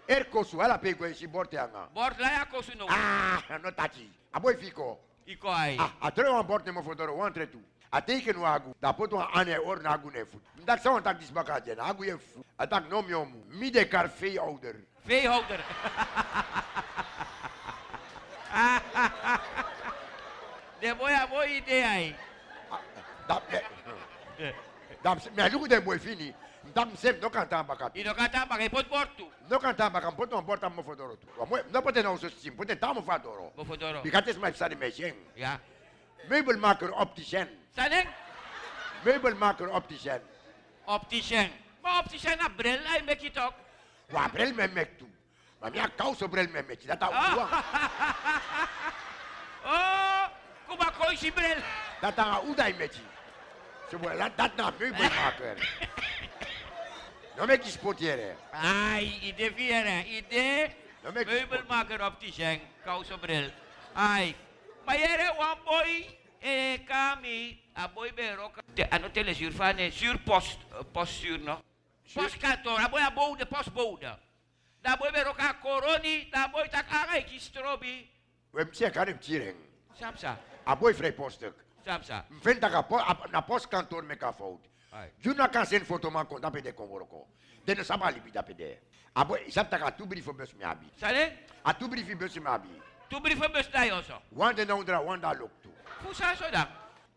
Er 0.07 0.25
kosu 0.29 0.61
ala 0.61 0.77
pe 0.77 0.93
go 0.93 1.11
si 1.13 1.27
borte 1.27 1.57
anga. 1.57 1.87
Bord 1.93 2.19
la 2.19 2.29
ya 2.29 2.45
kosu 2.45 2.75
no. 2.77 2.85
Ah, 2.89 3.41
no 3.63 3.71
tachi. 3.71 4.09
A 4.33 4.39
boy 4.39 4.55
fico. 4.55 4.99
Iko 5.27 5.49
ai. 5.49 5.77
Ah, 5.79 5.93
a 6.01 6.11
tre 6.11 6.29
wan 6.29 6.45
bord 6.45 6.65
nemo 6.65 6.81
fodoro 6.83 7.15
wan 7.15 7.33
tre 7.33 7.47
tu. 7.47 7.59
A 7.91 8.01
teken 8.01 8.37
wa 8.37 8.53
agu. 8.53 8.73
Da 8.81 8.91
poto 8.93 9.17
ane 9.33 9.57
or 9.65 9.81
na 9.81 9.93
agu 9.97 10.11
ne 10.11 10.25
fu. 10.25 10.39
Dat 10.65 10.81
sa 10.81 10.99
tak 11.01 11.19
dis 11.19 11.31
baka 11.31 11.59
jen. 11.65 11.79
Agu 11.79 12.03
ye 12.05 12.17
fu. 12.17 12.43
A 12.59 12.67
tak 12.67 12.89
no 12.89 13.01
mi 13.01 13.13
omu. 13.13 13.43
Mi 13.49 13.69
de 13.71 13.85
kar 13.87 14.07
vee 14.19 14.37
ouder. 14.39 14.75
Veehouder. 15.05 15.61
de 20.81 20.93
boy 20.95 21.11
a 21.13 21.27
boy 21.27 21.47
idee 21.57 21.83
ai. 21.83 22.15
Dat 23.27 23.41
Dam 24.37 24.53
me 25.35 25.49
lugu 25.49 25.67
de 25.67 25.79
boy 25.79 25.99
fini. 25.99 26.33
Dam 26.73 26.95
sef 26.97 27.21
no 27.21 27.29
kan 27.29 27.47
tan 27.47 27.65
baka. 27.65 27.91
I 27.95 28.03
no 28.03 28.13
kata 28.13 28.45
bagay 28.49 28.69
pot 28.69 28.89
bortu. 28.89 29.29
No 29.49 29.59
kan 29.59 29.75
tan 29.75 29.91
baka 29.91 30.11
poto 30.11 30.35
wan 30.35 30.45
bord 30.45 30.61
mo 30.75 30.83
fodoro 30.83 31.15
tu. 31.15 31.27
Wa 31.37 31.45
mo 31.45 31.57
no 31.71 31.81
pote 31.81 32.03
no 32.03 32.17
so 32.17 32.29
sim. 32.29 32.55
Pote 32.55 32.79
tamo 32.79 33.01
fadoro. 33.01 33.51
Mo 33.55 33.63
fodoro. 33.63 34.01
Bikates 34.01 34.37
mai 34.37 34.53
sari 34.53 34.75
me 34.75 34.89
jen. 34.91 35.13
Ja. 35.35 35.59
Meubelmaker 36.29 36.91
opticien. 36.91 37.47
Saning? 37.75 38.07
Meubelmaker 39.03 39.69
opticien. 39.69 40.21
Opticien. 40.85 41.51
Maar 41.83 41.99
opticien 41.99 42.37
na 42.37 42.49
bril 42.49 42.79
ai 42.87 43.01
mek 43.05 43.21
it 43.21 43.37
ook. 43.37 43.53
Wa 44.09 44.27
brel 44.29 44.53
me 44.53 44.67
mek 44.67 44.97
tu. 44.97 45.05
Maar 45.59 45.71
mi 45.71 45.79
a 45.79 45.89
kouso 45.95 46.27
brel 46.33 46.47
me 46.49 46.63
mek. 46.67 46.87
Dat 46.87 47.01
a 47.01 47.09
uwa. 47.09 47.47
Oh, 49.65 50.25
kuma 50.67 50.91
koi 50.97 51.15
si 51.17 51.31
bril. 51.31 51.61
Dat 53.91 53.93
a 53.93 53.97
udai 53.97 53.97
meki. 53.97 53.97
Zo 53.97 53.97
mo 53.97 54.17
dat 54.17 54.37
dat 54.37 54.55
na 54.55 54.73
meubelmaker. 54.79 55.57
No 57.37 57.45
mek 57.45 57.63
sportiere. 57.63 58.35
Ai, 58.51 59.19
idee 59.21 59.51
vieren, 59.51 60.05
idee. 60.07 60.75
No 61.03 61.11
mek 61.11 61.25
Meubelmaker 61.27 62.01
opticien, 62.05 62.61
kouso 62.83 63.17
bril. 63.17 63.51
Ai. 63.93 64.35
Maar 64.85 64.97
jere 64.97 65.33
wan 65.37 65.57
boy, 65.63 66.17
eh, 66.39 66.85
kami, 66.85 67.59
a 67.73 67.87
boy 67.87 68.13
bero, 68.13 68.51
te, 68.73 68.89
ano 68.89 69.11
telesuur 69.11 69.51
van, 69.51 69.77
eh, 69.77 69.91
zuurpost, 69.91 70.59
eh, 70.71 70.85
postzuur 70.91 71.39
no. 71.39 71.59
Postkantoor, 72.13 72.79
a 72.79 72.89
boy 72.89 73.01
a 73.01 73.11
bode, 73.11 73.45
postbode. 73.45 74.17
Da 74.81 74.95
boy 74.95 75.11
bero 75.11 75.33
ka 75.33 75.53
koroni, 75.61 76.29
da 76.31 76.47
boy 76.47 76.67
tak 76.69 76.85
agai 76.89 77.25
ki 77.25 77.39
strobi. 77.39 78.09
We 78.51 78.63
mse 78.63 78.91
kan 78.91 79.07
hem 79.07 79.19
tiering. 79.19 79.57
Samsa, 79.99 80.37
A 80.65 80.75
boy 80.75 80.93
vrij 80.93 81.13
postuk. 81.13 81.64
Samsa. 81.85 82.25
Vind 82.41 82.61
dat 82.61 82.73
a 82.73 82.81
po- 82.81 82.99
a- 82.99 83.27
na 83.31 83.41
postkantoor 83.41 84.03
me 84.03 84.15
ka 84.15 84.31
fout. 84.33 84.65
Ai. 84.91 85.11
Juna 85.21 85.47
kan 85.47 85.65
sen 85.65 85.85
foto 85.85 86.09
man 86.09 86.27
kon 86.27 86.41
dape 86.41 86.61
de 86.61 86.73
kon 86.73 86.87
woroko. 86.87 87.27
Den 87.65 87.83
saba 87.85 88.09
lipi 88.11 88.31
dape 88.31 88.55
de. 88.55 88.77
A 89.15 89.23
boy 89.25 89.39
isap 89.47 89.69
taka 89.69 89.91
tu 89.91 90.05
brief 90.05 90.25
bus 90.25 90.53
me 90.55 90.63
abi. 90.65 90.89
Sale? 90.99 91.31
A 91.63 91.73
tu 91.73 91.87
brief 91.87 92.17
bus 92.17 92.35
me 92.35 92.47
abi. 92.49 92.69
Tu 93.09 93.19
brief 93.19 93.39
bus 93.53 93.67
tayo 93.69 93.95
also. 93.95 94.21
Wanda 94.31 94.65
na 94.65 94.73
undra 94.75 95.01
wanda 95.01 95.31
look 95.33 95.51
tu. 95.61 95.69
Fusa 96.03 96.35
so 96.35 96.49
dan. 96.51 96.67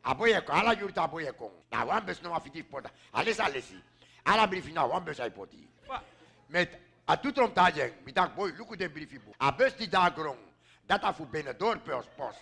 A 0.04 0.14
boy 0.14 0.30
e 0.30 0.40
ala 0.48 0.74
yurta 0.74 1.02
a 1.04 1.08
boy 1.08 1.24
e 1.26 1.32
kon. 1.32 1.50
Na 1.70 1.84
wan 1.84 2.04
bus 2.04 2.20
no 2.22 2.32
afiti 2.34 2.62
porta. 2.62 2.90
Alles 3.12 3.38
alesi. 3.40 3.80
Ala 4.26 4.46
brief 4.46 4.70
na 4.72 4.86
wan 4.86 5.04
bus 5.04 5.20
ai 5.20 5.30
poti. 5.30 5.68
Wa- 5.86 6.02
Met 6.48 6.78
a 7.08 7.16
tu 7.16 7.32
trom 7.32 7.52
tajeng. 7.52 7.92
Mi 8.04 8.12
tak 8.12 8.34
boy 8.34 8.52
luku 8.56 8.76
de 8.76 8.88
brief 8.88 9.10
bu. 9.24 9.32
A 9.40 9.50
bus 9.52 9.74
die 9.76 9.88
daar 9.88 10.10
grong. 10.12 10.38
Dat 10.86 11.04
a 11.04 11.12
fu 11.12 11.24
binnen 11.26 11.56
door 11.58 11.78
pers 11.78 12.06
post. 12.16 12.38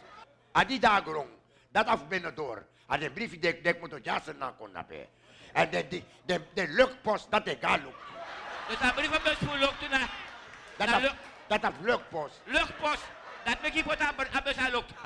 A 0.57 0.65
die 0.65 0.79
daar 0.79 1.03
grong. 1.03 1.29
Dat 1.71 1.89
a 1.89 1.97
fu 1.99 2.05
binnen 2.05 2.35
door. 2.35 2.67
A 2.91 2.97
de 2.97 3.11
brief 3.11 3.39
dek 3.39 3.65
dek 3.65 3.81
moet 3.81 4.05
jassen 4.05 4.39
na 4.39 4.55
kon 4.59 4.73
nape. 4.73 5.07
En 5.53 5.71
de 5.71 5.89
de 5.89 6.03
de 6.25 6.41
de 6.55 6.69
lukpost 6.69 7.31
dat 7.31 7.47
ik 7.49 7.59
ga 7.61 7.77
luk. 7.77 7.95
Dus 8.69 8.79
dat 8.79 8.95
brief 8.95 9.23
bus 9.23 9.37
voor 9.49 9.57
lucht 9.59 9.89
na. 9.91 9.99
Dat 10.77 10.89
Na 10.89 10.95
a 10.95 10.99
lu- 10.99 11.11
dat 11.47 11.65
a 11.65 11.73
lukpost. 11.81 12.41
luchtpost. 12.45 13.03
Dat 13.45 13.63
mek 13.63 13.75
ik 13.75 14.01
aan 14.01 14.15
bus 14.45 14.57
aan 14.57 14.71
lucht. 14.71 14.91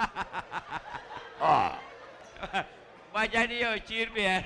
Ah. 1.40 1.72
Maar 3.12 3.28
jij 3.30 3.46
niet 3.46 3.58
jou 3.58 3.80
cheer 3.86 4.10
me. 4.12 4.42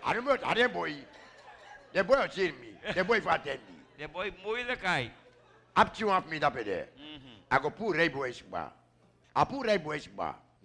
Are 0.00 0.20
mo 0.20 0.36
are 0.40 0.68
boy. 0.68 1.06
De 1.90 2.04
boy 2.04 2.16
o 2.16 2.26
chirmi. 2.28 2.76
De 2.94 3.04
boy 3.04 3.22
fa 3.22 3.38
tendi. 3.38 3.82
De 3.96 4.08
boy 4.08 4.34
moeilijkheid. 4.42 5.10
Ap 5.72 5.94
chi 5.94 6.04
wan 6.04 6.22
mi 6.28 6.38
da 6.38 6.50
pede. 6.50 6.88
Ako 7.48 7.70
pu 7.70 7.92
rei 7.92 8.10
boy 8.10 8.32
sba. 8.32 8.72
A 9.36 9.44
pu 9.44 9.62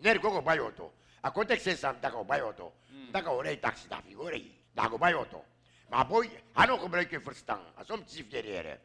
rei 0.02 0.20
boy 0.20 0.20
sba. 0.20 0.20
Ner 0.20 0.20
go 0.20 0.30
go 0.30 0.41
bayoto. 0.41 0.91
A 1.24 1.76
sam 1.76 1.95
da 2.02 2.10
go 2.10 2.24
bayoto. 2.24 2.72
Da 3.12 3.22
go 3.22 3.41
rei 3.41 3.60
taxi 3.60 3.88
da 3.88 4.02
figure. 4.02 4.41
Da 4.74 4.88
go 4.88 4.97
bayoto. 4.97 5.43
Maar 5.89 6.08
boy, 6.08 6.30
ano 6.54 6.78
gebruik 6.78 7.10
je 7.12 7.20
verstand. 7.20 7.62
Asom 7.76 8.04
chief 8.08 8.30
de 8.30 8.39
rere. 8.39 8.80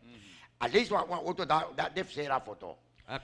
A 0.62 0.66
lees 0.66 0.88
wa 0.88 1.04
wa 1.04 1.16
auto 1.16 1.44
da 1.44 1.66
da 1.74 1.88
def 1.88 2.10
sera 2.10 2.40
foto. 2.40 2.78
A. 3.08 3.20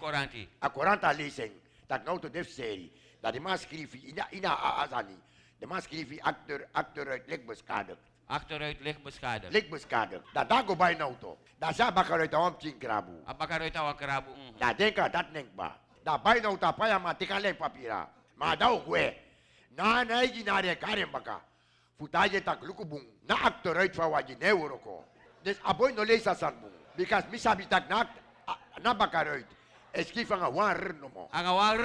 A 0.63 0.71
40 0.71 1.17
lezing. 1.17 1.53
Dat 1.87 2.05
nou 2.05 2.19
to 2.19 2.29
def 2.31 2.49
serie. 2.49 2.93
Dat 3.21 3.33
de 3.33 3.41
man 3.41 3.59
schreef 3.59 3.95
ina 3.95 4.27
ina 4.31 4.49
a- 4.51 4.83
azani. 4.83 5.19
De 5.59 5.67
man 5.67 5.81
schreef 5.83 6.21
acteur 6.21 6.69
acteur 6.73 7.09
uit 7.09 7.27
Lekbeskader. 7.27 7.97
Achteruit 8.31 8.81
licht 8.81 9.03
beschadigd. 9.03 9.53
Lekbeskader. 9.53 10.23
Dat 10.33 10.49
da 10.49 10.63
go 10.63 10.77
bij 10.77 10.95
nou 10.95 11.15
to. 11.19 11.39
Da 11.59 11.73
sa 11.73 11.93
bakar 11.93 12.21
uit 12.21 12.31
de 12.31 12.37
omtien 12.39 12.79
krabu. 12.79 13.13
Uit 13.25 13.77
awak 13.77 13.99
kerabu? 13.99 14.31
Da 14.59 14.73
denka 14.75 15.09
dat 15.09 15.33
denk 15.33 15.55
ba. 15.55 15.67
Da 15.67 15.90
bai 16.05 16.41
nou 16.41 16.57
ta 16.57 16.73
paya 16.73 16.99
ma 16.99 17.13
tika 17.15 17.39
len 17.39 17.57
papira. 17.57 18.09
Ma 18.37 18.55
da 18.57 18.73
ugwe. 18.73 19.15
Na 19.77 20.03
na 20.05 20.23
igi 20.25 20.43
na 20.43 20.61
re 20.61 20.77
karen 20.77 21.11
baka. 21.13 21.41
Futaje 21.99 22.41
tak 22.45 22.63
lukubung. 22.63 23.05
Na 23.29 23.35
acteur 23.45 23.77
uit 23.77 23.95
van 23.95 24.11
waji 24.11 24.37
ne 24.41 24.53
uroko. 24.53 25.05
Dus 25.45 25.57
aboy 25.65 25.93
no 25.93 26.03
leesa 26.05 26.35
san 26.35 26.55
bung. 26.61 26.73
Because 26.97 27.25
mi 27.31 27.39
sabi 27.39 27.67
tak 27.67 27.89
na 27.89 28.05
a- 28.49 28.59
na 28.83 28.95
bakar 28.95 29.29
uit. 29.29 29.47
Eski 29.93 30.25
van 30.25 30.43
a 30.43 30.49
wan 30.51 30.75
r 30.77 30.95
no 31.01 31.09
mo. 31.09 31.29
Ang 31.33 31.47
war. 31.55 31.81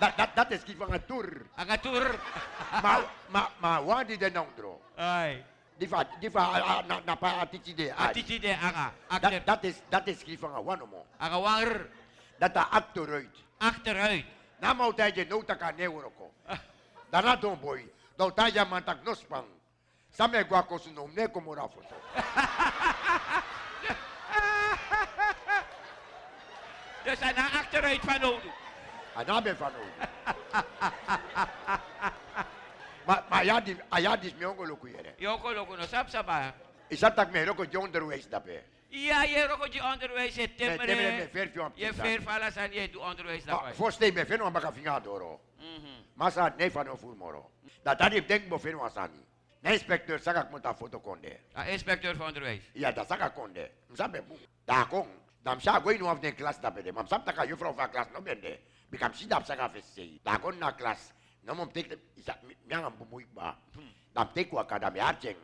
Dat 0.00 0.16
dat 0.16 0.30
dat 0.34 0.50
eski 0.50 0.74
van 0.74 0.92
a 0.92 0.98
tur. 0.98 1.46
Ang 1.56 1.70
tur. 1.80 2.04
Ma 2.82 3.04
ma 3.30 3.48
ma 3.60 3.80
wan 3.80 4.06
di 4.06 4.16
de 4.16 4.30
nondro. 4.30 4.80
Ay. 4.96 5.44
Die 5.78 5.88
va 5.88 6.04
die 6.20 6.30
va 6.30 6.40
a- 6.40 6.78
a- 6.80 6.82
na 6.88 7.00
na 7.04 7.14
pa 7.14 7.40
atiti 7.44 7.74
de. 7.74 7.92
Atiti 7.92 8.38
de 8.40 8.56
anga. 8.56 8.92
Dat 9.20 9.44
dat 9.46 9.64
is 9.64 9.76
dat 9.88 10.06
is 10.08 10.16
eski 10.16 10.36
van 10.38 10.54
a 10.56 10.60
wan 10.62 10.78
no 10.78 10.86
mo. 10.86 11.04
Ang 11.20 11.42
war. 11.42 11.86
Dat 12.38 12.56
a 12.56 12.68
acteur 12.70 13.12
uit. 13.12 13.36
Achteruit. 13.58 14.24
Na 14.60 14.72
mau 14.72 14.92
taje 14.92 15.24
no 15.28 15.42
taka 15.42 15.72
ne 15.76 15.86
uroko. 15.88 16.32
Dana 17.10 17.36
don 17.36 17.58
boy. 17.60 17.84
Do 18.16 18.30
taja 18.30 18.64
mantak 18.64 19.04
no 19.04 19.14
spang. 19.14 19.46
Same 20.10 20.44
gua 20.44 20.62
ko 20.62 20.78
su 20.78 20.92
nom 20.92 21.10
ne 21.14 21.28
como 21.28 21.54
ra 21.54 21.68
foto. 21.68 21.94
Dus 27.06 27.20
aan 27.20 27.34
de 27.34 27.40
achteruit 27.40 28.04
van 28.04 28.24
Odu. 28.24 28.50
Ana 29.14 29.40
be 29.42 29.54
fano. 29.54 29.78
Ma 33.06 33.24
ma 33.30 33.40
ya 33.42 33.60
di 33.60 33.76
aya 33.88 34.16
dis 34.16 34.34
mi 34.34 34.44
ongo 34.44 34.64
loku 34.64 34.86
yere. 34.86 35.14
Yoko 35.18 35.52
loko 35.52 35.76
no 35.76 35.86
sap 35.86 36.10
sapa. 36.10 36.54
Isatak 36.90 37.30
me 37.30 37.44
roko 37.44 37.64
jonder 37.64 38.04
wees 38.04 38.26
dape. 38.28 38.75
Ja, 38.96 39.22
je 39.22 39.46
roko 39.46 39.66
je 39.70 39.82
onderwijs 39.82 40.34
je 40.34 40.42
Me 40.48 40.54
temere 40.54 40.78
me 40.78 40.86
timmeren. 40.86 41.28
fer 41.28 41.48
fi 41.48 41.80
Je 41.80 41.92
ver 41.92 42.22
falas 42.22 42.56
aan 42.56 42.72
je 42.72 42.90
doe 42.90 43.02
onderwijs 43.02 43.44
Ma 43.44 43.52
daarbij. 43.52 43.74
foste 43.74 44.12
me 44.12 44.26
feno 44.26 44.44
ambaka 44.44 44.72
finga 44.72 45.00
doro. 45.00 45.40
Masa 46.14 46.54
ne 46.56 46.70
fano 46.70 46.96
fur 46.96 47.14
moro. 47.16 47.50
Da 47.82 47.94
tadi 47.94 48.26
denk 48.26 48.48
mo 48.48 48.58
feno 48.58 48.84
asani. 48.84 49.24
Na 49.60 49.70
inspecteur 49.70 50.20
saka 50.20 50.48
monta 50.50 50.74
foto 50.74 51.00
konde. 51.00 51.40
Ah, 51.52 51.68
inspecteur 51.68 52.16
van 52.16 52.26
onderwijs. 52.26 52.62
Ja, 52.72 52.92
da 52.92 53.04
saka 53.04 53.28
konde. 53.28 53.70
Msabe 53.88 54.22
bu. 54.22 54.36
Da 54.64 54.84
kon. 54.84 55.06
Dam 55.42 55.60
sa 55.60 55.80
go 55.80 55.90
inu 55.90 56.06
af 56.06 56.20
den 56.20 56.34
klas 56.34 56.60
da 56.60 56.70
bede. 56.70 56.92
Mam 56.92 57.06
sapta 57.06 57.32
ka 57.32 57.44
juffrouw 57.44 57.74
van 57.74 57.90
klas 57.90 58.06
no 58.12 58.20
bende. 58.20 58.58
Bikam 58.88 59.14
si 59.14 59.26
dap 59.26 59.44
saka 59.44 59.68
fesse. 59.68 60.20
Da 60.22 60.38
kon 60.38 60.58
na 60.58 60.72
klas. 60.72 61.12
No 61.40 61.54
mom 61.54 61.70
tek 61.72 61.98
isa 62.14 62.38
mianga 62.66 62.90
bumuik 62.90 63.28
ba. 63.34 63.56
Dam 64.12 64.30
tek 64.34 64.52
wa 64.52 64.64
kada 64.64 64.90
me 64.90 65.00
archeng. 65.00 65.36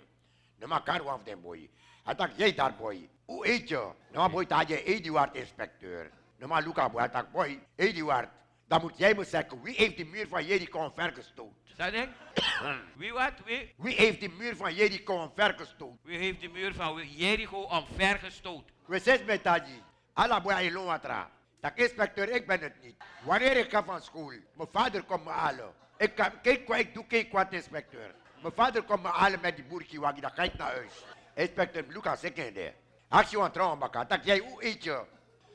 No 0.59 0.66
ma 0.66 0.80
kar 0.80 1.09
af 1.09 1.24
den 1.24 1.40
boy. 1.40 1.70
Atak 2.05 2.30
jij 2.36 2.55
daar 2.55 2.74
boy. 2.76 3.09
U 3.27 3.41
eet 3.43 3.68
je. 3.68 3.93
No 4.12 4.20
ma 4.20 4.29
boy 4.29 4.47
ta 4.47 4.64
je 4.66 4.85
Eduard 4.85 5.35
inspecteur. 5.35 6.11
No 6.39 6.47
ma 6.47 6.59
Luca 6.59 6.89
boy 6.89 7.03
atak 7.03 7.33
boy. 7.33 7.61
Eduard. 7.77 8.29
Dan 8.68 8.81
moet 8.81 8.99
jij 8.99 9.14
me 9.14 9.25
zeggen, 9.25 9.62
wie 9.62 9.75
heeft 9.75 9.97
de 9.97 10.05
muur 10.05 10.29
van 10.29 10.45
Jericho 10.47 10.79
omvergestoot? 10.79 11.53
Zadek? 11.77 12.09
Wie 12.97 13.12
wat? 13.12 13.33
Wie? 13.45 13.75
Wie 13.77 13.95
heeft 13.95 14.20
de 14.20 14.29
muur 14.29 14.57
van 14.57 14.75
Jericho 14.75 15.23
omvergestoot? 15.23 15.99
Wie 16.03 16.18
heeft 16.18 16.41
de 16.41 16.49
muur 16.49 16.75
van 16.75 17.09
Jericho 17.09 17.62
omvergestoot? 17.62 18.64
We 18.87 18.99
zes 18.99 19.25
met 19.25 19.43
Taji. 19.43 19.83
Alla 20.12 20.41
boya 20.41 20.61
ilon 20.61 20.85
watra. 20.85 21.31
Tak 21.61 21.79
inspecteur, 21.79 22.29
ik 22.29 22.47
ben 22.47 22.61
het 22.61 22.83
niet. 22.83 22.97
Wanneer 23.25 23.57
ik 23.57 23.70
ga 23.70 23.85
van 23.85 24.03
school, 24.03 24.33
mijn 24.55 24.68
vader 24.73 25.03
komt 25.03 25.25
me 25.25 25.31
halen. 25.31 25.73
Ik, 25.97 26.14
kan, 26.14 26.41
kijk, 26.43 26.68
wat 26.68 26.79
ik 26.79 26.95
doe, 26.95 27.07
kijk 27.07 27.33
wat 27.33 27.53
inspecteur. 27.53 28.14
Mijn 28.41 28.55
vader 28.55 28.83
komt 28.83 29.03
me 29.03 29.09
halen 29.09 29.41
met 29.41 29.57
die 29.57 29.64
boerkie 29.64 30.01
dan 30.01 30.31
ga 30.35 30.43
ik 30.43 30.57
naar 30.57 30.73
huis. 30.73 31.05
Inspecteur 31.35 31.85
Lucas, 31.89 32.23
ik 32.23 32.35
ken 32.35 32.55
de. 32.55 32.73
Actie 33.12 33.40
aan 33.40 33.52
trouwen. 33.52 33.90
Tak 34.08 34.24
jij, 34.24 34.38
hoe 34.38 34.64
eet 34.64 34.84
je? 34.84 35.02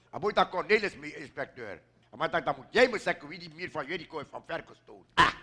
Aboy 0.10 0.34
dat 0.34 0.50
Cornelis, 0.50 0.94
inspecteur. 0.94 1.82
Maar 2.16 2.30
tak, 2.30 2.46
dan 2.46 2.54
moet 2.58 2.66
jij 2.70 2.90
me 2.90 3.00
zeggen 3.00 3.28
wie 3.28 3.40
die 3.40 3.54
muur 3.54 3.72
van 3.72 3.86
Jericho 3.86 4.18
heeft 4.18 4.32
omvergestoot. 4.32 5.06
Ah, 5.14 5.34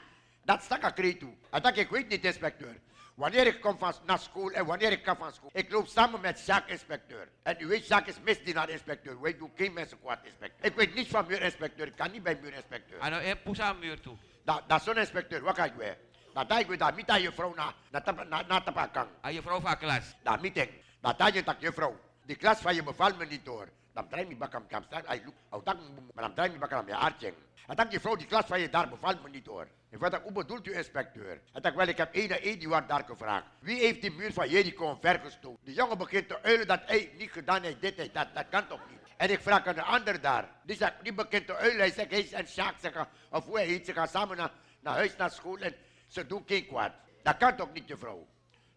Dat 0.44 0.62
stak 0.62 0.98
ik 0.98 1.18
toe. 1.20 1.32
En 1.50 1.62
dat 1.62 1.76
ik 1.76 1.90
weet 1.90 2.08
niet, 2.08 2.24
inspecteur. 2.24 2.80
Wanneer 3.14 3.46
ik 3.46 3.60
kom 3.60 3.78
van, 3.78 3.92
naar 4.06 4.18
school 4.18 4.50
en 4.50 4.66
wanneer 4.66 4.92
ik 4.92 5.04
ga 5.04 5.16
van 5.16 5.32
school. 5.32 5.50
Ik 5.52 5.72
loop 5.72 5.86
samen 5.86 6.20
met 6.20 6.46
Jacques, 6.46 6.72
inspecteur. 6.72 7.28
En 7.42 7.56
u 7.58 7.66
weet, 7.66 7.86
Jacques 7.86 8.16
is 8.16 8.22
misdienaar, 8.22 8.68
inspecteur. 8.68 9.20
Wij 9.20 9.36
doen 9.36 9.52
geen 9.56 9.72
mensen 9.72 10.00
kwaad, 10.00 10.24
inspecteur. 10.24 10.64
Ik 10.66 10.74
weet 10.74 10.94
niets 10.94 11.10
van 11.10 11.26
muurinspecteur. 11.26 11.86
Ik 11.86 11.96
kan 11.96 12.10
niet 12.10 12.22
bij 12.22 12.38
muurinspecteur. 12.40 13.00
Ano, 13.00 13.18
eh, 13.18 13.32
pusa 13.44 13.64
aan 13.64 13.78
muur 13.78 14.00
toe. 14.00 14.16
Dat, 14.44 14.62
dat 14.66 14.78
is 14.78 14.84
zo'n 14.84 14.96
inspecteur. 14.98 15.40
Wat 15.42 15.54
ga 15.56 15.64
ik 15.64 15.74
weer? 15.74 15.96
Dat 16.32 16.58
ik 16.58 16.66
weer 16.66 16.78
daar, 16.78 16.94
niet 16.94 17.12
je 17.22 17.32
vrouw 17.32 17.54
na, 17.54 17.74
na, 17.90 18.00
tap- 18.00 18.28
na, 18.28 18.42
na 18.48 18.60
tapakang. 18.60 19.08
Aan 19.20 19.32
je 19.34 19.42
vrouw 19.42 19.60
van 19.60 19.78
klas. 19.78 20.14
Dat 20.22 20.40
meeting. 20.40 20.70
Dat 21.04 21.44
tak 21.44 21.56
vrouw. 21.74 21.96
Die 22.24 22.36
klas 22.36 22.58
van 22.58 22.74
je 22.74 22.82
bevalt 22.82 23.18
me 23.18 23.26
niet 23.26 23.44
door. 23.44 23.68
Dan 23.92 24.08
draai 24.08 24.26
me 24.26 24.36
bakam 24.36 24.66
kam 24.66 24.82
staan. 24.82 25.04
Au 25.50 25.62
tak 25.62 25.76
maar 26.14 26.24
dan 26.24 26.34
draai 26.34 26.50
me 26.50 26.58
bakam 26.58 26.86
je 26.86 26.94
aardjeng. 26.94 27.34
En 27.66 27.76
dan 27.76 28.00
vrouw 28.00 28.16
die 28.16 28.26
klas 28.26 28.44
van 28.46 28.60
je 28.60 28.70
daar 28.70 28.88
bevalt 28.88 29.22
me 29.22 29.28
niet 29.28 29.44
door. 29.44 29.66
Ik 29.90 29.98
weet 29.98 30.14
hoe 30.14 30.32
bedoelt 30.32 30.66
u 30.66 30.76
inspecteur? 30.76 31.40
En 31.52 31.62
dan 31.62 31.74
wel 31.74 31.86
ik 31.86 31.96
heb 31.96 32.14
één 32.14 32.42
één 32.42 32.58
die 32.58 32.68
wordt 32.68 32.88
daar 32.88 33.04
gevraagd. 33.04 33.44
Wie 33.58 33.78
heeft 33.78 34.00
die 34.00 34.12
muur 34.12 34.32
van 34.32 34.48
Jericho 34.48 34.84
omvergestoten? 34.84 35.64
Die 35.64 35.74
jongen 35.74 35.98
begint 35.98 36.28
te 36.28 36.42
uilen 36.42 36.66
dat 36.66 36.80
hij 36.86 37.10
niet 37.18 37.30
gedaan 37.30 37.62
heeft 37.62 37.80
dit 37.80 37.96
heeft 37.96 38.14
dat. 38.14 38.28
Dat 38.34 38.46
kan 38.50 38.66
toch 38.66 38.80
niet? 38.90 38.98
En 39.16 39.30
ik 39.30 39.40
vraag 39.40 39.66
aan 39.66 39.74
de 39.74 39.82
ander 39.82 40.20
daar. 40.20 40.48
Die, 40.62 40.76
zegt, 40.76 40.92
die 41.02 41.14
begint 41.14 41.46
te 41.46 41.56
uilen. 41.56 41.78
Hij 41.78 41.90
zegt, 41.90 42.10
hij 42.10 42.28
en 42.32 42.46
Sjaak 42.46 42.74
zeggen, 42.80 43.08
of 43.30 43.44
hoe 43.44 43.56
hij 43.56 43.66
heet, 43.66 43.86
ze 43.86 43.92
gaan 43.92 44.08
samen 44.08 44.36
naar, 44.36 44.50
naar 44.80 44.94
huis, 44.94 45.16
naar 45.16 45.30
school 45.30 45.58
en 45.58 45.74
ze 46.06 46.26
doen 46.26 46.42
geen 46.46 46.66
kwaad. 46.66 46.92
Dat 47.22 47.36
kan 47.36 47.56
toch 47.56 47.72
niet, 47.72 47.88
juffrouw? 47.88 48.26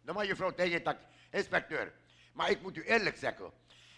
Nou, 0.02 0.18
maar 0.18 0.26
juffrouw 0.26 0.54
tegen 0.54 0.84
dat, 0.84 0.96
inspecteur. 1.32 1.94
Maar 2.38 2.50
ik 2.50 2.62
moet 2.62 2.78
u 2.78 2.84
eerlijk 2.84 3.18
zeggen. 3.18 3.52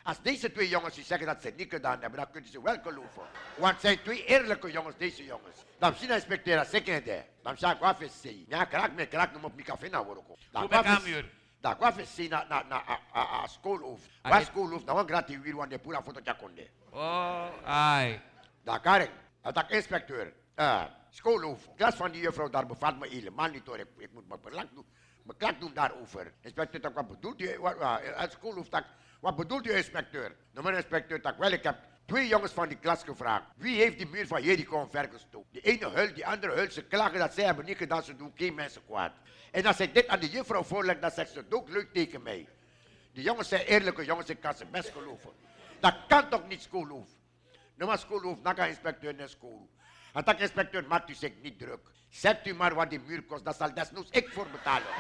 Als 0.03 0.21
deze 0.21 0.51
twee 0.51 0.69
jongens 0.69 0.95
die 0.95 1.03
zeggen 1.03 1.27
dat 1.27 1.41
ze 1.41 1.47
het 1.47 1.57
niet 1.57 1.69
gedaan 1.69 2.01
hebben, 2.01 2.19
dan 2.19 2.31
kunnen 2.31 2.51
ze 2.51 2.61
wel 2.61 2.81
geloven. 2.81 3.21
Want 3.57 3.71
het 3.71 3.81
zijn 3.81 4.01
twee 4.01 4.25
eerlijke 4.25 4.71
jongens, 4.71 4.95
deze 4.97 5.25
jongens. 5.25 5.57
Dan 5.79 5.93
zien 5.95 6.09
inspecteur 6.11 6.55
dat 6.55 6.67
ze 6.67 6.81
kende. 6.81 7.25
Dan 7.43 7.57
zeg 7.57 7.71
ik, 7.71 7.79
wat 7.79 8.01
is 8.01 8.21
ze? 8.21 8.43
Ja, 8.47 8.65
kraak 8.65 8.93
me, 8.93 9.07
kraak 9.07 9.31
me 9.33 9.45
op 9.45 9.53
mijn 9.53 9.65
café 9.65 9.89
naar 9.89 10.05
worden. 10.05 10.23
Dan 10.51 10.73
aan 10.73 11.03
muur? 11.03 11.31
Dan 11.61 11.75
wat 11.79 11.97
is 11.97 12.15
ze 12.15 12.27
na 12.27 12.45
na 12.49 12.63
na 12.63 12.83
a 13.15 13.47
schoolhoofd. 13.47 14.09
Ah, 14.21 14.31
Waar 14.31 14.39
dit- 14.39 14.47
schoolhoofd? 14.47 14.85
Dan 14.85 14.95
wat 14.95 15.09
gratis 15.09 15.37
weer 15.37 15.55
want 15.55 15.69
de 15.69 15.79
pura 15.79 16.03
foto 16.03 16.19
jaconde. 16.23 16.67
Oh, 16.91 17.47
ai. 17.65 18.21
Daar 18.63 18.79
Karen, 18.81 19.09
dat 19.41 19.57
ik 19.57 19.69
inspecteur. 19.69 20.33
Uh, 20.55 20.83
schoolhoofd. 21.09 21.69
Klas 21.75 21.95
van 21.95 22.11
die 22.11 22.21
juffrouw 22.21 22.49
daar 22.49 22.65
bevalt 22.65 22.99
me 22.99 23.07
helemaal 23.07 23.49
niet 23.49 23.65
hoor. 23.65 23.79
Ik, 23.79 23.87
ik 23.97 24.11
moet 24.13 24.27
me 24.27 24.37
belang 24.37 24.69
doen. 24.73 24.85
Me 25.30 25.36
klak 25.36 25.59
doen 25.59 25.73
daarover. 25.73 26.34
Inspecteur, 26.41 26.93
wat 26.93 27.07
bedoelt 27.07 27.41
u? 27.41 27.59
Wat, 27.59 27.77
wat, 27.77 28.32
schoolhoofd, 28.32 28.71
tak, 28.71 28.86
wat 29.19 29.36
bedoelt 29.36 29.67
u 29.67 29.71
inspecteur? 29.71 30.36
Nou 30.51 30.65
maar 30.65 30.73
inspecteur, 30.73 31.21
tak, 31.21 31.38
wel 31.38 31.51
ik 31.51 31.63
heb 31.63 31.77
twee 32.05 32.27
jongens 32.27 32.51
van 32.51 32.67
die 32.67 32.77
klas 32.77 33.03
gevraagd. 33.03 33.45
Wie 33.55 33.75
heeft 33.75 33.97
die 33.97 34.07
muur 34.07 34.27
van 34.27 34.43
Jericho 34.43 34.82
omvergestoken? 34.82 35.49
Die 35.51 35.61
ene 35.61 35.89
huilt, 35.89 36.15
die 36.15 36.27
andere 36.27 36.53
huilt. 36.53 36.73
Ze 36.73 36.84
klagen 36.84 37.19
dat 37.19 37.34
zij 37.34 37.43
hebben 37.43 37.65
niet 37.65 37.77
gedaan, 37.77 38.03
ze 38.03 38.15
doen 38.15 38.32
geen 38.36 38.53
mensen 38.53 38.86
kwaad. 38.86 39.11
En 39.51 39.65
als 39.65 39.80
ik 39.80 39.93
dit 39.93 40.07
aan 40.07 40.19
de 40.19 40.30
juffrouw 40.30 40.63
voorleg, 40.63 40.99
dan 40.99 41.11
zegt 41.11 41.32
ze 41.32 41.38
het 41.38 41.53
ook 41.53 41.69
leuk 41.69 41.93
tegen 41.93 42.21
mij. 42.21 42.47
Die 43.13 43.23
jongens 43.23 43.47
zijn 43.47 43.65
eerlijke 43.65 44.05
jongens, 44.05 44.30
ik 44.30 44.39
kan 44.39 44.53
ze 44.53 44.65
best 44.65 44.89
geloven. 44.89 45.32
Dat 45.80 45.95
kan 46.07 46.30
toch 46.30 46.47
niet 46.47 46.61
schoolhoofd? 46.61 47.17
Nou 47.75 47.89
maar 47.89 47.99
schoolhoofd, 47.99 48.43
dan 48.43 48.55
gaat 48.55 48.67
inspecteur 48.67 49.15
naar 49.15 49.30
school. 49.30 49.69
En 50.13 50.23
dat 50.23 50.39
inspecteur 50.39 50.88
maakt 50.88 51.09
u 51.09 51.13
zich 51.13 51.32
niet 51.41 51.59
druk. 51.59 51.91
Zegt 52.10 52.47
u 52.47 52.53
maar 52.53 52.74
wat 52.74 52.89
die 52.89 52.99
muur 52.99 53.24
kost, 53.24 53.45
dat 53.45 53.55
zal 53.55 53.74
desnoods 53.74 54.10
ik 54.12 54.30
voor 54.30 54.47
betalen. 54.51 54.88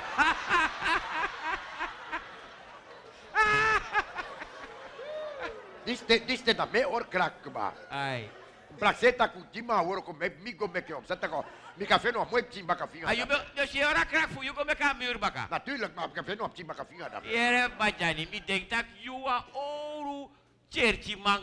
Dit 5.83 6.23
is 6.25 6.43
dat 6.43 6.71
mij 6.71 6.83
hoor 6.83 7.07
kraken 7.07 7.51
maar. 7.51 7.73
Ai. 7.89 8.29
Placeta 8.77 9.27
kutima 9.27 9.83
hoor 9.83 10.03
kom 10.03 10.17
met 10.17 10.41
migo 10.41 10.67
meke 10.67 10.95
op. 10.95 11.05
Zet 11.05 11.23
ik 11.23 11.31
Mi 11.79 11.85
café 11.85 12.11
no 12.11 12.27
mooi 12.27 12.43
pchimba 12.43 12.75
kafinga. 12.75 13.07
Ayo, 13.07 13.25
dus 13.55 13.71
je 13.71 13.87
ora 13.87 14.03
krak 14.03 14.29
voor 14.35 14.43
je 14.43 14.51
kom 14.53 14.69
ik 14.69 14.81
aan 14.81 14.97
muur 14.97 15.19
baka. 15.19 15.47
Natuurlijk, 15.49 15.95
maar 15.95 16.11
café 16.11 16.35
no 16.35 16.47
pchimba 16.47 16.73
kafinga 16.73 17.09
dan. 17.09 17.23
Yere 17.23 17.69
bajani, 17.77 18.27
mi 18.31 18.41
denk 18.45 18.69
dat 18.69 18.85
juwa 18.99 19.45
oru 19.53 20.27
cherchi 20.69 21.15
man. 21.15 21.41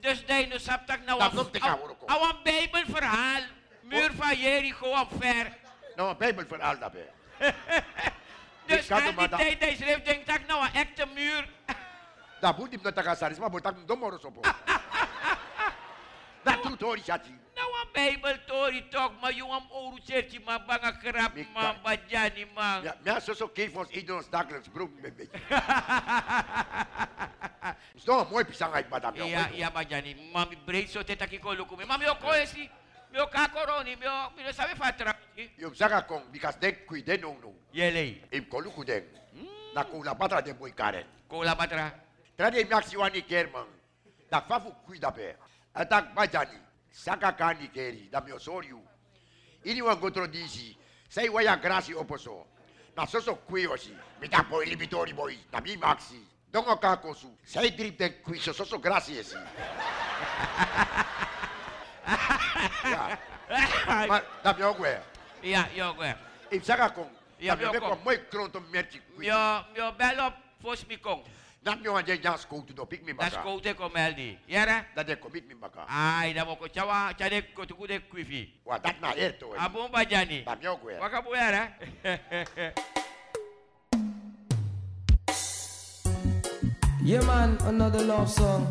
Dus 0.00 0.26
dai 0.26 0.46
no 0.46 0.58
sap 0.58 0.86
tak 0.86 1.04
nou 1.06 1.18
Dat 1.18 1.32
noemt 1.32 1.54
ik 1.54 1.62
aan, 1.62 1.78
hoor. 1.78 1.96
Awan 2.06 2.36
bijbelverhaal. 2.42 3.42
Muur 3.88 4.10
van 4.14 4.36
Jericho 4.36 4.86
omver. 4.86 5.52
Nou, 5.96 6.10
een 6.10 6.16
bijbelverhaal 6.16 6.78
daarbij. 6.78 7.10
Dus 8.66 8.90
er 8.90 9.02
die 9.02 9.12
maar 9.12 9.28
dat- 9.28 9.38
tijd 9.38 9.58
hij 9.60 9.76
schreef, 9.76 10.02
denk 10.02 10.28
ik 10.30 10.46
nou 10.46 10.64
een 10.66 10.74
echte 10.74 11.06
muur. 11.14 11.48
Dat 12.40 12.58
moet 12.58 12.72
hem 12.72 12.80
not 12.82 13.00
gaan 13.00 13.16
saris, 13.16 13.38
maar 13.38 13.50
moet 13.50 13.62
dat 13.62 13.88
domoros 13.88 14.24
op. 14.24 14.54
Dat 16.42 16.62
doet 16.62 16.80
hoor, 16.80 16.98
Shati. 16.98 17.38
Nou 17.54 17.68
een 17.82 17.88
bijbeltori 17.92 18.88
toch, 18.88 19.12
maar 19.20 19.32
jongen 19.32 19.62
oru 19.70 20.00
cherchi 20.04 20.40
man, 20.44 20.62
banga 20.66 20.90
krap 20.90 21.32
man, 21.54 21.76
bajani 21.82 22.46
man. 22.54 22.82
Ja, 22.82 22.96
maar 23.04 23.20
zo 23.20 23.32
zo 23.32 23.50
geef 23.54 23.74
ons 23.74 23.88
ieder 23.88 24.16
ons 24.16 24.30
dagelijks 24.30 24.68
brood 24.68 24.90
een 25.02 25.14
beetje. 25.16 25.38
Is 27.94 28.02
toch 28.02 28.20
een 28.20 28.30
mooi 28.30 28.44
pisang 28.44 28.72
uit, 28.72 28.88
madame. 28.88 29.24
Ja, 29.24 29.48
ja, 29.52 29.70
bajani, 29.70 30.30
mami 30.32 30.58
breed 30.64 30.90
zo 30.90 31.04
teta 31.04 31.26
ki 31.26 31.38
kolo 31.38 31.64
kumi. 31.64 31.84
Mami 31.84 32.04
esi, 32.32 32.70
mi 33.16 33.22
o 33.22 33.26
kakoroni, 33.28 33.96
mi 33.96 34.06
o, 34.06 34.30
mi 34.36 34.42
no 34.42 34.52
sabe 34.52 34.74
fatra. 34.74 35.16
Yung 35.56 35.74
saka 35.74 36.02
kong 36.04 36.28
bikas 36.30 36.60
dek 36.60 36.84
kui 36.86 37.02
den 37.02 37.20
no 37.20 37.32
no. 37.40 37.54
Yele. 37.72 38.20
Im 38.32 38.44
kolu 38.44 38.70
ku 38.70 38.84
den. 38.84 39.04
Na 39.74 39.84
kula 39.84 40.14
patra 40.14 40.42
den 40.42 40.56
boy 40.56 40.72
karen. 40.72 41.06
Kola 41.28 41.54
batra. 41.54 41.92
Trade 42.36 42.60
im 42.60 42.68
yaksi 42.68 42.96
wani 42.96 43.22
kerman. 43.22 43.66
Da 44.30 44.40
fafu 44.40 44.72
kui 44.84 44.98
da 44.98 45.10
be. 45.10 45.34
Atak 45.74 46.14
bajani. 46.14 46.60
Saka 46.92 47.32
kani 47.32 47.68
keri 47.72 48.08
da 48.12 48.20
mi 48.20 48.32
osoriu. 48.32 48.82
Ini 49.64 49.80
wan 49.82 49.98
gotro 49.98 50.26
disi. 50.26 50.76
Sei 51.08 51.28
waya 51.28 51.56
grasi 51.56 51.94
oposo. 51.94 52.46
Na 52.96 53.06
soso 53.06 53.36
kui 53.48 53.66
osi. 53.66 53.96
Mi 54.20 54.28
da 54.28 54.42
boy 54.42 54.66
libitori 54.66 55.14
boy. 55.14 55.38
Na 55.52 55.60
mi 55.60 55.76
maxi. 55.76 56.20
Dongo 56.52 56.76
kakosu. 56.76 57.32
Sei 57.44 57.70
drip 57.70 57.98
den 57.98 58.12
kui 58.22 58.38
so 58.38 58.52
soso 58.52 58.78
grasi 58.78 59.18
esi. 59.18 59.36
ja. 59.36 59.46
Maar 62.06 62.06
dat 62.06 62.24
mi 62.26 62.34
ogwe. 62.34 62.35
Ja, 65.42 65.68
yo, 65.76 65.94
gwe. 65.94 66.14
Im 66.50 66.62
saka 66.62 66.88
kong. 66.90 67.10
Ja, 67.38 67.54
dat 67.54 67.58
mi 67.60 67.64
mi 67.70 67.76
ogwe 67.76 67.86
okong. 67.86 68.02
mooi 68.04 68.18
kronto 68.30 68.60
merchi. 68.72 69.00
Mi 69.18 69.30
o, 69.30 69.64
mi 69.74 69.80
o 69.80 69.92
bel 69.92 70.20
op 70.26 70.34
fos 70.62 70.86
mi 70.88 70.96
kong. 70.98 71.22
Dat 71.62 71.80
mi 71.82 71.88
wan 71.88 72.04
jen 72.06 72.20
jan 72.22 72.38
skoutu 72.38 72.72
do 72.74 72.84
pik 72.86 73.02
mi 73.04 73.12
Das 73.14 73.30
baka. 73.34 73.42
kote 73.42 73.74
komel 73.74 74.14
ni. 74.16 74.38
Yara? 74.46 74.84
Dat 74.94 75.06
de 75.06 75.16
komit 75.18 75.46
mi 75.48 75.54
baka. 75.54 75.84
Ai, 75.88 76.32
da 76.32 76.44
mo 76.44 76.56
ko 76.56 76.66
chawa, 76.68 77.12
chade 77.18 77.42
ko 77.54 77.64
tuku 77.64 77.86
de 77.86 78.00
kwifi. 78.08 78.52
Wa 78.64 78.78
dat 78.78 79.00
na 79.00 79.14
erto. 79.14 79.54
eh. 79.54 79.62
Abon 79.64 79.90
bajani. 79.90 80.42
Dat 80.44 80.58
mi 80.60 80.66
ogwe. 80.66 80.98
Waka 80.98 81.22
bu 81.22 81.34
yara? 81.34 81.68
Yeah 87.06 87.22
man, 87.24 87.56
another 87.66 88.02
love 88.02 88.28
song 88.28 88.66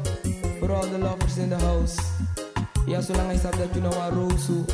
for 0.59 0.69
all 0.71 0.85
the 0.85 0.97
lovers 0.97 1.37
in 1.37 1.49
the 1.49 1.57
house. 1.57 1.95
Ja, 2.85 3.01
zolang 3.01 3.27
hij 3.27 3.37
staat 3.37 3.57
dat 3.57 3.73
je 3.73 3.81
nou 3.81 3.95
Warosu. 3.95 4.65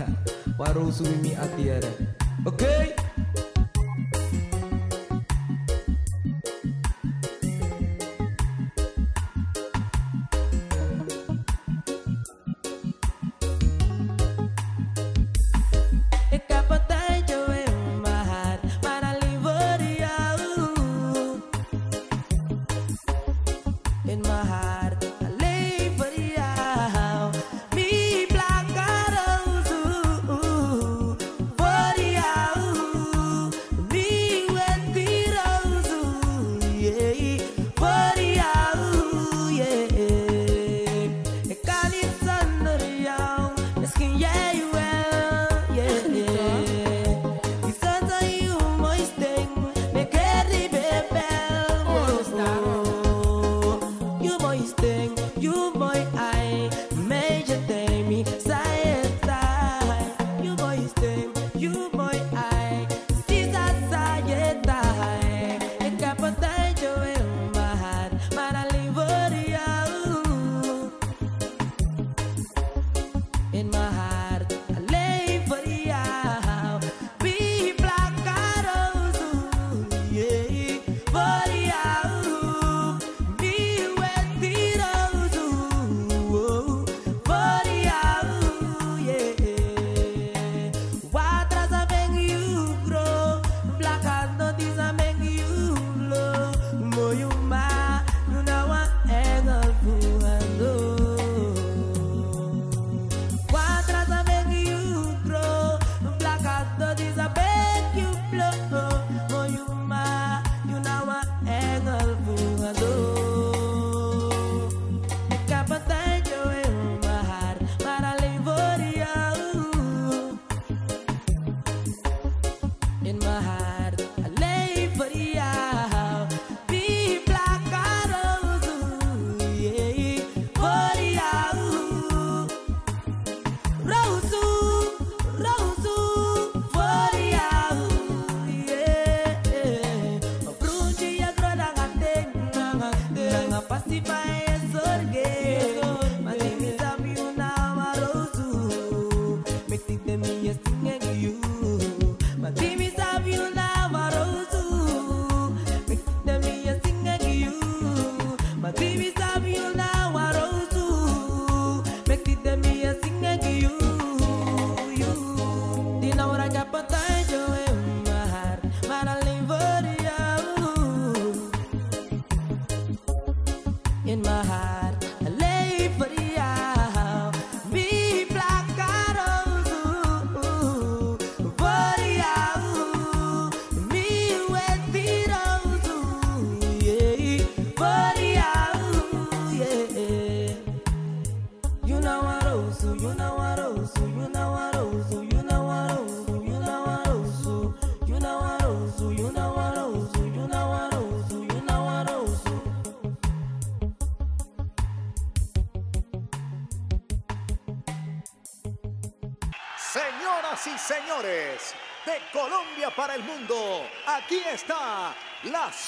Warosu 0.58 1.02
with 1.02 1.22
me 1.22 1.36
at 1.38 1.48
the 1.56 1.72
end. 1.72 1.86
Okay? 2.44 3.05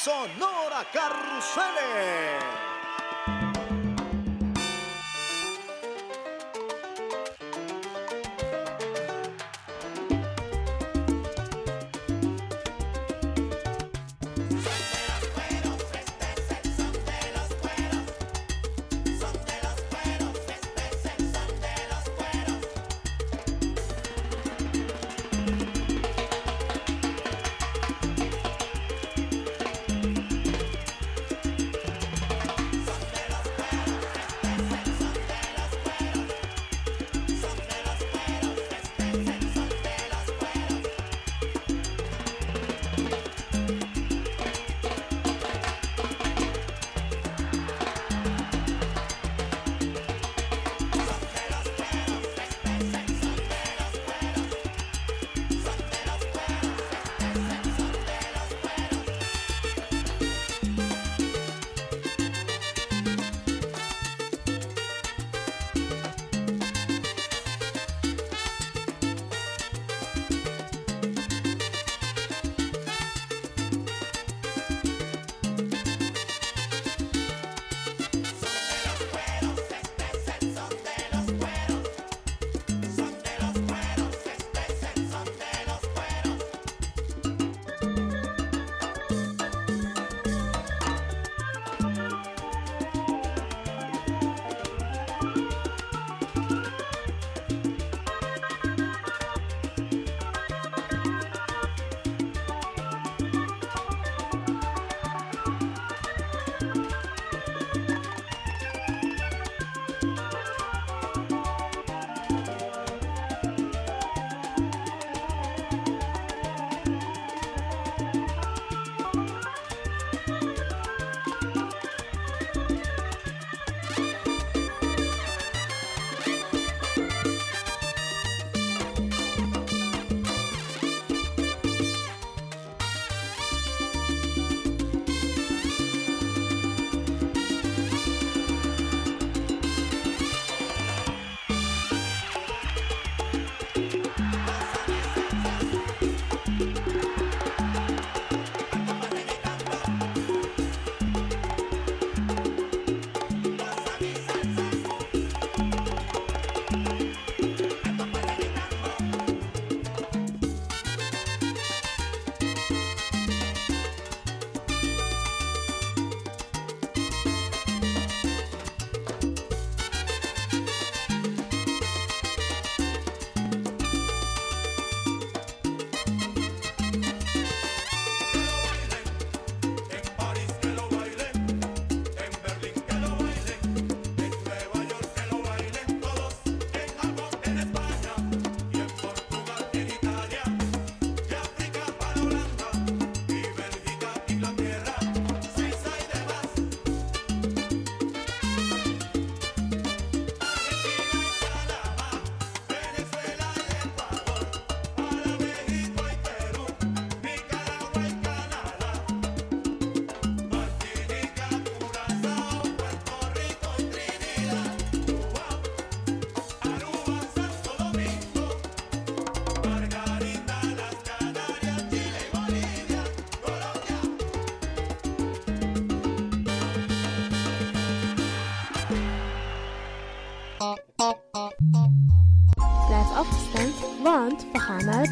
Sonora 0.08 0.86
Carruseles. 0.90 2.47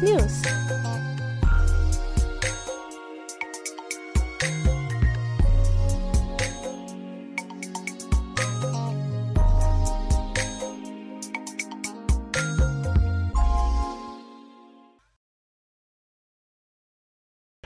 News. 0.01 0.46